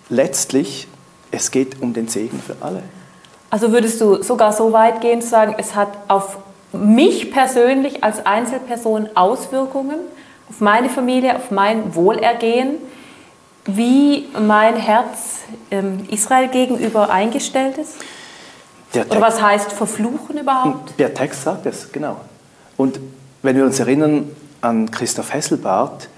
Letztlich 0.09 0.89
es 1.33 1.51
geht 1.51 1.83
um 1.83 1.93
den 1.93 2.07
Segen 2.07 2.41
für 2.41 2.57
alle. 2.61 2.83
Also 3.51 3.73
würdest 3.73 4.01
du 4.01 4.23
sogar 4.23 4.53
so 4.53 4.73
weit 4.73 5.01
gehen 5.01 5.21
zu 5.21 5.29
sagen, 5.29 5.57
es 5.59 5.75
hat 5.75 5.89
auf 6.09 6.39
mich 6.73 7.33
persönlich 7.33 8.05
als 8.05 8.25
Einzelperson 8.25 9.09
Auswirkungen, 9.15 9.99
auf 10.49 10.61
meine 10.61 10.89
Familie, 10.89 11.37
auf 11.37 11.51
mein 11.51 11.95
Wohlergehen, 11.95 12.77
wie 13.67 14.29
mein 14.39 14.77
Herz 14.77 15.41
ähm, 15.71 16.07
Israel 16.11 16.49
gegenüber 16.49 17.11
eingestellt 17.11 17.79
ist? 17.79 17.97
Oder 18.95 19.21
was 19.21 19.41
heißt 19.41 19.73
verfluchen 19.73 20.39
überhaupt? 20.39 20.99
Der 20.99 21.15
Text 21.15 21.43
sagt 21.43 21.67
es, 21.67 21.91
genau. 21.93 22.21
Und 22.77 23.01
wenn 23.43 23.57
wir 23.57 23.65
uns 23.65 23.81
erinnern 23.81 24.31
an 24.61 24.91
Christoph 24.91 25.33
Hesselbart, 25.33 26.09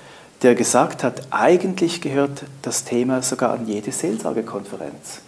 der 0.45 0.55
gesagt 0.55 1.03
hat, 1.03 1.23
eigentlich 1.31 2.03
gehört 2.03 2.45
das 2.61 2.85
Thema 2.85 3.23
sogar 3.23 3.53
an 3.53 3.67
jede 3.67 3.91
Seelsorgekonferenz. 3.91 5.23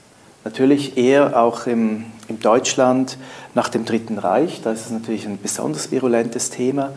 Natürlich 0.45 0.97
eher 0.99 1.43
auch 1.43 1.67
im, 1.67 2.05
im 2.29 2.39
Deutschland 2.39 3.17
nach 3.55 3.71
dem 3.71 3.87
Dritten 3.87 4.19
Reich, 4.19 4.61
da 4.63 4.73
ist 4.73 4.85
es 4.85 4.93
natürlich 4.93 5.27
ein 5.27 5.39
besonders 5.43 5.91
virulentes 5.91 6.51
Thema, 6.51 6.93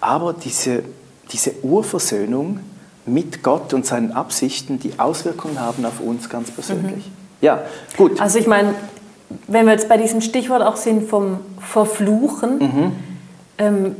aber 0.00 0.32
diese, 0.32 0.82
diese 1.30 1.52
Urversöhnung 1.62 2.60
mit 3.04 3.42
Gott 3.42 3.74
und 3.74 3.84
seinen 3.84 4.12
Absichten, 4.12 4.78
die 4.78 4.98
Auswirkungen 4.98 5.60
haben 5.60 5.84
auf 5.84 6.00
uns 6.00 6.30
ganz 6.30 6.50
persönlich. 6.50 7.06
Mhm. 7.06 7.12
Ja, 7.42 7.62
gut. 7.98 8.18
Also 8.20 8.38
ich 8.38 8.46
meine, 8.46 8.74
wenn 9.46 9.66
wir 9.66 9.72
jetzt 9.72 9.88
bei 9.90 9.98
diesem 9.98 10.22
Stichwort 10.22 10.62
auch 10.62 10.76
sind 10.76 11.08
vom 11.08 11.40
Verfluchen, 11.60 12.58
mhm. 12.58 12.92
ähm, 13.58 13.96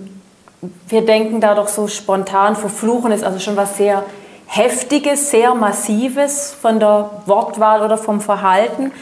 wir 0.89 1.05
denken 1.05 1.41
da 1.41 1.55
doch 1.55 1.69
so 1.69 1.89
spontan, 1.89 2.55
verfluchen 2.55 3.11
ist 3.11 3.25
also 3.25 3.41
schon 3.41 3.57
was 3.57 3.77
sehr 3.77 4.05
Heftiges, 4.47 5.31
sehr 5.31 5.55
Massives 5.55 6.55
von 6.61 6.79
der 6.79 7.23
Wortwahl 7.27 7.83
oder 7.83 7.99
vom 7.99 8.21
Verhalten. 8.21 8.93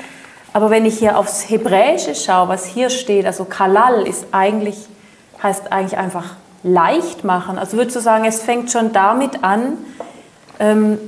Aber 0.53 0.71
wenn 0.71 0.87
ich 0.87 0.99
hier 0.99 1.19
aufs 1.19 1.51
Hebräische 1.51 2.15
schaue, 2.15 2.49
was 2.49 2.65
hier 2.65 2.89
steht, 2.89 3.27
also 3.27 3.45
Kalal 3.45 4.07
ist 4.07 4.27
eigentlich, 4.33 4.77
heißt 5.43 5.73
eigentlich 5.73 5.99
einfach 5.99 6.37
leicht 6.63 7.25
machen. 7.25 7.59
Also 7.59 7.77
würdest 7.77 7.97
du 7.97 8.01
sagen, 8.01 8.25
es 8.25 8.43
fängt 8.43 8.71
schon 8.71 8.93
damit 8.93 9.45
an, 9.45 9.79
ähm, 10.59 10.99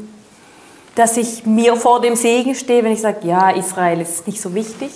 dass 0.97 1.17
ich 1.17 1.47
mir 1.47 1.77
vor 1.77 2.01
dem 2.01 2.17
Segen 2.17 2.55
stehe, 2.55 2.85
wenn 2.85 2.93
ich 2.93 3.01
sage, 3.01 3.27
ja, 3.27 3.51
Israel 3.51 4.01
ist 4.01 4.27
nicht 4.27 4.41
so 4.41 4.55
wichtig, 4.55 4.91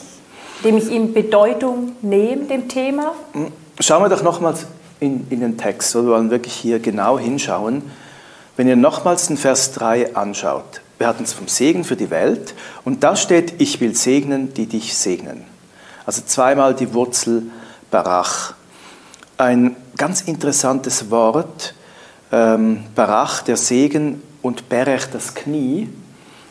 indem 0.63 0.77
ich 0.77 0.91
ihm 0.91 1.15
Bedeutung 1.15 1.93
nehme, 2.03 2.45
dem 2.45 2.69
Thema? 2.69 3.13
Schauen 3.81 4.03
wir 4.03 4.09
doch 4.09 4.23
nochmals 4.23 4.67
in, 5.01 5.27
in 5.31 5.41
den 5.41 5.59
Text. 5.59 5.91
So, 5.91 6.05
wir 6.05 6.13
wollen 6.13 6.31
wirklich 6.31 6.55
hier 6.55 6.79
genau 6.79 7.19
hinschauen. 7.19 7.83
Wenn 8.57 8.69
ihr 8.69 8.77
nochmals 8.77 9.27
den 9.27 9.37
Vers 9.37 9.73
3 9.73 10.17
anschaut, 10.17 10.81
wir 10.99 11.07
hatten 11.07 11.25
es 11.25 11.35
vom 11.35 11.49
Segen 11.49 11.85
für 11.85 11.97
die 11.97 12.11
Welt 12.11 12.55
und 12.85 13.05
da 13.05 13.17
steht, 13.17 13.61
ich 13.61 13.81
will 13.81 13.95
segnen, 13.95 14.55
die 14.55 14.67
dich 14.67 14.97
segnen. 14.97 15.45
Also 16.07 16.23
zweimal 16.25 16.75
die 16.75 16.95
Wurzel 16.95 17.43
Barach. 17.91 18.55
Ein 19.37 19.77
ganz 19.97 20.23
interessantes 20.23 21.11
Wort, 21.11 21.75
ähm, 22.33 22.85
Barach, 22.95 23.43
der 23.43 23.57
Segen 23.57 24.23
und 24.41 24.69
Berech, 24.69 25.07
das 25.13 25.35
Knie. 25.35 25.89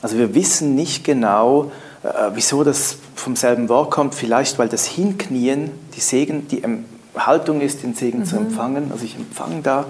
Also 0.01 0.17
wir 0.17 0.35
wissen 0.35 0.75
nicht 0.75 1.03
genau, 1.03 1.71
äh, 2.03 2.31
wieso 2.33 2.63
das 2.63 2.97
vom 3.15 3.35
selben 3.35 3.69
Wort 3.69 3.91
kommt. 3.91 4.13
Vielleicht, 4.13 4.59
weil 4.59 4.69
das 4.69 4.85
Hinknien, 4.85 5.71
die 5.95 6.01
Segen, 6.01 6.47
die 6.47 6.61
Haltung 7.17 7.61
ist, 7.61 7.83
den 7.83 7.93
Segen 7.93 8.19
mhm. 8.19 8.25
zu 8.25 8.37
empfangen. 8.37 8.91
Also 8.91 9.05
ich 9.05 9.15
empfange 9.15 9.61
da 9.61 9.85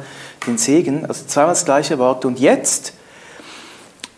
den 0.47 0.57
Segen, 0.57 1.05
also 1.05 1.25
zweimal 1.25 1.53
das 1.53 1.65
gleiche 1.65 1.97
Wort. 1.99 2.25
Und 2.25 2.39
jetzt, 2.39 2.93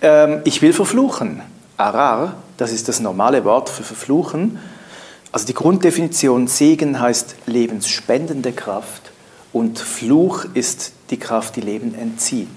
ähm, 0.01 0.41
ich 0.43 0.61
will 0.61 0.73
verfluchen. 0.73 1.41
Arar, 1.77 2.35
das 2.57 2.71
ist 2.71 2.87
das 2.87 2.99
normale 2.99 3.45
Wort 3.45 3.69
für 3.69 3.83
verfluchen. 3.83 4.59
Also 5.31 5.45
die 5.45 5.53
Grunddefinition 5.53 6.47
Segen 6.47 6.99
heißt 6.99 7.35
lebensspendende 7.45 8.53
Kraft 8.53 9.11
und 9.53 9.77
Fluch 9.77 10.45
ist 10.53 10.93
die 11.11 11.17
Kraft, 11.17 11.55
die 11.55 11.61
Leben 11.61 11.93
entzieht. 11.93 12.47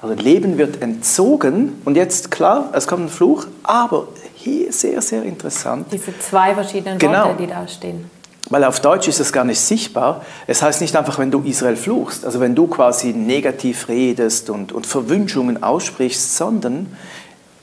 Also 0.00 0.14
Leben 0.14 0.58
wird 0.58 0.80
entzogen 0.80 1.80
und 1.84 1.96
jetzt 1.96 2.30
klar, 2.30 2.70
es 2.72 2.86
kommt 2.86 3.06
ein 3.06 3.08
Fluch, 3.08 3.46
aber 3.64 4.08
hier 4.34 4.72
sehr, 4.72 5.02
sehr 5.02 5.24
interessant. 5.24 5.88
Diese 5.90 6.16
zwei 6.20 6.54
verschiedenen 6.54 6.98
genau. 6.98 7.24
Worte, 7.24 7.42
die 7.42 7.46
da 7.48 7.66
stehen. 7.66 8.08
Weil 8.50 8.64
auf 8.64 8.80
Deutsch 8.80 9.08
ist 9.08 9.20
es 9.20 9.32
gar 9.32 9.44
nicht 9.44 9.60
sichtbar. 9.60 10.24
Es 10.46 10.62
heißt 10.62 10.80
nicht 10.80 10.96
einfach, 10.96 11.18
wenn 11.18 11.30
du 11.30 11.42
Israel 11.42 11.76
fluchst, 11.76 12.24
also 12.24 12.40
wenn 12.40 12.54
du 12.54 12.66
quasi 12.66 13.12
negativ 13.12 13.88
redest 13.88 14.48
und, 14.48 14.72
und 14.72 14.86
Verwünschungen 14.86 15.62
aussprichst, 15.62 16.36
sondern 16.36 16.86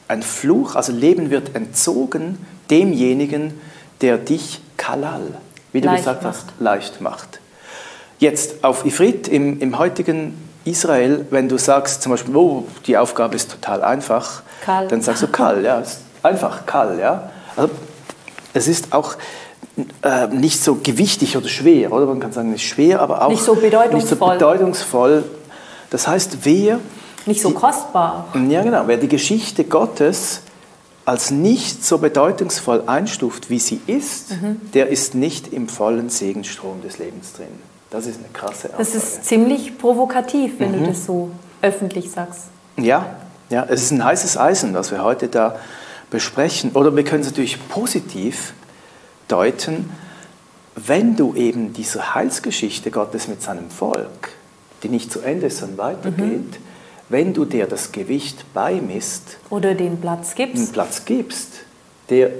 ein 0.08 0.21
Fluch, 0.21 0.76
also 0.76 0.91
Leben 0.91 1.32
wird 1.32 1.56
entzogen 1.56 2.38
demjenigen, 2.69 3.60
der 4.02 4.17
dich 4.17 4.62
kalal, 4.78 5.21
wie 5.71 5.82
du 5.82 5.88
leicht 5.88 6.00
gesagt 6.00 6.24
macht. 6.24 6.36
hast, 6.36 6.45
leicht 6.60 7.02
macht. 7.02 7.39
Jetzt 8.19 8.63
auf 8.63 8.86
Ifrit 8.86 9.28
im, 9.28 9.60
im 9.60 9.78
heutigen 9.78 10.38
Israel, 10.63 11.26
wenn 11.32 11.50
du 11.50 11.58
sagst 11.58 12.02
zum 12.02 12.12
Beispiel, 12.12 12.36
oh, 12.36 12.65
die 12.86 12.98
Aufgabe 12.98 13.36
ist 13.36 13.52
total 13.52 13.84
einfach, 13.84 14.43
kal. 14.62 14.88
dann 14.88 15.02
sagst 15.02 15.24
du 15.24 15.28
kal, 15.28 15.63
ja, 15.63 15.82
einfach 16.24 16.65
kal, 16.65 17.00
ja. 17.00 17.32
Also 17.56 17.74
es 18.54 18.67
ist 18.67 18.93
auch 18.93 19.15
äh, 20.04 20.28
nicht 20.28 20.63
so 20.63 20.75
gewichtig 20.82 21.38
oder 21.38 21.47
schwer, 21.47 21.91
oder? 21.91 22.06
Man 22.06 22.19
kann 22.19 22.32
sagen, 22.32 22.51
nicht 22.51 22.67
schwer, 22.67 23.01
aber 23.01 23.23
auch 23.23 23.30
nicht 23.30 23.43
so 23.43 23.56
bedeutungsvoll. 23.56 23.99
Nicht 23.99 24.10
so 24.10 24.15
bedeutungsvoll. 24.15 25.23
Das 25.89 26.08
heißt, 26.08 26.39
wer. 26.43 26.80
Nicht 27.25 27.41
so 27.41 27.51
kostbar. 27.51 28.28
Ja, 28.49 28.62
genau. 28.62 28.84
Wer 28.88 28.97
die 28.97 29.08
Geschichte 29.08 29.63
Gottes 29.63 30.41
als 31.06 31.32
nicht 31.32 31.86
so 31.86 31.99
bedeutungsvoll 31.99 32.84
einstuft, 32.88 33.49
wie 33.49 33.60
sie 33.60 33.80
ist, 33.86 34.32
mhm. 34.32 34.62
der 34.73 34.89
ist 34.89 35.13
nicht 35.13 35.54
im 35.54 35.69
vollen 35.69 36.10
Segenstrom 36.10 36.82
des 36.82 36.97
Lebens 36.97 37.34
drin. 37.34 37.47
Das 37.91 38.08
ist 38.08 38.19
eine 38.19 38.30
krasse 38.34 38.69
Aussage. 38.69 38.75
Das 38.78 38.95
ist 38.95 39.25
ziemlich 39.25 39.78
provokativ, 39.78 40.54
wenn 40.60 40.71
mhm. 40.71 40.80
du 40.80 40.88
das 40.88 41.06
so 41.06 41.30
öffentlich 41.62 42.12
sagst. 42.12 42.45
Ja, 42.78 43.15
ja, 43.49 43.65
es 43.69 43.84
ist 43.84 43.91
ein 43.91 44.04
heißes 44.04 44.38
Eisen, 44.38 44.73
was 44.73 44.91
wir 44.91 45.04
heute 45.04 45.28
da 45.28 45.56
besprechen. 46.10 46.71
Oder 46.73 46.95
wir 46.95 47.04
können 47.04 47.21
es 47.21 47.28
natürlich 47.28 47.69
positiv 47.69 48.54
deuten, 49.27 49.89
wenn 50.75 51.15
du 51.15 51.35
eben 51.35 51.73
diese 51.73 52.15
Heilsgeschichte 52.15 52.91
Gottes 52.91 53.27
mit 53.27 53.41
seinem 53.41 53.69
Volk, 53.69 54.29
die 54.83 54.89
nicht 54.89 55.11
zu 55.11 55.21
Ende 55.21 55.47
ist, 55.47 55.59
sondern 55.59 55.77
weitergeht, 55.77 56.19
mhm. 56.51 56.63
wenn 57.09 57.33
du 57.33 57.45
dir 57.45 57.65
das 57.65 57.91
Gewicht 57.91 58.53
beimisst 58.53 59.38
oder 59.49 59.73
den 59.73 59.99
Platz 60.01 60.35
gibst, 60.35 60.67
den 60.67 60.71
Platz 60.73 61.05
gibst, 61.05 61.51
der 62.09 62.31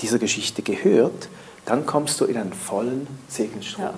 dieser 0.00 0.18
Geschichte 0.18 0.62
gehört, 0.62 1.28
dann 1.66 1.86
kommst 1.86 2.20
du 2.20 2.24
in 2.24 2.36
einen 2.36 2.52
vollen 2.52 3.06
Segensstrom. 3.28 3.84
Ja. 3.84 3.94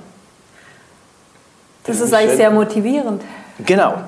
Das 1.84 2.00
ist 2.00 2.12
eigentlich 2.12 2.36
sehr 2.36 2.50
motivierend. 2.50 3.22
Genau, 3.64 4.02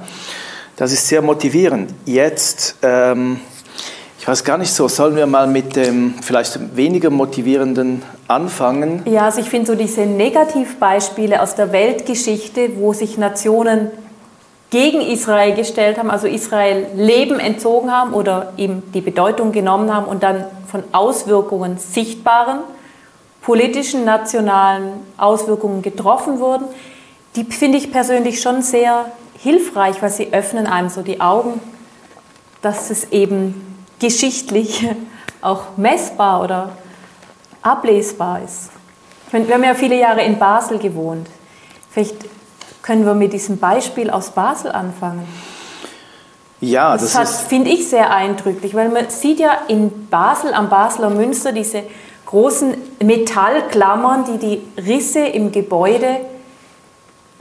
das 0.76 0.92
ist 0.92 1.06
sehr 1.06 1.22
motivierend. 1.22 1.92
Jetzt, 2.04 2.76
ähm, 2.82 3.40
ich 4.24 4.28
weiß 4.28 4.42
gar 4.42 4.56
nicht 4.56 4.72
so, 4.72 4.88
sollen 4.88 5.16
wir 5.16 5.26
mal 5.26 5.46
mit 5.46 5.76
dem 5.76 6.14
vielleicht 6.22 6.74
weniger 6.74 7.10
motivierenden 7.10 8.00
anfangen? 8.26 9.02
Ja, 9.04 9.26
also 9.26 9.38
ich 9.42 9.50
finde 9.50 9.66
so 9.66 9.74
diese 9.74 10.06
Negativbeispiele 10.06 11.42
aus 11.42 11.56
der 11.56 11.72
Weltgeschichte, 11.72 12.70
wo 12.78 12.94
sich 12.94 13.18
Nationen 13.18 13.90
gegen 14.70 15.02
Israel 15.02 15.54
gestellt 15.54 15.98
haben, 15.98 16.10
also 16.10 16.26
Israel 16.26 16.86
Leben 16.96 17.38
entzogen 17.38 17.92
haben 17.92 18.14
oder 18.14 18.54
ihm 18.56 18.82
die 18.94 19.02
Bedeutung 19.02 19.52
genommen 19.52 19.94
haben 19.94 20.06
und 20.06 20.22
dann 20.22 20.46
von 20.68 20.84
Auswirkungen, 20.92 21.76
sichtbaren, 21.76 22.60
politischen, 23.42 24.06
nationalen 24.06 24.84
Auswirkungen 25.18 25.82
getroffen 25.82 26.40
wurden, 26.40 26.64
die 27.36 27.44
finde 27.44 27.76
ich 27.76 27.92
persönlich 27.92 28.40
schon 28.40 28.62
sehr 28.62 29.04
hilfreich, 29.36 30.00
weil 30.00 30.08
sie 30.08 30.32
öffnen 30.32 30.66
einem 30.66 30.88
so 30.88 31.02
die 31.02 31.20
Augen, 31.20 31.60
dass 32.62 32.88
es 32.88 33.12
eben 33.12 33.73
geschichtlich 34.04 34.86
auch 35.40 35.76
messbar 35.76 36.42
oder 36.42 36.70
ablesbar 37.62 38.42
ist. 38.42 38.70
Meine, 39.32 39.48
wir 39.48 39.54
haben 39.54 39.64
ja 39.64 39.74
viele 39.74 39.98
Jahre 39.98 40.22
in 40.22 40.38
Basel 40.38 40.78
gewohnt. 40.78 41.26
Vielleicht 41.90 42.16
können 42.82 43.04
wir 43.04 43.14
mit 43.14 43.32
diesem 43.32 43.58
Beispiel 43.58 44.10
aus 44.10 44.30
Basel 44.30 44.70
anfangen. 44.70 45.26
Ja, 46.60 46.96
das, 46.96 47.14
das 47.14 47.40
finde 47.40 47.70
ich 47.70 47.88
sehr 47.88 48.10
eindrücklich, 48.10 48.74
weil 48.74 48.90
man 48.90 49.10
sieht 49.10 49.40
ja 49.40 49.58
in 49.68 50.08
Basel, 50.08 50.54
am 50.54 50.68
Basler 50.68 51.10
Münster, 51.10 51.52
diese 51.52 51.82
großen 52.26 52.74
Metallklammern, 53.02 54.24
die 54.24 54.38
die 54.38 54.82
Risse 54.82 55.20
im 55.20 55.50
Gebäude 55.50 56.20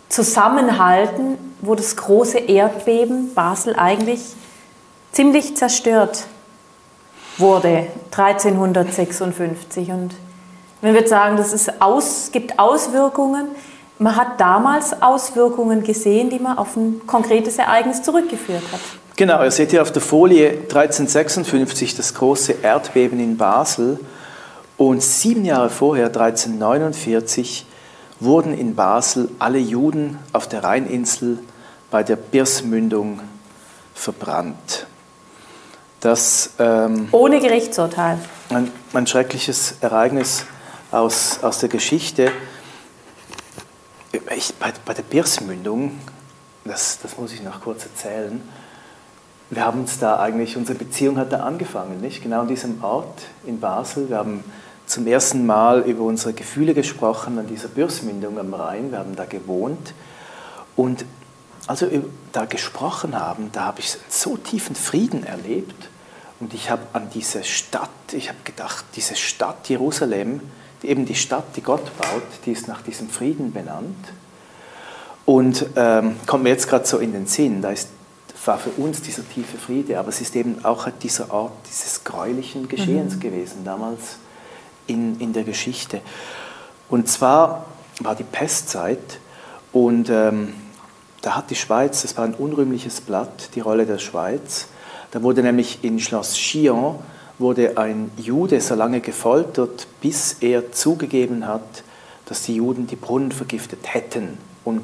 zusammenhalten, 0.09 1.37
wo 1.61 1.75
das 1.75 1.95
große 1.95 2.39
Erdbeben 2.39 3.33
Basel 3.33 3.75
eigentlich 3.75 4.21
ziemlich 5.11 5.55
zerstört 5.55 6.25
wurde, 7.37 7.87
1356. 8.11 9.89
Und 9.91 10.15
wenn 10.81 10.93
wir 10.93 11.07
sagen, 11.07 11.37
das 11.37 11.53
ist 11.53 11.81
aus, 11.81 12.29
gibt 12.31 12.59
Auswirkungen, 12.59 13.47
man 13.99 14.15
hat 14.15 14.39
damals 14.39 15.01
Auswirkungen 15.01 15.83
gesehen, 15.83 16.29
die 16.29 16.39
man 16.39 16.57
auf 16.57 16.75
ein 16.75 17.01
konkretes 17.05 17.57
Ereignis 17.57 18.01
zurückgeführt 18.01 18.63
hat. 18.71 18.79
Genau, 19.15 19.43
ihr 19.43 19.51
seht 19.51 19.71
hier 19.71 19.81
auf 19.81 19.91
der 19.91 20.01
Folie 20.01 20.49
1356 20.49 21.95
das 21.95 22.13
große 22.15 22.55
Erdbeben 22.63 23.19
in 23.19 23.37
Basel 23.37 23.99
und 24.77 25.03
sieben 25.03 25.45
Jahre 25.45 25.69
vorher, 25.69 26.07
1349, 26.07 27.67
wurden 28.19 28.57
in 28.57 28.75
Basel 28.75 29.29
alle 29.37 29.59
Juden 29.59 30.17
auf 30.33 30.47
der 30.47 30.63
Rheininsel 30.63 31.37
bei 31.91 32.01
der 32.01 32.15
Birsmündung 32.15 33.19
verbrannt. 33.93 34.87
Das, 36.03 36.51
ähm, 36.59 37.07
Ohne 37.11 37.39
Gerichtsurteil. 37.39 38.19
Ein, 38.49 38.69
ein 38.93 39.07
schreckliches 39.07 39.75
Ereignis 39.79 40.45
aus, 40.91 41.39
aus 41.41 41.59
der 41.59 41.69
Geschichte 41.69 42.31
ich, 44.35 44.53
bei, 44.55 44.73
bei, 44.85 44.93
der 44.93 45.03
Birsmündung, 45.03 45.99
das, 46.65 46.99
das 47.01 47.17
muss 47.17 47.33
ich 47.33 47.41
noch 47.41 47.61
kurz 47.61 47.85
erzählen, 47.85 48.41
wir 49.49 49.65
haben 49.65 49.81
uns 49.81 49.99
da 49.99 50.19
eigentlich, 50.19 50.57
unsere 50.57 50.77
Beziehung 50.77 51.17
hat 51.17 51.31
da 51.31 51.41
angefangen, 51.41 52.01
nicht? 52.01 52.23
Genau 52.23 52.41
an 52.41 52.47
diesem 52.47 52.83
Ort 52.83 53.21
in 53.45 53.59
Basel. 53.59 54.09
Wir 54.09 54.17
haben 54.17 54.43
zum 54.87 55.05
ersten 55.05 55.45
Mal 55.45 55.81
über 55.81 56.03
unsere 56.03 56.33
Gefühle 56.33 56.73
gesprochen 56.73 57.37
an 57.37 57.47
dieser 57.47 57.67
Bürsmündung 57.67 58.39
am 58.39 58.53
Rhein. 58.53 58.91
Wir 58.91 58.99
haben 58.99 59.15
da 59.15 59.25
gewohnt. 59.25 59.93
Und 60.75 61.05
als 61.67 61.81
wir 61.81 62.03
da 62.31 62.45
gesprochen 62.45 63.19
haben, 63.19 63.51
da 63.51 63.65
habe 63.65 63.79
ich 63.79 63.95
so 64.09 64.37
tiefen 64.37 64.75
Frieden 64.75 65.23
erlebt. 65.23 65.89
Und 66.39 66.53
ich 66.53 66.69
habe 66.69 66.81
an 66.93 67.09
diese 67.13 67.43
Stadt, 67.43 67.89
ich 68.11 68.29
habe 68.29 68.39
gedacht, 68.43 68.85
diese 68.95 69.15
Stadt 69.15 69.69
Jerusalem, 69.69 70.41
eben 70.83 71.05
die 71.05 71.15
Stadt, 71.15 71.45
die 71.55 71.61
Gott 71.61 71.95
baut, 71.97 72.23
die 72.45 72.51
ist 72.51 72.67
nach 72.67 72.81
diesem 72.81 73.09
Frieden 73.09 73.53
benannt. 73.53 74.13
Und 75.25 75.65
ähm, 75.75 76.17
kommt 76.25 76.43
mir 76.43 76.49
jetzt 76.49 76.67
gerade 76.67 76.85
so 76.85 76.97
in 76.97 77.13
den 77.13 77.27
Sinn, 77.27 77.61
da 77.61 77.71
ist, 77.71 77.87
war 78.45 78.57
für 78.57 78.71
uns 78.71 79.01
dieser 79.01 79.27
tiefe 79.27 79.57
Friede, 79.57 79.97
aber 79.97 80.09
es 80.09 80.19
ist 80.19 80.35
eben 80.35 80.65
auch 80.65 80.89
dieser 81.01 81.33
Ort 81.33 81.53
dieses 81.69 82.03
gräulichen 82.03 82.67
Geschehens 82.67 83.15
mhm. 83.15 83.19
gewesen, 83.21 83.63
damals 83.63 84.17
in, 84.87 85.17
in 85.21 85.31
der 85.31 85.43
Geschichte. 85.43 86.01
Und 86.89 87.07
zwar 87.07 87.65
war 88.01 88.15
die 88.15 88.25
Pestzeit 88.25 89.19
und 89.71 90.09
ähm, 90.09 90.53
da 91.21 91.37
hat 91.37 91.49
die 91.49 91.55
Schweiz, 91.55 92.01
das 92.01 92.17
war 92.17 92.25
ein 92.25 92.33
unrühmliches 92.33 92.99
Blatt, 92.99 93.55
die 93.55 93.61
Rolle 93.61 93.85
der 93.85 93.99
Schweiz. 93.99 94.67
Da 95.13 95.21
wurde 95.21 95.43
nämlich 95.43 95.83
in 95.83 95.99
Schloss 95.99 96.33
Chillon 96.33 96.95
wurde 97.37 97.77
ein 97.77 98.09
Jude 98.17 98.59
so 98.59 98.73
lange 98.73 98.99
gefoltert, 98.99 99.85
bis 100.01 100.37
er 100.41 100.71
zugegeben 100.71 101.45
hat, 101.47 101.83
dass 102.25 102.41
die 102.41 102.55
Juden 102.55 102.87
die 102.87 102.95
Brunnen 102.95 103.31
vergiftet 103.31 103.93
hätten 103.93 104.39
und 104.65 104.83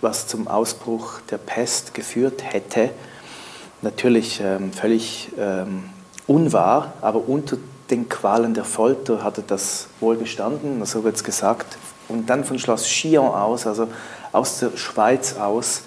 was 0.00 0.28
zum 0.28 0.46
Ausbruch 0.46 1.20
der 1.32 1.38
Pest 1.38 1.94
geführt 1.94 2.44
hätte. 2.44 2.90
Natürlich 3.82 4.40
ähm, 4.40 4.72
völlig 4.72 5.30
ähm, 5.36 5.82
unwahr, 6.28 6.92
aber 7.00 7.28
unter 7.28 7.56
den 7.90 8.08
Qualen 8.08 8.54
der 8.54 8.64
Folter 8.64 9.24
hat 9.24 9.38
er 9.38 9.44
das 9.48 9.88
wohl 9.98 10.16
gestanden, 10.16 10.84
so 10.84 11.02
wird 11.02 11.16
es 11.16 11.24
gesagt. 11.24 11.76
Und 12.06 12.30
dann 12.30 12.44
von 12.44 12.60
Schloss 12.60 12.86
Chillon 12.86 13.26
aus, 13.26 13.66
also 13.66 13.88
aus 14.30 14.60
der 14.60 14.76
Schweiz 14.76 15.34
aus, 15.34 15.82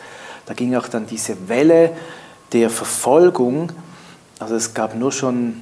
da 0.48 0.54
ging 0.54 0.76
auch 0.76 0.90
dann 0.90 1.08
diese 1.08 1.48
Welle 1.48 1.92
der 2.54 2.70
Verfolgung. 2.70 3.72
Also 4.40 4.56
es 4.56 4.74
gab 4.74 4.96
nur 4.96 5.12
schon 5.12 5.62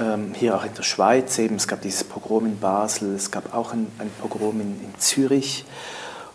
ähm, 0.00 0.32
hier 0.34 0.56
auch 0.56 0.64
in 0.64 0.74
der 0.74 0.82
Schweiz 0.82 1.38
eben, 1.38 1.56
es 1.56 1.68
gab 1.68 1.82
dieses 1.82 2.04
Pogrom 2.04 2.46
in 2.46 2.58
Basel, 2.58 3.14
es 3.14 3.30
gab 3.30 3.54
auch 3.54 3.72
ein, 3.72 3.86
ein 3.98 4.10
Pogrom 4.20 4.60
in, 4.60 4.80
in, 4.80 4.98
Zürich. 4.98 5.64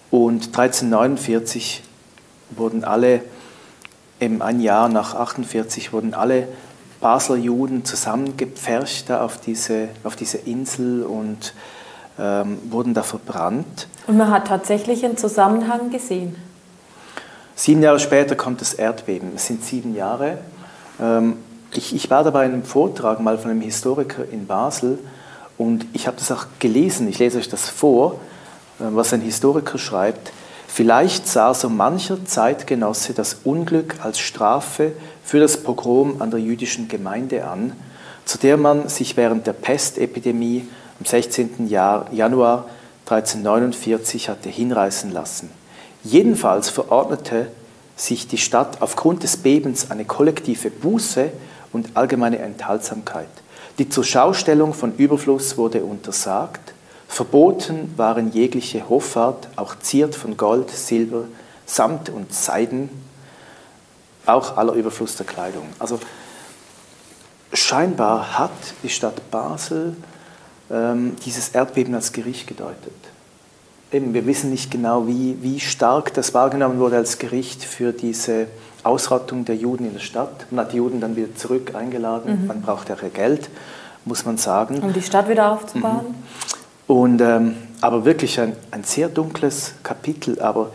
Und 0.10 0.48
1349 0.48 1.84
wurden 2.52 2.84
alle, 2.84 3.24
eben 4.20 4.42
ein 4.42 4.60
Jahr 4.60 4.90
nach 4.90 5.16
48, 5.16 5.94
wurden 5.94 6.14
alle 6.14 6.48
Basler 7.00 7.38
Juden 7.38 7.86
zusammengepfercht 7.86 9.10
da 9.10 9.24
auf 9.24 9.40
diese, 9.40 9.90
auf 10.04 10.16
diese 10.16 10.38
Insel 10.38 11.04
und 11.04 11.54
ähm, 12.20 12.60
wurden 12.70 12.94
da 12.94 13.04
verbrannt. 13.04 13.88
Und 14.06 14.18
man 14.18 14.30
hat 14.30 14.48
tatsächlich 14.48 15.06
einen 15.06 15.18
Zusammenhang 15.18 15.90
gesehen. 15.90 16.36
Sieben 17.62 17.84
Jahre 17.84 18.00
später 18.00 18.36
kommt 18.36 18.60
das 18.60 18.74
Erdbeben. 18.74 19.34
Es 19.36 19.46
sind 19.46 19.64
sieben 19.64 19.94
Jahre. 19.94 20.40
Ähm, 21.00 21.38
ich, 21.72 21.94
ich 21.94 22.10
war 22.10 22.24
da 22.24 22.32
bei 22.32 22.44
einem 22.44 22.64
Vortrag 22.64 23.20
mal 23.20 23.38
von 23.38 23.52
einem 23.52 23.62
Historiker 23.62 24.24
in 24.32 24.48
Basel 24.48 24.98
und 25.60 25.86
ich 25.94 26.08
habe 26.08 26.18
das 26.18 26.32
auch 26.32 26.48
gelesen. 26.58 27.08
Ich 27.08 27.20
lese 27.20 27.38
euch 27.38 27.50
das 27.50 27.70
vor, 27.70 28.14
äh, 28.80 28.86
was 28.90 29.14
ein 29.14 29.22
Historiker 29.22 29.78
schreibt. 29.78 30.32
Vielleicht 30.68 31.28
sah 31.28 31.54
so 31.54 31.70
mancher 31.70 32.26
Zeitgenosse 32.26 33.14
das 33.14 33.42
Unglück 33.44 33.98
als 34.02 34.18
Strafe 34.18 34.94
für 35.24 35.40
das 35.40 35.58
Pogrom 35.58 36.20
an 36.20 36.32
der 36.32 36.40
jüdischen 36.40 36.88
Gemeinde 36.88 37.46
an, 37.46 37.74
zu 38.26 38.40
der 38.40 38.58
man 38.58 38.90
sich 38.90 39.18
während 39.18 39.46
der 39.46 39.54
Pestepidemie 39.54 40.68
am 41.00 41.06
16. 41.06 41.68
Januar 41.68 42.66
1349 43.06 44.30
hatte 44.30 44.50
hinreißen 44.50 45.12
lassen. 45.12 45.61
Jedenfalls 46.04 46.70
verordnete 46.70 47.48
sich 47.96 48.28
die 48.28 48.38
Stadt 48.38 48.82
aufgrund 48.82 49.24
des 49.24 49.38
Bebens 49.38 49.92
eine 49.92 50.06
kollektive 50.06 50.72
Buße 50.72 51.32
und 51.72 51.90
allgemeine 51.96 52.40
Enthaltsamkeit. 52.40 53.30
Die 53.78 53.90
Zurschaustellung 53.90 54.74
von 54.74 54.96
Überfluss 54.96 55.58
wurde 55.58 55.84
untersagt, 55.84 56.74
verboten 57.08 57.94
waren 57.98 58.32
jegliche 58.32 58.90
Hoffart, 58.90 59.48
auch 59.56 59.76
ziert 59.80 60.16
von 60.16 60.38
Gold, 60.38 60.70
Silber, 60.72 61.26
Samt 61.66 62.10
und 62.10 62.34
Seiden, 62.34 62.90
auch 64.26 64.58
aller 64.58 64.74
Überfluss 64.74 65.16
der 65.16 65.26
Kleidung. 65.26 65.68
Also 65.80 66.00
scheinbar 67.54 68.38
hat 68.38 68.52
die 68.84 68.90
Stadt 68.90 69.30
Basel 69.32 69.96
ähm, 70.70 71.16
dieses 71.26 71.50
Erdbeben 71.50 71.94
als 71.96 72.12
Gericht 72.12 72.48
gedeutet. 72.48 72.94
Eben, 73.92 74.14
wir 74.14 74.26
wissen 74.26 74.50
nicht 74.50 74.72
genau, 74.72 75.08
wie, 75.08 75.38
wie 75.42 75.60
stark 75.60 76.14
das 76.14 76.34
wahrgenommen 76.34 76.80
wurde 76.80 76.98
als 76.98 77.18
Gericht 77.18 77.64
für 77.64 77.92
diese 77.92 78.48
Ausrottung 78.84 79.46
der 79.46 79.56
Juden 79.56 79.86
in 79.86 79.94
der 79.94 80.00
Stadt. 80.00 80.48
Man 80.50 80.66
hat 80.66 80.74
die 80.74 80.78
Juden 80.78 81.02
dann 81.02 81.16
wieder 81.16 81.36
zurück 81.36 81.76
eingeladen. 81.76 82.42
Mhm. 82.42 82.48
Man 82.48 82.62
braucht 82.62 82.90
ja 82.90 82.96
Geld, 82.96 83.50
muss 84.06 84.26
man 84.26 84.38
sagen. 84.38 84.80
Um 84.80 84.94
die 84.94 85.02
Stadt 85.02 85.30
wieder 85.30 85.52
aufzubauen. 85.52 86.16
Mhm. 86.88 86.96
Und, 86.96 87.22
ähm, 87.22 87.56
aber 87.82 88.06
wirklich 88.06 88.40
ein, 88.40 88.56
ein 88.72 88.84
sehr 88.84 89.10
dunkles 89.10 89.74
Kapitel. 89.84 90.40
Aber 90.40 90.72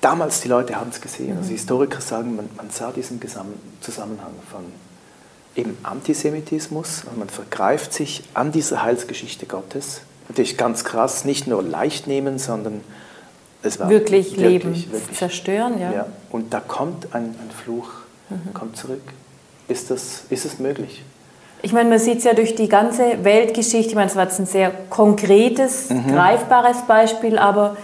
damals, 0.00 0.40
die 0.40 0.48
Leute 0.48 0.76
haben 0.76 0.90
es 0.90 1.00
gesehen. 1.00 1.36
Also 1.36 1.50
mhm. 1.50 1.56
Historiker 1.56 2.00
sagen, 2.00 2.36
man, 2.36 2.48
man 2.56 2.70
sah 2.70 2.90
diesen 2.90 3.20
Zusammenhang 3.80 4.32
von 4.50 4.64
eben 5.56 5.76
Antisemitismus. 5.82 7.02
Also 7.06 7.18
man 7.18 7.28
vergreift 7.28 7.92
sich 7.92 8.22
an 8.34 8.50
dieser 8.50 8.82
Heilsgeschichte 8.82 9.46
Gottes. 9.46 10.00
Natürlich 10.28 10.56
ganz 10.56 10.84
krass, 10.84 11.24
nicht 11.24 11.46
nur 11.46 11.62
leicht 11.62 12.06
nehmen, 12.06 12.38
sondern 12.38 12.80
wirklich, 13.62 13.90
wirklich, 13.90 14.36
Leben 14.36 14.74
wirklich. 14.74 15.18
zerstören. 15.18 15.80
Ja. 15.80 15.92
ja. 15.92 16.06
Und 16.30 16.52
da 16.52 16.60
kommt 16.60 17.14
ein, 17.14 17.24
ein 17.24 17.50
Fluch, 17.62 17.88
mhm. 18.30 18.54
kommt 18.54 18.76
zurück. 18.76 19.02
Ist 19.68 19.90
das, 19.90 20.24
ist 20.30 20.44
es 20.44 20.58
möglich? 20.58 21.02
Ich 21.62 21.72
meine, 21.72 21.88
man 21.88 21.98
sieht 21.98 22.18
es 22.18 22.24
ja 22.24 22.34
durch 22.34 22.54
die 22.54 22.68
ganze 22.68 23.24
Weltgeschichte. 23.24 23.88
Ich 23.88 23.94
meine, 23.94 24.10
es 24.10 24.16
war 24.16 24.24
jetzt 24.24 24.38
ein 24.38 24.46
sehr 24.46 24.70
konkretes, 24.90 25.88
mhm. 25.88 26.08
greifbares 26.08 26.82
Beispiel, 26.82 27.38
aber 27.38 27.76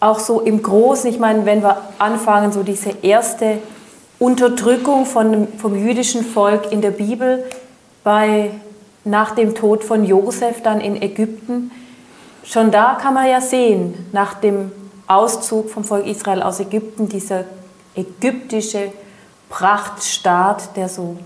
auch 0.00 0.18
so 0.18 0.40
im 0.40 0.62
Großen. 0.62 1.08
Ich 1.08 1.20
meine, 1.20 1.46
wenn 1.46 1.62
wir 1.62 1.80
anfangen, 1.98 2.50
so 2.50 2.64
diese 2.64 2.90
erste 3.02 3.58
Unterdrückung 4.18 5.06
von, 5.06 5.46
vom 5.58 5.76
jüdischen 5.76 6.24
Volk 6.24 6.72
in 6.72 6.80
der 6.80 6.90
Bibel 6.90 7.44
bei, 8.02 8.50
nach 9.04 9.34
dem 9.34 9.54
Tod 9.54 9.84
von 9.84 10.04
Josef 10.04 10.62
dann 10.62 10.80
in 10.80 11.00
Ägypten, 11.00 11.70
schon 12.50 12.70
da 12.70 12.98
kann 13.00 13.14
man 13.14 13.28
ja 13.28 13.40
sehen, 13.40 14.08
nach 14.12 14.34
dem 14.34 14.72
Auszug 15.06 15.70
vom 15.70 15.84
Volk 15.84 16.06
Israel 16.06 16.42
aus 16.42 16.60
Ägypten, 16.60 17.08
dieser 17.08 17.44
ägyptische 17.94 18.92
Prachtstaat, 19.48 20.76
der 20.76 20.88
so 20.88 21.16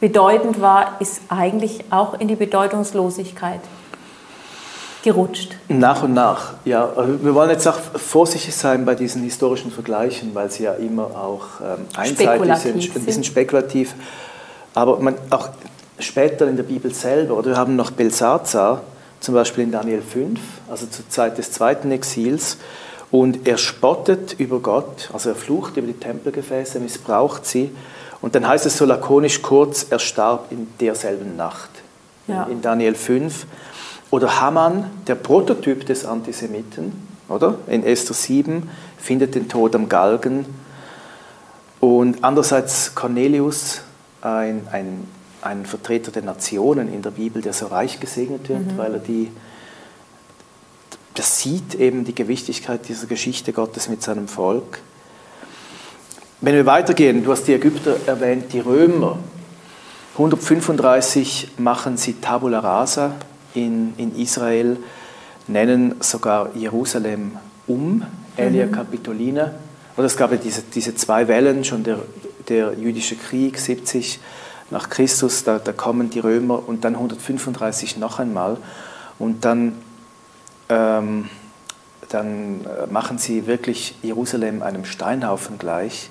bedeutend 0.00 0.60
war, 0.60 1.00
ist 1.00 1.22
eigentlich 1.28 1.84
auch 1.90 2.14
in 2.20 2.28
die 2.28 2.36
Bedeutungslosigkeit 2.36 3.60
gerutscht. 5.02 5.56
Nach 5.68 6.02
und 6.02 6.12
nach, 6.12 6.54
ja. 6.64 6.92
Wir 6.96 7.34
wollen 7.34 7.50
jetzt 7.50 7.66
auch 7.66 7.78
vorsichtig 7.96 8.54
sein 8.54 8.84
bei 8.84 8.94
diesen 8.94 9.22
historischen 9.22 9.70
Vergleichen, 9.70 10.34
weil 10.34 10.50
sie 10.50 10.64
ja 10.64 10.74
immer 10.74 11.04
auch 11.04 11.60
ähm, 11.62 11.86
einseitig 11.96 12.56
sind, 12.56 12.96
ein 12.96 13.04
bisschen 13.04 13.24
spekulativ. 13.24 13.94
Aber 14.74 14.98
man, 14.98 15.14
auch 15.30 15.48
später 15.98 16.46
in 16.46 16.56
der 16.56 16.64
Bibel 16.64 16.92
selber, 16.92 17.34
oder 17.34 17.50
wir 17.50 17.56
haben 17.56 17.76
noch 17.76 17.90
Belsazar, 17.90 18.82
zum 19.20 19.34
Beispiel 19.34 19.64
in 19.64 19.72
Daniel 19.72 20.02
5, 20.02 20.40
also 20.70 20.86
zur 20.86 21.08
Zeit 21.08 21.38
des 21.38 21.52
zweiten 21.52 21.90
Exils, 21.90 22.58
und 23.10 23.46
er 23.48 23.56
spottet 23.56 24.34
über 24.38 24.60
Gott, 24.60 25.10
also 25.12 25.30
er 25.30 25.34
flucht 25.34 25.76
über 25.76 25.86
die 25.86 25.94
Tempelgefäße, 25.94 26.78
missbraucht 26.78 27.46
sie. 27.46 27.70
Und 28.20 28.34
dann 28.34 28.46
heißt 28.46 28.66
es 28.66 28.76
so 28.76 28.84
lakonisch 28.84 29.40
kurz, 29.40 29.86
er 29.88 29.98
starb 29.98 30.52
in 30.52 30.68
derselben 30.78 31.36
Nacht. 31.36 31.70
Ja. 32.26 32.44
In 32.44 32.60
Daniel 32.60 32.94
5. 32.94 33.46
Oder 34.10 34.40
Haman, 34.40 34.90
der 35.06 35.14
Prototyp 35.14 35.86
des 35.86 36.04
Antisemiten, 36.04 36.92
oder? 37.28 37.56
In 37.66 37.84
Esther 37.84 38.14
7, 38.14 38.68
findet 38.98 39.34
den 39.34 39.48
Tod 39.48 39.74
am 39.74 39.88
Galgen. 39.88 40.44
Und 41.80 42.24
andererseits 42.24 42.94
Cornelius, 42.94 43.82
ein, 44.20 44.66
ein, 44.70 45.06
ein 45.42 45.66
Vertreter 45.66 46.10
der 46.10 46.22
Nationen 46.22 46.92
in 46.92 47.02
der 47.02 47.10
Bibel, 47.10 47.42
der 47.42 47.52
so 47.52 47.66
reich 47.66 48.00
gesegnet 48.00 48.48
wird, 48.48 48.72
mhm. 48.72 48.78
weil 48.78 48.94
er 48.94 49.00
die, 49.00 49.30
das 51.14 51.40
sieht 51.40 51.74
eben 51.74 52.04
die 52.04 52.14
Gewichtigkeit 52.14 52.88
dieser 52.88 53.06
Geschichte 53.06 53.52
Gottes 53.52 53.88
mit 53.88 54.02
seinem 54.02 54.28
Volk. 54.28 54.80
Wenn 56.40 56.54
wir 56.54 56.66
weitergehen, 56.66 57.24
du 57.24 57.32
hast 57.32 57.44
die 57.44 57.54
Ägypter 57.54 57.96
erwähnt, 58.06 58.52
die 58.52 58.60
Römer. 58.60 59.18
135 60.14 61.52
machen 61.58 61.96
sie 61.96 62.14
Tabula 62.14 62.60
Rasa, 62.60 63.14
in, 63.54 63.94
in 63.96 64.16
Israel 64.16 64.76
nennen 65.48 65.96
sogar 66.00 66.54
Jerusalem 66.54 67.32
um, 67.66 68.02
Elia 68.36 68.66
mhm. 68.66 68.72
Capitolina. 68.72 69.54
Und 69.96 70.04
es 70.04 70.16
gab 70.16 70.30
ja 70.30 70.36
diese, 70.36 70.62
diese 70.62 70.94
zwei 70.94 71.26
Wellen, 71.26 71.64
schon 71.64 71.82
der, 71.82 71.98
der 72.48 72.74
jüdische 72.74 73.16
Krieg 73.16 73.58
70 73.58 74.20
nach 74.70 74.90
Christus, 74.90 75.44
da, 75.44 75.58
da 75.58 75.72
kommen 75.72 76.10
die 76.10 76.20
Römer 76.20 76.66
und 76.66 76.84
dann 76.84 76.94
135 76.94 77.96
noch 77.96 78.18
einmal. 78.18 78.58
Und 79.18 79.44
dann, 79.44 79.74
ähm, 80.68 81.28
dann 82.08 82.66
machen 82.90 83.18
sie 83.18 83.46
wirklich 83.46 83.94
Jerusalem 84.02 84.62
einem 84.62 84.84
Steinhaufen 84.84 85.58
gleich. 85.58 86.10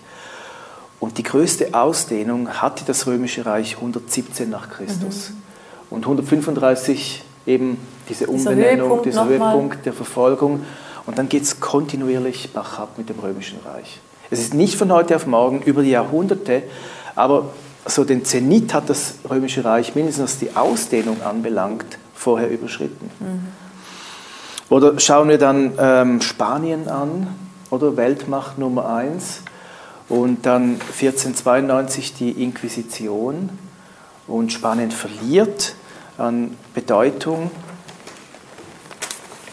Und 0.99 1.17
die 1.19 1.23
größte 1.23 1.73
Ausdehnung 1.73 2.49
hatte 2.49 2.83
das 2.85 3.05
Römische 3.05 3.45
Reich 3.45 3.75
117 3.75 4.49
nach 4.49 4.69
Christus. 4.69 5.29
Mhm. 5.29 5.35
Und 5.89 6.03
135 6.03 7.23
eben 7.45 7.79
diese 8.09 8.27
Umbenennung, 8.27 8.57
dieser 8.57 8.75
Höhepunkt, 8.81 9.05
dieser 9.05 9.25
Höhepunkt 9.25 9.85
der 9.85 9.93
Verfolgung. 9.93 10.65
Und 11.05 11.17
dann 11.17 11.29
geht 11.29 11.43
es 11.43 11.59
kontinuierlich 11.59 12.51
bergab 12.51 12.97
mit 12.97 13.09
dem 13.09 13.19
Römischen 13.19 13.59
Reich. 13.65 13.99
Es 14.29 14.39
ist 14.39 14.53
nicht 14.53 14.75
von 14.75 14.91
heute 14.91 15.15
auf 15.15 15.25
morgen, 15.25 15.61
über 15.61 15.83
die 15.83 15.91
Jahrhunderte, 15.91 16.63
aber 17.15 17.51
so 17.89 18.03
den 18.03 18.25
Zenit 18.25 18.73
hat 18.73 18.89
das 18.89 19.15
Römische 19.29 19.63
Reich, 19.63 19.95
mindestens 19.95 20.23
was 20.23 20.39
die 20.39 20.55
Ausdehnung 20.55 21.21
anbelangt, 21.21 21.97
vorher 22.13 22.49
überschritten. 22.49 23.09
Mhm. 23.19 23.47
Oder 24.69 24.99
schauen 24.99 25.29
wir 25.29 25.37
dann 25.37 25.73
ähm, 25.79 26.21
Spanien 26.21 26.89
an, 26.89 27.27
oder 27.69 27.97
Weltmacht 27.97 28.57
Nummer 28.57 28.89
eins, 28.93 29.41
und 30.09 30.45
dann 30.45 30.79
1492 30.81 32.13
die 32.13 32.31
Inquisition 32.31 33.49
und 34.27 34.53
Spanien 34.53 34.91
verliert 34.91 35.75
an 36.17 36.55
Bedeutung. 36.73 37.51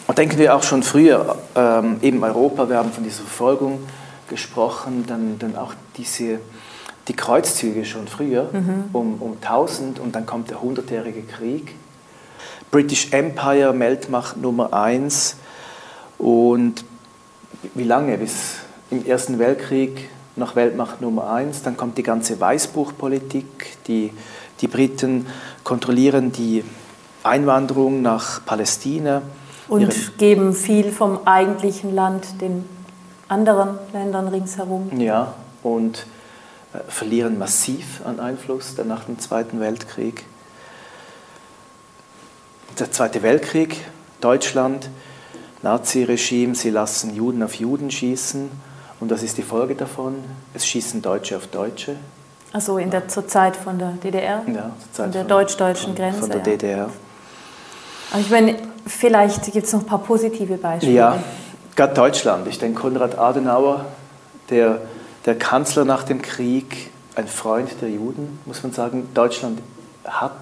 Und 0.06 0.18
denken 0.18 0.38
wir 0.38 0.54
auch 0.54 0.62
schon 0.62 0.82
früher, 0.82 1.38
ähm, 1.56 1.96
eben 2.02 2.22
Europa, 2.22 2.68
wir 2.68 2.76
haben 2.76 2.92
von 2.92 3.04
dieser 3.04 3.22
Verfolgung 3.22 3.80
gesprochen, 4.28 5.04
dann, 5.06 5.38
dann 5.38 5.56
auch 5.56 5.74
diese, 5.96 6.40
die 7.08 7.14
Kreuzzüge 7.14 7.84
schon 7.84 8.08
früher, 8.08 8.48
mhm. 8.52 8.84
um, 8.92 9.14
um 9.20 9.36
1000 9.40 9.98
und 10.00 10.14
dann 10.14 10.26
kommt 10.26 10.50
der 10.50 10.62
Hundertjährige 10.62 11.22
Krieg. 11.22 11.74
British 12.70 13.12
Empire, 13.12 13.78
Weltmacht 13.78 14.36
Nummer 14.36 14.72
1 14.72 15.36
und 16.18 16.84
wie 17.74 17.84
lange? 17.84 18.18
Bis 18.18 18.56
im 18.90 19.06
Ersten 19.06 19.38
Weltkrieg 19.38 20.08
noch 20.36 20.56
Weltmacht 20.56 21.00
Nummer 21.00 21.30
1, 21.32 21.62
dann 21.62 21.76
kommt 21.76 21.96
die 21.98 22.02
ganze 22.02 22.40
Weißbuchpolitik, 22.40 23.76
die 23.86 24.12
die 24.60 24.68
Briten 24.68 25.26
kontrollieren 25.62 26.32
die 26.32 26.64
Einwanderung 27.22 28.02
nach 28.02 28.44
Palästina. 28.44 29.22
Und 29.68 30.18
geben 30.18 30.52
viel 30.52 30.92
vom 30.92 31.20
eigentlichen 31.24 31.94
Land 31.94 32.40
den 32.40 32.64
anderen 33.28 33.78
Ländern 33.92 34.28
ringsherum. 34.28 34.90
Ja, 35.00 35.34
und 35.62 36.06
verlieren 36.88 37.38
massiv 37.38 38.00
an 38.04 38.20
Einfluss 38.20 38.74
dann 38.74 38.88
nach 38.88 39.04
dem 39.04 39.18
Zweiten 39.18 39.60
Weltkrieg. 39.60 40.24
Der 42.78 42.90
Zweite 42.90 43.22
Weltkrieg, 43.22 43.80
Deutschland, 44.20 44.88
Naziregime, 45.62 46.54
sie 46.54 46.70
lassen 46.70 47.14
Juden 47.14 47.42
auf 47.42 47.54
Juden 47.54 47.90
schießen 47.90 48.50
und 49.00 49.10
das 49.10 49.22
ist 49.22 49.38
die 49.38 49.42
Folge 49.42 49.74
davon. 49.74 50.16
Es 50.52 50.66
schießen 50.66 51.02
Deutsche 51.02 51.36
auf 51.36 51.46
Deutsche. 51.46 51.96
Also 52.52 52.78
in 52.78 52.90
der 52.90 53.08
zur 53.08 53.26
Zeit 53.26 53.56
von 53.56 53.78
der 53.78 53.92
DDR? 53.92 54.42
Ja, 54.46 54.70
zur 54.80 54.92
Zeit 54.92 55.04
von 55.04 55.12
der 55.12 55.24
deutsch-deutschen 55.24 55.94
Grenze. 55.94 56.20
Von 56.20 56.30
der 56.30 56.38
ja. 56.38 56.44
DDR. 56.44 56.90
Aber 58.12 58.20
ich 58.20 58.30
meine, 58.30 58.56
vielleicht 58.86 59.52
gibt 59.52 59.66
es 59.66 59.72
noch 59.72 59.80
ein 59.80 59.86
paar 59.86 59.98
positive 59.98 60.56
Beispiele. 60.56 60.92
Ja, 60.92 61.18
gerade 61.74 61.94
Deutschland. 61.94 62.46
Ich 62.46 62.58
denke, 62.58 62.80
Konrad 62.80 63.18
Adenauer, 63.18 63.86
der, 64.50 64.82
der 65.24 65.38
Kanzler 65.38 65.84
nach 65.84 66.02
dem 66.02 66.22
Krieg, 66.22 66.90
ein 67.16 67.28
Freund 67.28 67.70
der 67.80 67.90
Juden, 67.90 68.38
muss 68.44 68.62
man 68.62 68.72
sagen. 68.72 69.08
Deutschland 69.14 69.60
hat 70.04 70.36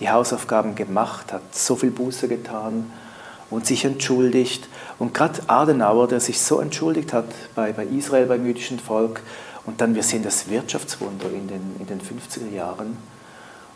die 0.00 0.10
Hausaufgaben 0.10 0.74
gemacht, 0.74 1.32
hat 1.32 1.54
so 1.54 1.76
viel 1.76 1.90
Buße 1.90 2.28
getan 2.28 2.90
und 3.50 3.66
sich 3.66 3.84
entschuldigt. 3.84 4.68
Und 4.98 5.14
gerade 5.14 5.40
Adenauer, 5.48 6.08
der 6.08 6.20
sich 6.20 6.40
so 6.40 6.60
entschuldigt 6.60 7.12
hat 7.12 7.26
bei, 7.54 7.72
bei 7.72 7.84
Israel, 7.84 8.26
beim 8.26 8.46
jüdischen 8.46 8.78
Volk, 8.78 9.22
und 9.66 9.80
dann, 9.80 9.96
wir 9.96 10.04
sehen 10.04 10.22
das 10.22 10.48
Wirtschaftswunder 10.48 11.26
in 11.26 11.48
den, 11.48 11.76
in 11.80 11.86
den 11.86 12.00
50er 12.00 12.54
Jahren. 12.54 12.96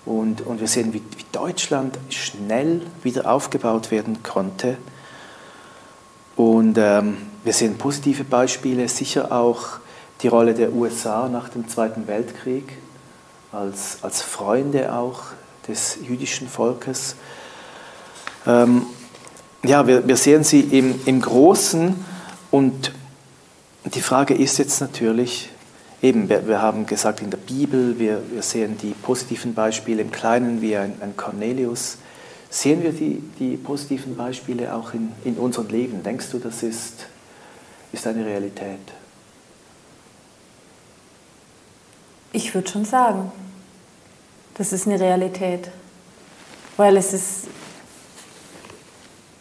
Und, 0.06 0.40
und 0.46 0.60
wir 0.60 0.68
sehen, 0.68 0.92
wie, 0.92 1.02
wie 1.16 1.24
Deutschland 1.32 1.98
schnell 2.10 2.82
wieder 3.02 3.30
aufgebaut 3.30 3.90
werden 3.90 4.22
konnte. 4.22 4.76
Und 6.36 6.78
ähm, 6.78 7.16
wir 7.42 7.52
sehen 7.52 7.76
positive 7.76 8.22
Beispiele, 8.22 8.88
sicher 8.88 9.32
auch 9.32 9.79
die 10.22 10.28
Rolle 10.28 10.54
der 10.54 10.72
USA 10.72 11.28
nach 11.28 11.48
dem 11.48 11.68
Zweiten 11.68 12.06
Weltkrieg, 12.06 12.64
als, 13.52 13.98
als 14.02 14.22
Freunde 14.22 14.94
auch 14.94 15.22
des 15.66 15.98
jüdischen 16.06 16.48
Volkes. 16.48 17.16
Ähm, 18.46 18.86
ja, 19.64 19.86
wir, 19.86 20.06
wir 20.06 20.16
sehen 20.16 20.44
sie 20.44 20.60
im, 20.60 21.00
im 21.06 21.20
Großen 21.20 21.94
und 22.50 22.92
die 23.84 24.00
Frage 24.00 24.34
ist 24.34 24.58
jetzt 24.58 24.80
natürlich, 24.80 25.50
eben, 26.02 26.28
wir, 26.28 26.46
wir, 26.46 26.62
haben 26.62 26.86
gesagt 26.86 27.20
in 27.20 27.30
der 27.30 27.38
Bibel, 27.38 27.98
wir, 27.98 28.22
wir 28.30 28.42
sehen 28.42 28.78
die 28.78 28.92
positiven 28.92 29.54
Beispiele 29.54 30.02
im 30.02 30.10
Kleinen 30.10 30.60
wie 30.60 30.76
ein, 30.76 30.94
ein 31.00 31.16
Cornelius. 31.16 31.98
Sehen 32.50 32.82
wir 32.82 32.92
die, 32.92 33.22
die 33.38 33.56
positiven 33.56 34.16
Beispiele 34.16 34.74
auch 34.74 34.92
in, 34.92 35.12
in 35.24 35.36
unserem 35.36 35.68
Leben? 35.68 36.02
Denkst 36.02 36.26
du, 36.32 36.38
das 36.38 36.62
ist, 36.62 37.06
ist 37.92 38.06
eine 38.06 38.24
Realität? 38.24 38.80
Ich 42.32 42.54
würde 42.54 42.70
schon 42.70 42.84
sagen, 42.84 43.32
das 44.54 44.72
ist 44.72 44.86
eine 44.86 45.00
Realität, 45.00 45.68
weil 46.76 46.96
es 46.96 47.12
ist, 47.12 47.48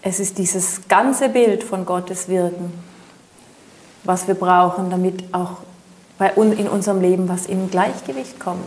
es 0.01 0.19
ist 0.19 0.37
dieses 0.37 0.87
ganze 0.87 1.29
Bild 1.29 1.63
von 1.63 1.85
Gottes 1.85 2.27
Wirken, 2.29 2.71
was 4.03 4.27
wir 4.27 4.35
brauchen, 4.35 4.89
damit 4.89 5.33
auch 5.33 5.57
bei 6.17 6.33
uns 6.33 6.57
in 6.59 6.67
unserem 6.67 7.01
Leben 7.01 7.29
was 7.29 7.45
im 7.45 7.69
Gleichgewicht 7.69 8.39
kommt. 8.39 8.65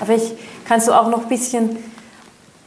Aber 0.00 0.14
ich 0.14 0.34
kannst 0.64 0.88
du 0.88 0.92
auch 0.92 1.08
noch 1.08 1.22
ein 1.22 1.28
bisschen 1.28 1.76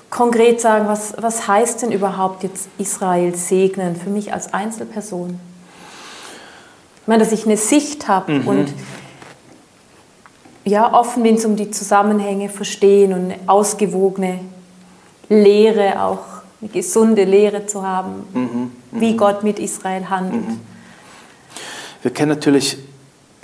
konkret 0.09 0.61
sagen, 0.61 0.87
was, 0.87 1.13
was 1.17 1.47
heißt 1.47 1.83
denn 1.83 1.91
überhaupt 1.91 2.43
jetzt 2.43 2.69
Israel 2.77 3.35
segnen 3.35 3.95
für 3.95 4.09
mich 4.09 4.33
als 4.33 4.53
Einzelperson? 4.53 5.39
Ich 7.01 7.07
meine, 7.07 7.23
dass 7.23 7.31
ich 7.31 7.45
eine 7.45 7.57
Sicht 7.57 8.07
habe 8.07 8.33
mhm. 8.33 8.47
und 8.47 8.73
ja, 10.68 10.93
offen 10.93 11.24
bin, 11.24 11.43
um 11.45 11.55
die 11.55 11.72
Zusammenhänge 11.72 12.49
verstehen 12.49 13.13
und 13.13 13.32
eine 13.32 13.39
ausgewogene 13.47 14.39
Lehre, 15.30 16.01
auch 16.01 16.20
eine 16.61 16.70
gesunde 16.70 17.24
Lehre 17.24 17.65
zu 17.65 17.86
haben, 17.86 18.24
mhm. 18.34 18.72
Wie 18.99 19.15
Gott 19.15 19.43
mit 19.43 19.59
Israel 19.59 20.09
handelt. 20.09 20.47
Mhm. 20.47 20.59
Wir 22.01 22.11
kennen 22.11 22.30
natürlich, 22.30 22.78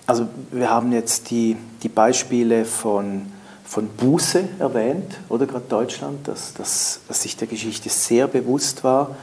also 0.08 0.28
wir 0.52 0.70
haben 0.70 0.92
jetzt 0.92 1.30
die, 1.30 1.58
die 1.84 1.90
Beispiele 1.90 2.66
von 2.66 3.34
von 3.74 3.88
Buße 3.88 4.50
erwähnt, 4.60 5.18
oder 5.30 5.48
gerade 5.48 5.66
Deutschland, 5.68 6.28
dass, 6.28 6.54
dass, 6.54 7.00
dass 7.08 7.24
sich 7.24 7.38
der 7.38 7.48
Geschichte 7.48 7.90
sehr 7.90 8.28
bewusst 8.28 8.84
war. 8.84 9.16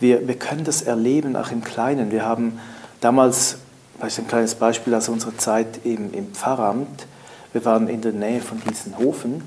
Wir, 0.00 0.28
wir 0.28 0.34
können 0.34 0.64
das 0.64 0.82
erleben, 0.82 1.34
auch 1.34 1.50
im 1.50 1.64
Kleinen. 1.64 2.10
Wir 2.10 2.26
haben 2.26 2.60
damals, 3.00 3.56
das 3.98 4.12
ist 4.12 4.18
ein 4.18 4.26
kleines 4.26 4.54
Beispiel 4.54 4.94
aus 4.94 5.08
unserer 5.08 5.36
Zeit 5.38 5.80
im, 5.84 6.12
im 6.12 6.26
Pfarramt, 6.34 7.06
wir 7.52 7.64
waren 7.64 7.88
in 7.88 8.00
der 8.00 8.12
Nähe 8.12 8.40
von 8.40 8.60
Gießenhofen 8.60 9.42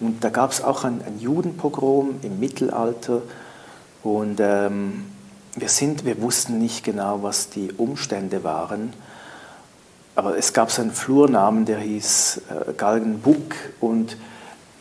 und 0.00 0.24
da 0.24 0.30
gab 0.30 0.50
es 0.50 0.62
auch 0.62 0.84
ein, 0.84 1.02
ein, 1.06 1.20
Judenpogrom 1.20 2.16
im 2.22 2.40
Mittelalter 2.40 3.22
und 4.02 4.40
ähm, 4.40 5.04
wir, 5.54 5.68
sind, 5.68 6.04
wir 6.04 6.20
wussten 6.20 6.58
nicht 6.58 6.84
genau, 6.84 7.22
was 7.22 7.50
die 7.50 7.72
Umstände 7.72 8.42
waren. 8.42 8.92
Aber 10.16 10.36
es 10.36 10.52
gab 10.52 10.70
so 10.70 10.82
einen 10.82 10.92
Flurnamen, 10.92 11.64
der 11.64 11.78
hieß 11.78 12.42
äh, 12.68 12.72
Galgenbuck 12.74 13.54
und 13.80 14.16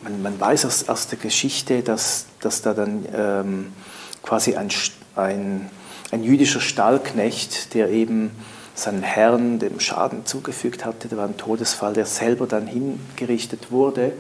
man, 0.02 0.22
man 0.22 0.40
weiß 0.40 0.66
aus, 0.66 0.90
aus, 0.90 1.08
der 1.08 1.18
Geschichte, 1.18 1.82
dass, 1.82 2.26
dass 2.40 2.62
da 2.62 2.74
dann 2.74 3.06
ähm, 3.16 3.74
quasi 4.22 4.56
ein, 4.56 4.70
ein, 5.16 5.70
ein 6.12 6.24
jüdischer 6.24 6.60
Stallknecht, 6.60 7.74
der 7.74 7.90
eben 7.90 8.32
seinen 8.76 9.04
Herrn 9.04 9.60
dem 9.60 9.80
Schaden 9.80 10.26
zugefügt 10.26 10.86
hatte, 10.86 11.08
da 11.08 11.18
war 11.18 11.26
ein 11.26 11.38
Todesfall, 11.38 11.94
der 11.94 12.06
selber 12.06 12.48
dann 12.48 12.68
hingerichtet 12.68 13.72
wurde. 13.72 14.14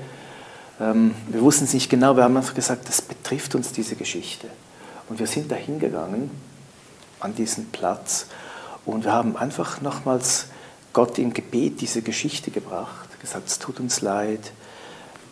Ähm, 0.79 1.15
wir 1.27 1.41
wussten 1.41 1.65
es 1.65 1.73
nicht 1.73 1.89
genau, 1.89 2.15
wir 2.15 2.23
haben 2.23 2.37
einfach 2.37 2.53
gesagt, 2.53 2.87
das 2.87 3.01
betrifft 3.01 3.55
uns 3.55 3.71
diese 3.71 3.95
Geschichte. 3.95 4.47
Und 5.09 5.19
wir 5.19 5.27
sind 5.27 5.51
da 5.51 5.55
hingegangen 5.55 6.31
an 7.19 7.35
diesen 7.35 7.71
Platz 7.71 8.27
und 8.85 9.05
wir 9.05 9.13
haben 9.13 9.37
einfach 9.37 9.81
nochmals 9.81 10.47
Gott 10.91 11.17
im 11.17 11.33
Gebet 11.33 11.81
diese 11.81 12.01
Geschichte 12.01 12.51
gebracht, 12.51 13.09
gesagt, 13.23 13.47
es 13.47 13.57
tut 13.57 13.79
uns 13.79 14.01
leid, 14.01 14.51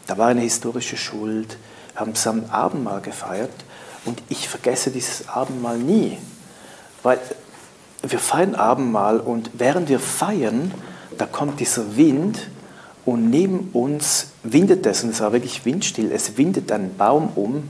da 0.07 0.17
war 0.17 0.27
eine 0.27 0.41
historische 0.41 0.97
Schuld, 0.97 1.57
haben 1.95 2.15
zusammen 2.15 2.49
Abendmahl 2.49 3.01
gefeiert 3.01 3.51
und 4.05 4.23
ich 4.29 4.49
vergesse 4.49 4.89
dieses 4.89 5.27
Abendmahl 5.27 5.77
nie, 5.77 6.17
weil 7.03 7.19
wir 8.03 8.19
feiern 8.19 8.55
Abendmahl 8.55 9.19
und 9.19 9.51
während 9.53 9.89
wir 9.89 9.99
feiern, 9.99 10.71
da 11.17 11.25
kommt 11.25 11.59
dieser 11.59 11.95
Wind 11.97 12.49
und 13.05 13.29
neben 13.29 13.69
uns 13.73 14.27
windet 14.43 14.85
es, 14.85 15.03
und 15.03 15.11
es 15.11 15.21
war 15.21 15.33
wirklich 15.33 15.65
windstill, 15.65 16.11
es 16.11 16.37
windet 16.37 16.71
ein 16.71 16.95
Baum 16.97 17.29
um, 17.35 17.69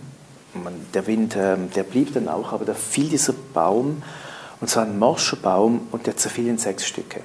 der 0.94 1.08
Wind, 1.08 1.36
ähm, 1.38 1.70
der 1.72 1.84
blieb 1.84 2.14
dann 2.14 2.28
auch, 2.28 2.52
aber 2.52 2.66
da 2.66 2.74
fiel 2.74 3.10
dieser 3.10 3.34
Baum, 3.54 4.04
und 4.60 4.70
zwar 4.70 4.84
ein 4.84 5.00
morscher 5.00 5.38
Baum, 5.38 5.88
und 5.92 6.08
der 6.08 6.18
zerfiel 6.18 6.48
in 6.48 6.58
sechs 6.58 6.86
Stücke. 6.86 7.22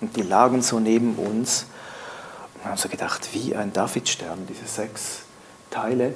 Und 0.00 0.16
die 0.16 0.22
lagen 0.22 0.62
so 0.62 0.78
neben 0.78 1.14
uns. 1.14 1.66
Und 2.54 2.64
wir 2.64 2.70
haben 2.70 2.76
so 2.76 2.88
gedacht, 2.88 3.28
wie 3.32 3.56
ein 3.56 3.72
Davidstern, 3.72 4.46
diese 4.48 4.66
sechs 4.66 5.22
Teile. 5.70 6.14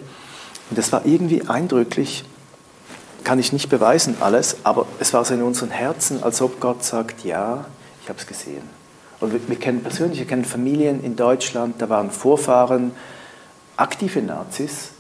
Und 0.68 0.78
das 0.78 0.92
war 0.92 1.06
irgendwie 1.06 1.48
eindrücklich, 1.48 2.24
kann 3.24 3.38
ich 3.38 3.52
nicht 3.52 3.68
beweisen 3.68 4.16
alles, 4.20 4.58
aber 4.64 4.86
es 4.98 5.12
war 5.12 5.24
so 5.24 5.34
in 5.34 5.42
unseren 5.42 5.70
Herzen, 5.70 6.22
als 6.22 6.40
ob 6.42 6.60
Gott 6.60 6.84
sagt, 6.84 7.24
ja, 7.24 7.64
ich 8.02 8.08
habe 8.08 8.18
es 8.18 8.26
gesehen. 8.26 8.62
Und 9.20 9.32
wir, 9.32 9.48
wir, 9.48 9.56
kennen 9.56 9.82
persönlich, 9.82 10.18
wir 10.18 10.26
kennen 10.26 10.44
Familien 10.44 11.02
in 11.02 11.16
Deutschland, 11.16 11.80
da 11.80 11.88
waren 11.88 12.10
Vorfahren, 12.10 12.92
aktive 13.76 14.22
Nazis, 14.22 14.90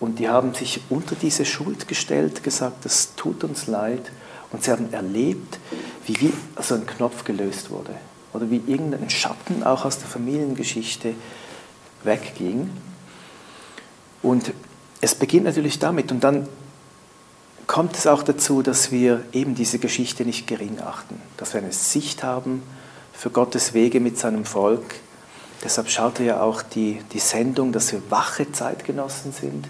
und 0.00 0.18
die 0.18 0.28
haben 0.28 0.54
sich 0.54 0.80
unter 0.90 1.16
diese 1.16 1.44
Schuld 1.44 1.88
gestellt, 1.88 2.42
gesagt, 2.44 2.84
das 2.84 3.14
tut 3.16 3.42
uns 3.42 3.66
leid. 3.66 4.12
Und 4.50 4.62
sie 4.62 4.70
haben 4.70 4.92
erlebt, 4.92 5.58
wie, 6.06 6.20
wie 6.20 6.32
so 6.62 6.74
ein 6.74 6.86
Knopf 6.86 7.24
gelöst 7.24 7.70
wurde 7.70 7.94
oder 8.32 8.50
wie 8.50 8.62
irgendein 8.66 9.10
Schatten 9.10 9.62
auch 9.62 9.84
aus 9.84 9.98
der 9.98 10.08
Familiengeschichte 10.08 11.14
wegging. 12.04 12.70
Und 14.22 14.52
es 15.00 15.14
beginnt 15.14 15.44
natürlich 15.44 15.78
damit 15.78 16.12
und 16.12 16.24
dann 16.24 16.48
kommt 17.78 17.96
es 17.96 18.08
auch 18.08 18.24
dazu, 18.24 18.60
dass 18.60 18.90
wir 18.90 19.22
eben 19.32 19.54
diese 19.54 19.78
Geschichte 19.78 20.24
nicht 20.24 20.48
gering 20.48 20.80
achten, 20.84 21.22
dass 21.36 21.54
wir 21.54 21.60
eine 21.60 21.70
Sicht 21.70 22.24
haben 22.24 22.64
für 23.12 23.30
Gottes 23.30 23.72
Wege 23.72 24.00
mit 24.00 24.18
seinem 24.18 24.44
Volk. 24.44 24.96
Deshalb 25.62 25.88
schaut 25.88 26.18
er 26.18 26.26
ja 26.26 26.40
auch 26.40 26.60
die, 26.62 26.98
die 27.12 27.20
Sendung, 27.20 27.70
dass 27.70 27.92
wir 27.92 28.02
wache 28.10 28.50
Zeitgenossen 28.50 29.30
sind. 29.30 29.68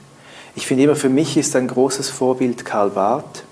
Ich 0.54 0.66
finde 0.66 0.84
immer, 0.84 0.96
für 0.96 1.10
mich 1.10 1.36
ist 1.36 1.54
ein 1.54 1.68
großes 1.68 2.08
Vorbild 2.08 2.64
Karl 2.64 2.88
Barth, 2.88 3.44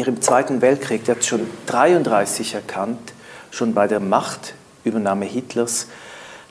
der 0.00 0.08
im 0.08 0.20
Zweiten 0.20 0.60
Weltkrieg, 0.60 1.04
der 1.04 1.14
hat 1.14 1.24
schon 1.24 1.46
33 1.66 2.54
erkannt, 2.54 3.12
schon 3.52 3.72
bei 3.72 3.86
der 3.86 4.00
Machtübernahme 4.00 5.26
Hitlers, 5.26 5.86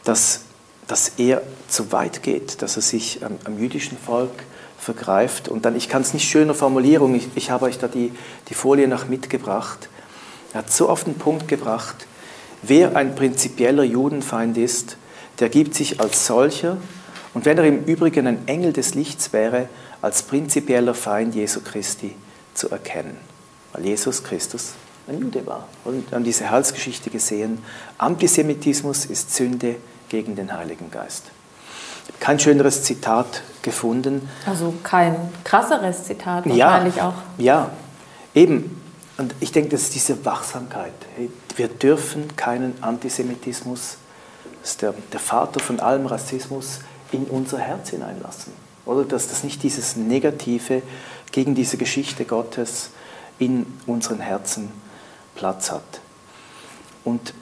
dass, 0.06 0.44
dass 0.88 1.12
er 1.18 1.42
zu 1.68 1.92
weit 1.92 2.24
geht, 2.24 2.62
dass 2.62 2.78
er 2.78 2.82
sich 2.82 3.26
am, 3.26 3.36
am 3.44 3.60
jüdischen 3.60 3.98
Volk 3.98 4.46
vergreift. 4.84 5.50
Und 5.50 5.66
dann, 5.66 5.76
ich 5.76 5.90
kann 5.90 6.02
es 6.02 6.14
nicht 6.14 6.30
schöner 6.30 6.54
formulieren, 6.54 7.16
ich, 7.16 7.30
ich 7.36 7.50
habe 7.50 7.66
euch 7.66 7.80
da 7.80 7.88
die, 7.88 8.12
die 8.50 8.54
Folie 8.54 8.88
noch 8.88 9.08
mitgebracht. 9.08 9.90
Er 10.54 10.60
hat 10.60 10.72
so 10.72 10.90
auf 10.90 11.04
den 11.04 11.16
Punkt 11.16 11.48
gebracht, 11.48 12.06
wer 12.62 12.96
ein 12.96 13.16
prinzipieller 13.16 13.84
Judenfeind 13.84 14.58
ist, 14.58 14.98
der 15.40 15.50
gibt 15.50 15.74
sich 15.74 16.00
als 16.00 16.28
solcher 16.28 16.78
und 17.34 17.46
wenn 17.46 17.58
er 17.58 17.66
im 17.66 17.86
Übrigen 17.86 18.28
ein 18.28 18.48
Engel 18.48 18.74
des 18.74 18.94
Lichts 18.94 19.34
wäre, 19.34 19.68
als 20.02 20.24
prinzipieller 20.24 20.94
Feind 20.94 21.34
Jesu 21.34 21.62
Christi 21.62 22.16
zu 22.54 22.70
erkennen. 22.70 23.18
Weil 23.72 23.86
Jesus 23.86 24.24
Christus 24.24 24.74
ein 25.08 25.20
Jude 25.20 25.46
war. 25.46 25.68
Und 25.84 26.12
haben 26.12 26.24
diese 26.24 26.50
Heilsgeschichte 26.50 27.10
gesehen. 27.10 27.60
Antisemitismus 27.98 29.06
ist 29.06 29.34
Sünde 29.34 29.78
gegen 30.10 30.36
den 30.36 30.54
Heiligen 30.54 30.92
Geist. 30.92 31.24
Kein 32.20 32.40
schöneres 32.40 32.84
Zitat 32.84 33.44
gefunden. 33.62 34.30
Also 34.46 34.74
kein 34.84 35.16
krasseres 35.44 36.04
Zitat 36.04 36.46
wahrscheinlich 36.48 36.96
ja, 36.96 37.10
auch. 37.10 37.14
Ja, 37.38 37.70
eben. 38.34 38.82
Und 39.18 39.36
ich 39.40 39.52
denke, 39.52 39.70
das 39.70 39.84
ist 39.84 39.96
diese 39.96 40.26
Wachsamkeit. 40.26 40.94
Wir 41.56 41.68
dürfen 41.68 42.36
keinen 42.36 42.82
Antisemitismus, 42.82 43.98
das 44.62 44.72
ist 44.72 44.82
der, 44.82 44.94
der 45.12 45.20
Vater 45.20 45.60
von 45.60 45.80
allem 45.80 46.06
Rassismus, 46.08 46.80
in 47.12 47.26
unser 47.26 47.60
Herz 47.60 47.92
hineinlassen. 47.92 48.54
Oder 48.86 49.04
dass 49.04 49.28
das 49.28 49.44
nicht 49.44 49.62
dieses 49.64 49.96
Negative 49.96 50.82
gegen 51.32 51.56
diese 51.56 51.78
Geschichte 51.78 52.26
Gottes 52.26 52.90
in 53.40 53.66
unseren 53.86 54.20
Herzen 54.20 54.72
Platz 55.36 55.72
hat. 55.72 56.02
Und 57.04 57.34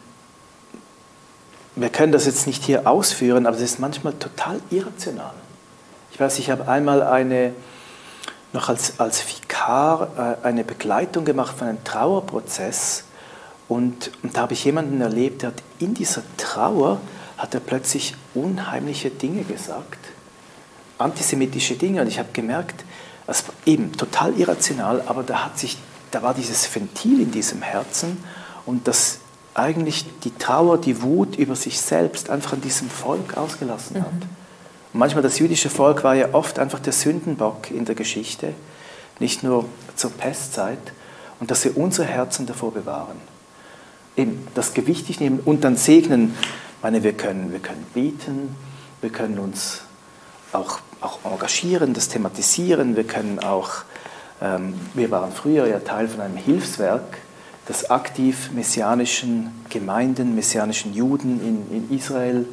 wir 1.76 1.90
können 1.90 2.12
das 2.12 2.26
jetzt 2.26 2.48
nicht 2.48 2.64
hier 2.64 2.88
ausführen, 2.88 3.46
aber 3.46 3.56
es 3.56 3.62
ist 3.62 3.80
manchmal 3.80 4.14
total 4.14 4.60
irrational. 4.70 5.34
Ich 6.12 6.20
weiß, 6.20 6.40
ich 6.40 6.50
habe 6.50 6.68
einmal 6.68 7.02
eine, 7.02 7.54
noch 8.54 8.70
als, 8.70 9.00
als 9.00 9.26
Vikar 9.28 10.38
äh, 10.44 10.46
eine 10.46 10.64
Begleitung 10.64 11.24
gemacht 11.24 11.58
von 11.58 11.68
einem 11.68 11.84
Trauerprozess. 11.84 13.06
Und, 13.68 14.12
und 14.22 14.36
da 14.36 14.42
habe 14.42 14.54
ich 14.54 14.66
jemanden 14.66 15.00
erlebt, 15.00 15.44
der 15.44 15.50
hat 15.50 15.64
in 15.80 15.94
dieser 15.94 16.24
Trauer 16.38 17.00
hat 17.38 17.54
er 17.54 17.62
plötzlich 17.62 18.16
unheimliche 18.36 19.10
Dinge 19.10 19.44
gesagt, 19.44 19.98
antisemitische 20.98 21.76
Dinge. 21.76 22.02
Und 22.02 22.08
ich 22.08 22.20
habe 22.20 22.30
gemerkt, 22.34 22.84
das 23.26 23.48
war 23.48 23.56
eben 23.66 23.94
total 23.94 24.38
irrational, 24.38 25.02
aber 25.08 25.24
da 25.24 25.46
hat 25.46 25.58
sich 25.58 25.78
da 26.12 26.22
war 26.22 26.34
dieses 26.34 26.74
Ventil 26.74 27.22
in 27.22 27.32
diesem 27.32 27.62
Herzen. 27.62 28.22
Und 28.66 28.88
das 28.88 29.20
eigentlich 29.54 30.06
die 30.24 30.36
Trauer, 30.38 30.78
die 30.78 31.02
Wut 31.02 31.36
über 31.36 31.56
sich 31.56 31.80
selbst 31.80 32.30
einfach 32.30 32.54
an 32.54 32.62
diesem 32.62 32.90
Volk 32.90 33.38
ausgelassen 33.38 34.02
hat. 34.02 34.14
Mhm. 34.14 34.30
Und 34.94 35.00
manchmal 35.00 35.24
das 35.24 35.40
jüdische 35.40 35.70
Volk 35.70 36.04
war 36.04 36.16
ja 36.16 36.34
oft 36.34 36.60
einfach 36.60 36.80
der 36.80 36.94
Sündenbock 36.94 37.72
in 37.72 37.86
der 37.86 37.96
Geschichte, 37.96 38.54
nicht 39.20 39.44
nur 39.44 39.66
zur 39.96 40.12
Pestzeit, 40.12 40.80
und 41.40 41.50
dass 41.50 41.66
wir 41.66 41.76
unsere 41.76 42.08
Herzen 42.08 42.46
davor 42.46 42.72
bewahren. 42.72 43.18
Eben 44.16 44.48
das 44.54 44.74
gewichtig 44.74 45.20
nehmen 45.20 45.40
und 45.40 45.64
dann 45.64 45.76
segnen. 45.76 46.36
Ich 46.78 46.84
meine, 46.84 47.04
wir 47.04 47.14
können, 47.14 47.52
wir 47.52 47.60
können 47.60 47.86
beten, 47.94 48.56
wir 49.02 49.10
können 49.10 49.40
uns 49.40 49.82
auch, 50.54 50.80
auch 51.00 51.20
engagieren, 51.24 51.94
das 51.94 52.10
thematisieren, 52.10 52.96
wir 52.96 53.06
können 53.06 53.40
auch 53.40 53.84
ähm, 54.42 54.74
wir 54.94 55.12
waren 55.12 55.32
früher 55.32 55.68
ja 55.68 55.80
Teil 55.80 56.08
von 56.08 56.22
einem 56.22 56.36
Hilfswerk 56.36 57.20
das 57.68 57.90
aktiv 57.90 58.52
messianischen 58.54 59.52
Gemeinden, 59.70 60.36
messianischen 60.36 60.94
Juden 60.94 61.40
in, 61.70 61.90
in 61.90 61.98
Israel 61.98 62.46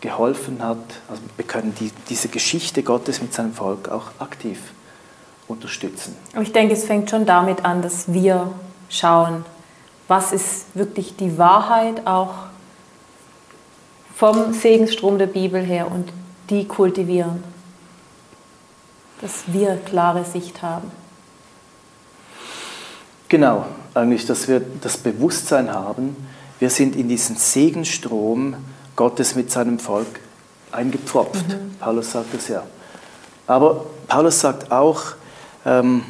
geholfen 0.00 0.62
hat. 0.62 0.78
Also 1.08 1.22
wir 1.36 1.44
können 1.46 1.74
die, 1.80 1.90
diese 2.08 2.28
Geschichte 2.28 2.82
Gottes 2.82 3.20
mit 3.20 3.34
seinem 3.34 3.52
Volk 3.52 3.88
auch 3.88 4.10
aktiv 4.18 4.58
unterstützen. 5.48 6.16
Ich 6.40 6.52
denke, 6.52 6.74
es 6.74 6.84
fängt 6.84 7.10
schon 7.10 7.26
damit 7.26 7.64
an, 7.64 7.82
dass 7.82 8.12
wir 8.12 8.52
schauen, 8.88 9.44
was 10.08 10.32
ist 10.32 10.66
wirklich 10.74 11.16
die 11.16 11.38
Wahrheit 11.38 12.06
auch 12.06 12.34
vom 14.14 14.52
Segensstrom 14.52 15.18
der 15.18 15.26
Bibel 15.26 15.62
her 15.62 15.90
und 15.90 16.12
die 16.50 16.66
kultivieren. 16.68 17.42
Dass 19.20 19.44
wir 19.46 19.76
klare 19.76 20.24
Sicht 20.24 20.62
haben. 20.62 20.90
Genau, 23.28 23.64
eigentlich, 23.94 24.26
dass 24.26 24.48
wir 24.48 24.60
das 24.80 24.96
Bewusstsein 24.96 25.72
haben, 25.72 26.16
wir 26.58 26.70
sind 26.70 26.96
in 26.96 27.08
diesen 27.08 27.36
Segenstrom 27.36 28.56
Gottes 28.96 29.34
mit 29.34 29.50
seinem 29.50 29.78
Volk 29.78 30.20
eingepfropft. 30.72 31.48
Mhm. 31.48 31.76
Paulus 31.78 32.12
sagt 32.12 32.34
das 32.34 32.48
ja. 32.48 32.64
Aber 33.46 33.86
Paulus 34.08 34.40
sagt 34.40 34.70
auch, 34.72 35.02
ähm, 35.66 36.02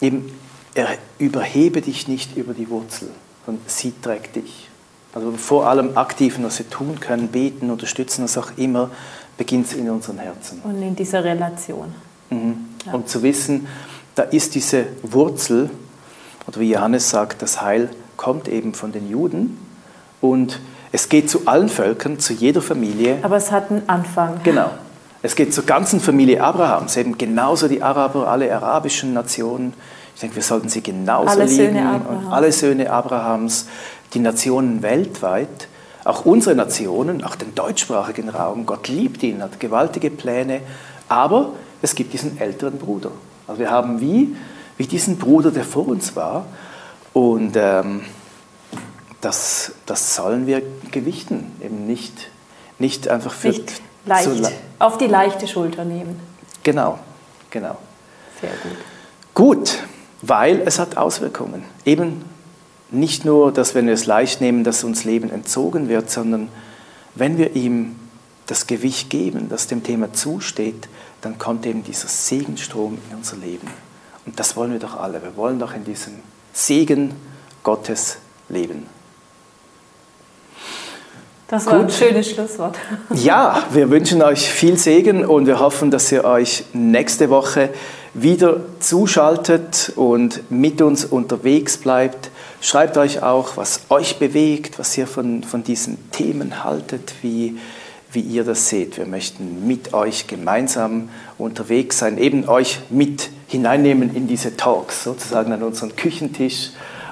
eben, 0.00 0.32
er 0.74 0.88
überhebe 1.18 1.80
dich 1.80 2.08
nicht 2.08 2.36
über 2.36 2.54
die 2.54 2.68
Wurzel, 2.68 3.08
sondern 3.46 3.64
sie 3.66 3.92
trägt 4.02 4.36
dich. 4.36 4.68
Also 5.14 5.32
vor 5.32 5.68
allem 5.68 5.96
aktiv, 5.96 6.38
was 6.42 6.58
wir 6.58 6.68
tun 6.68 6.98
können, 6.98 7.28
beten, 7.28 7.70
unterstützen, 7.70 8.24
was 8.24 8.36
auch 8.36 8.50
immer, 8.56 8.90
beginnt 9.36 9.66
es 9.66 9.74
in 9.74 9.88
unseren 9.88 10.18
Herzen. 10.18 10.60
Und 10.64 10.82
in 10.82 10.96
dieser 10.96 11.22
Relation. 11.22 11.94
Mhm. 12.30 12.56
Ja. 12.84 12.94
Und 12.94 13.08
zu 13.08 13.22
wissen, 13.22 13.68
da 14.16 14.22
ist 14.22 14.54
diese 14.54 14.86
Wurzel, 15.02 15.70
oder 16.46 16.60
wie 16.60 16.70
Johannes 16.70 17.10
sagt, 17.10 17.42
das 17.42 17.62
Heil 17.62 17.90
kommt 18.16 18.48
eben 18.48 18.74
von 18.74 18.92
den 18.92 19.08
Juden 19.08 19.58
und 20.20 20.60
es 20.92 21.08
geht 21.08 21.28
zu 21.28 21.46
allen 21.46 21.68
Völkern, 21.68 22.18
zu 22.18 22.32
jeder 22.32 22.62
Familie. 22.62 23.18
Aber 23.22 23.36
es 23.36 23.50
hat 23.50 23.70
einen 23.70 23.88
Anfang. 23.88 24.40
Genau. 24.44 24.70
Es 25.22 25.34
geht 25.34 25.54
zur 25.54 25.64
ganzen 25.64 26.00
Familie 26.00 26.42
Abrahams, 26.42 26.96
eben 26.96 27.18
genauso 27.18 27.66
die 27.66 27.82
Araber, 27.82 28.28
alle 28.28 28.54
arabischen 28.54 29.12
Nationen. 29.14 29.72
Ich 30.14 30.20
denke, 30.20 30.36
wir 30.36 30.42
sollten 30.42 30.68
sie 30.68 30.82
genauso 30.82 31.30
alle 31.30 31.44
lieben. 31.46 31.56
Söhne 31.56 31.88
Abrahams. 31.88 32.32
alle 32.32 32.52
Söhne 32.52 32.90
Abrahams, 32.90 33.66
die 34.12 34.20
Nationen 34.20 34.82
weltweit, 34.82 35.68
auch 36.04 36.26
unsere 36.26 36.54
Nationen, 36.54 37.24
auch 37.24 37.34
den 37.34 37.54
deutschsprachigen 37.54 38.28
Raum. 38.28 38.66
Gott 38.66 38.88
liebt 38.88 39.22
ihn, 39.22 39.42
hat 39.42 39.58
gewaltige 39.58 40.10
Pläne, 40.10 40.60
aber 41.08 41.54
es 41.82 41.94
gibt 41.94 42.12
diesen 42.12 42.38
älteren 42.38 42.78
Bruder. 42.78 43.10
Also 43.48 43.60
wir 43.60 43.70
haben 43.70 44.00
wie 44.00 44.36
wie 44.76 44.86
diesen 44.86 45.18
Bruder, 45.18 45.50
der 45.50 45.64
vor 45.64 45.86
uns 45.88 46.16
war. 46.16 46.46
Und 47.12 47.56
ähm, 47.56 48.02
das, 49.20 49.72
das 49.86 50.14
sollen 50.16 50.46
wir 50.46 50.62
gewichten, 50.90 51.52
eben 51.62 51.86
nicht, 51.86 52.30
nicht 52.78 53.08
einfach 53.08 53.32
für... 53.32 53.48
Nicht 53.48 53.82
leicht, 54.04 54.28
so 54.28 54.48
auf 54.78 54.98
die 54.98 55.06
leichte 55.06 55.46
Schulter 55.46 55.84
nehmen. 55.84 56.20
Genau, 56.62 56.98
genau. 57.50 57.76
Sehr 58.40 58.50
gut. 58.62 58.78
Gut, 59.34 59.78
weil 60.22 60.62
es 60.64 60.78
hat 60.78 60.96
Auswirkungen. 60.96 61.64
Eben 61.84 62.24
nicht 62.90 63.24
nur, 63.24 63.52
dass 63.52 63.74
wenn 63.74 63.86
wir 63.86 63.94
es 63.94 64.06
leicht 64.06 64.40
nehmen, 64.40 64.64
dass 64.64 64.84
uns 64.84 65.04
Leben 65.04 65.30
entzogen 65.30 65.88
wird, 65.88 66.10
sondern 66.10 66.48
wenn 67.14 67.38
wir 67.38 67.56
ihm 67.56 67.96
das 68.46 68.66
Gewicht 68.66 69.10
geben, 69.10 69.48
das 69.48 69.66
dem 69.66 69.82
Thema 69.82 70.12
zusteht, 70.12 70.88
dann 71.20 71.38
kommt 71.38 71.64
eben 71.66 71.82
dieser 71.82 72.08
Segenstrom 72.08 72.98
in 73.10 73.16
unser 73.16 73.36
Leben. 73.36 73.68
Und 74.26 74.38
das 74.38 74.56
wollen 74.56 74.72
wir 74.72 74.78
doch 74.78 74.98
alle. 74.98 75.22
Wir 75.22 75.36
wollen 75.36 75.58
doch 75.58 75.74
in 75.74 75.84
diesem 75.84 76.14
Segen 76.52 77.14
Gottes 77.62 78.18
leben. 78.48 78.86
Das 81.48 81.66
war 81.66 81.74
Gut. 81.74 81.84
ein 81.84 81.90
schönes 81.90 82.30
Schlusswort. 82.30 82.76
Ja, 83.14 83.62
wir 83.70 83.90
wünschen 83.90 84.22
euch 84.22 84.48
viel 84.48 84.78
Segen 84.78 85.24
und 85.24 85.46
wir 85.46 85.60
hoffen, 85.60 85.90
dass 85.90 86.10
ihr 86.10 86.24
euch 86.24 86.64
nächste 86.72 87.28
Woche 87.28 87.70
wieder 88.14 88.60
zuschaltet 88.80 89.92
und 89.94 90.50
mit 90.50 90.80
uns 90.80 91.04
unterwegs 91.04 91.76
bleibt. 91.76 92.30
Schreibt 92.60 92.96
euch 92.96 93.22
auch, 93.22 93.56
was 93.56 93.82
euch 93.90 94.18
bewegt, 94.18 94.78
was 94.78 94.96
ihr 94.96 95.06
von, 95.06 95.42
von 95.42 95.62
diesen 95.62 96.10
Themen 96.12 96.64
haltet, 96.64 97.12
wie, 97.22 97.58
wie 98.14 98.20
ihr 98.20 98.44
das 98.44 98.68
seht. 98.68 98.96
Wir 98.96 99.06
möchten 99.06 99.66
mit 99.66 99.92
euch 99.92 100.26
gemeinsam 100.26 101.08
unterwegs 101.38 101.98
sein, 101.98 102.18
eben 102.18 102.48
euch 102.48 102.80
mit 102.90 103.30
hineinnehmen 103.46 104.14
in 104.14 104.26
diese 104.26 104.56
Talks, 104.56 105.04
sozusagen 105.04 105.52
an 105.52 105.62
unseren 105.62 105.94
Küchentisch, 105.96 106.70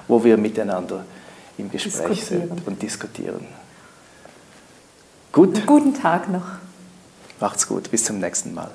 wo 0.09 0.24
wir 0.24 0.36
miteinander 0.36 1.05
im 1.59 1.70
Gespräch 1.70 2.24
sind 2.24 2.66
und 2.66 2.82
diskutieren. 2.82 3.46
Gut. 5.32 5.66
Guten 5.66 5.94
Tag 5.94 6.28
noch. 6.30 6.46
Macht's 7.40 7.66
gut, 7.66 7.90
bis 7.90 8.05
zum 8.05 8.18
nächsten 8.18 8.55
Mal. 8.55 8.70